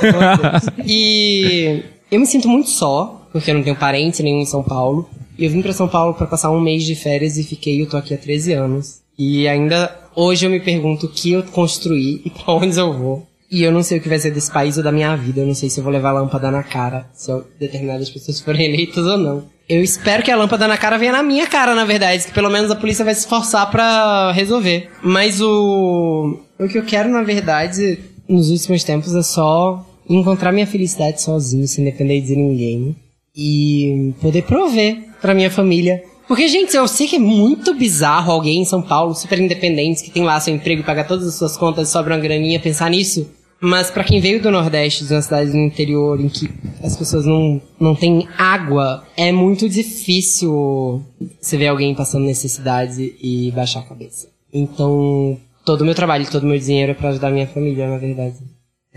e 0.86 1.82
eu 2.10 2.20
me 2.20 2.26
sinto 2.26 2.48
muito 2.48 2.70
só, 2.70 3.26
porque 3.32 3.50
eu 3.50 3.54
não 3.54 3.62
tenho 3.62 3.76
parente 3.76 4.22
nenhum 4.22 4.40
em 4.40 4.46
São 4.46 4.62
Paulo. 4.62 5.08
E 5.38 5.44
eu 5.44 5.50
vim 5.50 5.62
pra 5.62 5.72
São 5.72 5.88
Paulo 5.88 6.14
pra 6.14 6.26
passar 6.26 6.50
um 6.50 6.60
mês 6.60 6.82
de 6.82 6.94
férias 6.94 7.36
e 7.36 7.44
fiquei, 7.44 7.80
eu 7.80 7.88
tô 7.88 7.96
aqui 7.96 8.14
há 8.14 8.18
13 8.18 8.52
anos. 8.54 9.00
E 9.18 9.46
ainda 9.46 9.94
hoje 10.14 10.46
eu 10.46 10.50
me 10.50 10.60
pergunto 10.60 11.06
o 11.06 11.08
que 11.08 11.32
eu 11.32 11.42
construí 11.44 12.22
e 12.24 12.30
pra 12.44 12.54
onde 12.54 12.78
eu 12.78 12.92
vou. 12.92 13.26
E 13.50 13.62
eu 13.62 13.72
não 13.72 13.82
sei 13.82 13.98
o 13.98 14.00
que 14.00 14.08
vai 14.08 14.18
ser 14.18 14.30
desse 14.30 14.50
país 14.50 14.76
ou 14.76 14.82
da 14.82 14.92
minha 14.92 15.16
vida. 15.16 15.40
Eu 15.40 15.46
não 15.46 15.54
sei 15.54 15.70
se 15.70 15.80
eu 15.80 15.84
vou 15.84 15.92
levar 15.92 16.10
a 16.10 16.20
lâmpada 16.20 16.50
na 16.50 16.62
cara, 16.62 17.08
se 17.14 17.32
determinadas 17.58 18.10
pessoas 18.10 18.40
forem 18.40 18.66
eleitas 18.72 19.06
ou 19.06 19.16
não. 19.16 19.44
Eu 19.68 19.82
espero 19.82 20.22
que 20.22 20.30
a 20.30 20.36
lâmpada 20.36 20.66
na 20.66 20.76
cara 20.78 20.98
venha 20.98 21.12
na 21.12 21.22
minha 21.22 21.46
cara, 21.46 21.74
na 21.74 21.84
verdade, 21.84 22.24
que 22.26 22.32
pelo 22.32 22.50
menos 22.50 22.70
a 22.70 22.76
polícia 22.76 23.04
vai 23.04 23.14
se 23.14 23.20
esforçar 23.20 23.70
pra 23.70 24.32
resolver. 24.32 24.90
Mas 25.02 25.40
o 25.40 26.38
o 26.58 26.68
que 26.68 26.78
eu 26.78 26.84
quero, 26.84 27.08
na 27.08 27.22
verdade, 27.22 27.98
nos 28.28 28.50
últimos 28.50 28.82
tempos 28.82 29.14
é 29.14 29.22
só 29.22 29.86
encontrar 30.08 30.52
minha 30.52 30.66
felicidade 30.66 31.20
sozinho, 31.20 31.66
sem 31.66 31.84
depender 31.84 32.20
de 32.20 32.34
ninguém 32.34 32.96
e 33.36 34.12
poder 34.20 34.42
prover 34.42 34.98
pra 35.20 35.34
minha 35.34 35.50
família. 35.50 36.02
Porque, 36.26 36.46
gente, 36.48 36.76
eu 36.76 36.86
sei 36.86 37.06
que 37.06 37.16
é 37.16 37.18
muito 37.18 37.74
bizarro 37.74 38.32
alguém 38.32 38.60
em 38.60 38.64
São 38.64 38.82
Paulo, 38.82 39.14
super 39.14 39.38
independente, 39.40 40.02
que 40.02 40.10
tem 40.10 40.24
lá 40.24 40.38
seu 40.38 40.54
emprego 40.54 40.84
paga 40.84 41.04
todas 41.04 41.26
as 41.26 41.34
suas 41.34 41.56
contas, 41.56 41.88
sobra 41.88 42.14
uma 42.14 42.20
graninha, 42.20 42.60
pensar 42.60 42.90
nisso. 42.90 43.26
Mas 43.60 43.90
pra 43.90 44.04
quem 44.04 44.20
veio 44.20 44.40
do 44.40 44.50
Nordeste, 44.50 45.04
de 45.04 45.12
uma 45.12 45.22
cidade 45.22 45.50
no 45.50 45.64
interior, 45.64 46.20
em 46.20 46.28
que 46.28 46.48
as 46.82 46.96
pessoas 46.96 47.24
não, 47.24 47.60
não 47.80 47.94
têm 47.94 48.28
água, 48.36 49.04
é 49.16 49.32
muito 49.32 49.68
difícil 49.68 51.02
você 51.40 51.56
ver 51.56 51.68
alguém 51.68 51.94
passando 51.94 52.24
necessidade 52.24 53.14
e 53.20 53.50
baixar 53.50 53.80
a 53.80 53.86
cabeça. 53.86 54.28
Então, 54.52 55.36
todo 55.64 55.80
o 55.80 55.84
meu 55.84 55.94
trabalho, 55.94 56.30
todo 56.30 56.44
o 56.44 56.46
meu 56.46 56.58
dinheiro 56.58 56.92
é 56.92 56.94
pra 56.94 57.08
ajudar 57.08 57.30
minha 57.30 57.48
família, 57.48 57.88
na 57.88 57.98
verdade. 57.98 58.36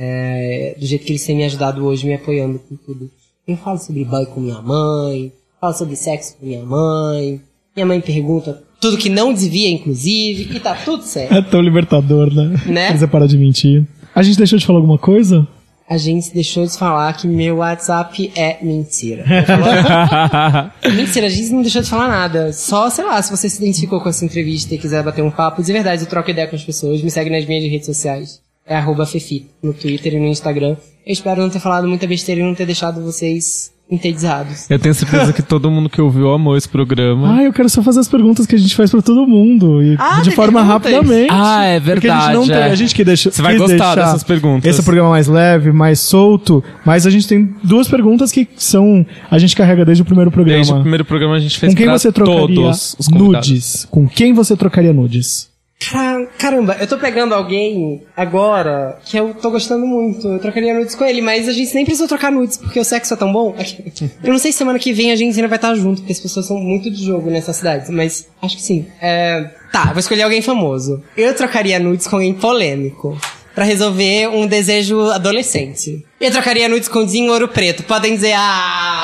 É, 0.03 0.75
do 0.79 0.85
jeito 0.87 1.05
que 1.05 1.11
eles 1.11 1.23
têm 1.23 1.35
me 1.35 1.43
ajudado 1.43 1.85
hoje, 1.85 2.07
me 2.07 2.15
apoiando 2.15 2.57
com 2.57 2.75
tudo. 2.75 3.11
Eu 3.47 3.55
falo 3.55 3.77
sobre 3.77 4.03
boy 4.03 4.25
com 4.25 4.39
minha 4.39 4.59
mãe, 4.59 5.31
falo 5.59 5.73
sobre 5.75 5.95
sexo 5.95 6.37
com 6.39 6.45
minha 6.47 6.65
mãe. 6.65 7.39
Minha 7.75 7.85
mãe 7.85 8.01
pergunta 8.01 8.63
tudo 8.79 8.97
que 8.97 9.09
não 9.09 9.31
devia, 9.31 9.69
inclusive, 9.69 10.55
e 10.55 10.59
tá 10.59 10.73
tudo 10.73 11.03
certo. 11.03 11.35
É 11.35 11.41
tão 11.43 11.61
libertador, 11.61 12.33
né? 12.33 12.59
Né? 12.65 12.97
Você 12.97 13.05
para 13.05 13.27
de 13.27 13.37
mentir. 13.37 13.85
A 14.15 14.23
gente 14.23 14.39
deixou 14.39 14.57
de 14.57 14.65
falar 14.65 14.79
alguma 14.79 14.97
coisa? 14.97 15.47
A 15.87 15.97
gente 15.97 16.33
deixou 16.33 16.65
de 16.65 16.75
falar 16.75 17.13
que 17.13 17.27
meu 17.27 17.57
WhatsApp 17.57 18.31
é 18.35 18.57
mentira. 18.63 19.23
Mentira, 20.95 21.27
a 21.27 21.29
gente 21.29 21.51
não 21.51 21.61
deixou 21.61 21.83
de 21.83 21.89
falar 21.89 22.07
nada. 22.07 22.51
Só, 22.53 22.89
sei 22.89 23.05
lá, 23.05 23.21
se 23.21 23.29
você 23.29 23.47
se 23.47 23.61
identificou 23.61 24.01
com 24.01 24.09
essa 24.09 24.25
entrevista 24.25 24.73
e 24.73 24.79
quiser 24.79 25.03
bater 25.03 25.21
um 25.21 25.29
papo, 25.29 25.61
de 25.61 25.71
verdade, 25.71 26.01
eu 26.01 26.09
troco 26.09 26.31
ideia 26.31 26.47
com 26.47 26.55
as 26.55 26.63
pessoas. 26.63 27.03
Me 27.03 27.11
segue 27.11 27.29
nas 27.29 27.45
minhas 27.45 27.69
redes 27.69 27.85
sociais. 27.85 28.41
É 28.65 28.75
arroba 28.75 29.05
Fefito, 29.05 29.47
no 29.61 29.73
Twitter 29.73 30.13
e 30.13 30.19
no 30.19 30.27
Instagram. 30.27 30.75
Eu 31.05 31.13
espero 31.13 31.41
não 31.41 31.49
ter 31.49 31.59
falado 31.59 31.87
muita 31.87 32.05
besteira 32.07 32.41
e 32.41 32.43
não 32.43 32.53
ter 32.55 32.65
deixado 32.65 33.01
vocês 33.01 33.71
entediados. 33.89 34.69
Eu 34.71 34.79
tenho 34.79 34.95
certeza 34.95 35.33
que 35.33 35.41
todo 35.41 35.69
mundo 35.69 35.89
que 35.89 35.99
ouviu 36.01 36.29
amou 36.31 36.55
esse 36.55 36.69
programa. 36.69 37.35
Ah, 37.39 37.43
eu 37.43 37.51
quero 37.51 37.67
só 37.67 37.83
fazer 37.83 37.99
as 37.99 38.07
perguntas 38.07 38.45
que 38.45 38.55
a 38.55 38.57
gente 38.57 38.73
faz 38.73 38.89
pra 38.89 39.01
todo 39.01 39.27
mundo. 39.27 39.83
E 39.83 39.97
Ah, 39.99 40.21
de 40.21 40.31
forma 40.31 40.61
perguntas? 40.61 40.91
rapidamente. 40.93 41.27
Ah, 41.29 41.65
é 41.65 41.79
Porque 41.81 42.07
a 42.07 42.13
gente 42.21 42.33
não 42.33 42.41
verdade, 42.45 42.61
tem, 42.61 42.69
é. 42.69 42.71
a 42.71 42.75
gente 42.75 42.95
que 42.95 43.03
deixa, 43.03 43.29
Você 43.31 43.41
vai 43.41 43.57
gostar 43.57 43.95
dessas 43.95 44.23
perguntas. 44.23 44.69
Esse 44.69 44.79
é 44.79 44.81
um 44.81 44.85
programa 44.85 45.09
mais 45.09 45.27
leve, 45.27 45.73
mais 45.73 45.99
solto, 45.99 46.63
mas 46.85 47.05
a 47.05 47.09
gente 47.09 47.27
tem 47.27 47.53
duas 47.63 47.89
perguntas 47.89 48.31
que 48.31 48.47
são 48.55 49.05
a 49.29 49.37
gente 49.37 49.53
carrega 49.57 49.83
desde 49.83 50.03
o 50.03 50.05
primeiro 50.05 50.31
programa. 50.31 50.55
Desde 50.57 50.71
o 50.73 50.79
primeiro 50.79 51.03
programa 51.03 51.35
a 51.35 51.39
gente 51.39 51.59
fez 51.59 51.73
Com 51.73 51.77
quem 51.77 51.87
pra 51.87 51.97
você 51.97 52.11
trocaria 52.13 52.55
todos 52.55 52.95
os 52.97 53.07
convidados. 53.07 53.49
nudes? 53.49 53.87
Com 53.91 54.07
quem 54.07 54.31
você 54.33 54.55
trocaria 54.55 54.93
nudes? 54.93 55.50
Cara- 55.89 56.27
Caramba, 56.37 56.77
eu 56.79 56.87
tô 56.87 56.97
pegando 56.97 57.33
alguém 57.33 58.03
agora 58.15 58.99
que 59.03 59.17
eu 59.17 59.33
tô 59.33 59.49
gostando 59.49 59.85
muito. 59.85 60.27
Eu 60.27 60.39
trocaria 60.39 60.73
nudes 60.73 60.93
com 60.95 61.03
ele, 61.05 61.21
mas 61.21 61.47
a 61.47 61.51
gente 61.53 61.73
nem 61.73 61.83
precisou 61.85 62.07
trocar 62.07 62.31
nudes, 62.31 62.57
porque 62.57 62.79
o 62.79 62.83
sexo 62.83 63.13
é 63.13 63.17
tão 63.17 63.31
bom. 63.31 63.55
Eu 64.23 64.31
não 64.31 64.37
sei 64.39 64.51
se 64.51 64.59
semana 64.59 64.77
que 64.77 64.93
vem 64.93 65.11
a 65.11 65.15
gente 65.15 65.35
ainda 65.35 65.47
vai 65.47 65.57
estar 65.57 65.73
junto, 65.75 66.01
porque 66.01 66.13
as 66.13 66.19
pessoas 66.19 66.45
são 66.45 66.57
muito 66.57 66.89
de 66.91 67.03
jogo 67.03 67.29
nessa 67.29 67.51
cidade, 67.53 67.91
mas 67.91 68.27
acho 68.41 68.55
que 68.57 68.61
sim. 68.61 68.85
É... 69.01 69.49
Tá, 69.71 69.85
vou 69.85 69.99
escolher 69.99 70.23
alguém 70.23 70.41
famoso. 70.41 71.01
Eu 71.17 71.33
trocaria 71.35 71.79
nudes 71.79 72.05
com 72.07 72.17
alguém 72.17 72.33
polêmico. 72.33 73.17
Pra 73.53 73.65
resolver 73.65 74.29
um 74.29 74.47
desejo 74.47 75.09
adolescente. 75.09 76.05
Eu 76.21 76.31
trocaria 76.31 76.69
nudes 76.69 76.87
com 76.87 77.05
Dinho 77.05 77.33
Ouro 77.33 77.49
Preto. 77.49 77.83
Podem 77.83 78.15
dizer, 78.15 78.31
ah! 78.33 79.01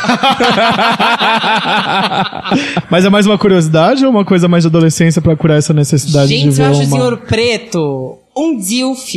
Mas 2.90 3.04
é 3.04 3.10
mais 3.10 3.26
uma 3.26 3.38
curiosidade 3.38 4.04
ou 4.04 4.10
uma 4.10 4.24
coisa 4.24 4.48
mais 4.48 4.64
de 4.64 4.68
adolescência 4.68 5.22
pra 5.22 5.36
curar 5.36 5.58
essa 5.58 5.72
necessidade 5.72 6.28
de 6.28 6.36
Gente, 6.38 6.50
ver 6.50 6.62
eu 6.62 6.70
acho 6.70 6.80
o 6.80 6.84
uma... 6.84 6.96
senhor 6.96 7.16
preto 7.18 8.18
um 8.36 8.58
dilf. 8.58 9.14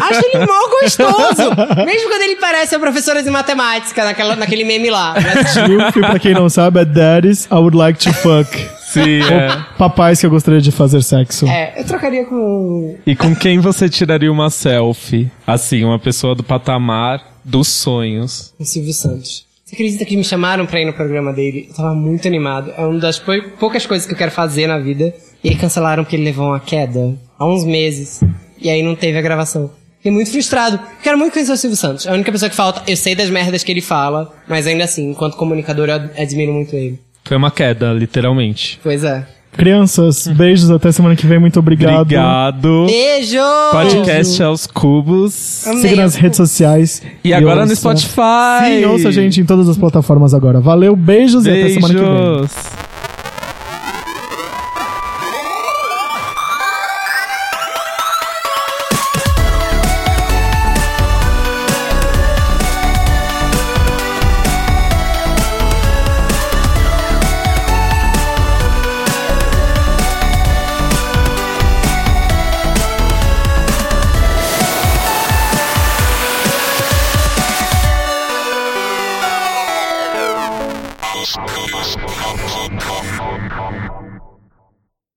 Acho 0.00 0.24
ele 0.26 0.46
mó 0.46 0.68
gostoso. 0.80 1.50
Mesmo 1.86 2.08
quando 2.08 2.22
ele 2.22 2.36
parece 2.36 2.74
a 2.74 2.78
professora 2.78 3.22
de 3.22 3.30
matemática 3.30 4.04
naquela, 4.04 4.36
naquele 4.36 4.64
meme 4.64 4.90
lá. 4.90 5.14
Mas, 5.14 5.54
Dilf, 5.66 5.94
pra 5.94 6.18
quem 6.18 6.34
não 6.34 6.48
sabe, 6.48 6.80
é 6.80 6.84
Daddies 6.84 7.46
I 7.46 7.54
Would 7.54 7.76
Like 7.76 7.98
to 8.00 8.12
Fuck. 8.12 8.56
Sim, 8.92 9.22
é. 9.22 9.56
Papais 9.78 10.20
que 10.20 10.26
eu 10.26 10.30
gostaria 10.30 10.60
de 10.60 10.70
fazer 10.70 11.02
sexo. 11.02 11.46
é, 11.48 11.80
eu 11.80 11.84
trocaria 11.84 12.26
com... 12.26 12.96
E 13.06 13.16
com 13.16 13.34
quem 13.34 13.58
você 13.58 13.88
tiraria 13.88 14.30
uma 14.30 14.50
selfie? 14.50 15.30
Assim, 15.46 15.82
uma 15.82 15.98
pessoa 15.98 16.34
do 16.34 16.42
patamar 16.42 17.22
dos 17.42 17.68
sonhos. 17.68 18.52
o 18.58 18.64
Silvio 18.64 18.92
Santos. 18.92 19.46
Você 19.72 19.76
acredita 19.76 20.04
que 20.04 20.18
me 20.18 20.22
chamaram 20.22 20.66
pra 20.66 20.78
ir 20.82 20.84
no 20.84 20.92
programa 20.92 21.32
dele? 21.32 21.64
Eu 21.70 21.74
tava 21.74 21.94
muito 21.94 22.28
animado. 22.28 22.74
É 22.76 22.82
uma 22.84 22.98
das 23.00 23.18
pou- 23.18 23.42
poucas 23.58 23.86
coisas 23.86 24.06
que 24.06 24.12
eu 24.12 24.18
quero 24.18 24.30
fazer 24.30 24.66
na 24.66 24.78
vida. 24.78 25.14
E 25.42 25.48
aí 25.48 25.56
cancelaram 25.56 26.04
porque 26.04 26.14
ele 26.14 26.24
levou 26.24 26.48
uma 26.48 26.60
queda 26.60 27.16
há 27.38 27.46
uns 27.46 27.64
meses. 27.64 28.20
E 28.60 28.68
aí 28.68 28.82
não 28.82 28.94
teve 28.94 29.16
a 29.16 29.22
gravação. 29.22 29.70
Fiquei 29.96 30.12
muito 30.12 30.30
frustrado. 30.30 30.78
Quero 31.02 31.16
muito 31.16 31.32
conhecer 31.32 31.52
o 31.52 31.56
Silvio 31.56 31.76
Santos. 31.78 32.04
É 32.04 32.10
a 32.10 32.12
única 32.12 32.30
pessoa 32.30 32.50
que 32.50 32.54
falta. 32.54 32.82
Eu 32.86 32.96
sei 32.98 33.14
das 33.14 33.30
merdas 33.30 33.64
que 33.64 33.72
ele 33.72 33.80
fala, 33.80 34.30
mas 34.46 34.66
ainda 34.66 34.84
assim, 34.84 35.08
enquanto 35.12 35.36
comunicador, 35.38 35.88
eu 35.88 35.94
ad- 35.94 36.20
admiro 36.20 36.52
muito 36.52 36.76
ele. 36.76 37.00
Foi 37.24 37.38
uma 37.38 37.50
queda, 37.50 37.94
literalmente. 37.94 38.78
Pois 38.82 39.02
é. 39.04 39.26
Crianças, 39.56 40.26
beijos, 40.34 40.70
até 40.70 40.90
semana 40.90 41.14
que 41.14 41.26
vem, 41.26 41.38
muito 41.38 41.58
obrigado. 41.58 42.00
Obrigado. 42.02 42.86
Beijo! 42.86 43.36
Podcast 43.70 44.42
aos 44.42 44.66
cubos. 44.66 45.66
Amei. 45.66 45.82
Siga 45.82 45.96
nas 45.96 46.14
redes 46.14 46.36
sociais. 46.36 47.02
E 47.22 47.32
agora 47.34 47.56
no 47.66 47.70
ouça- 47.70 47.76
Spotify. 47.76 48.66
Sim, 48.80 48.84
ouça 48.86 49.08
a 49.08 49.12
gente 49.12 49.40
em 49.40 49.44
todas 49.44 49.68
as 49.68 49.76
plataformas 49.76 50.32
agora. 50.34 50.60
Valeu, 50.60 50.96
beijos, 50.96 51.44
e 51.46 51.50
até 51.50 51.68
semana 51.68 51.94
que 51.94 52.00
vem. 52.00 52.10
Beijos. 52.38 52.81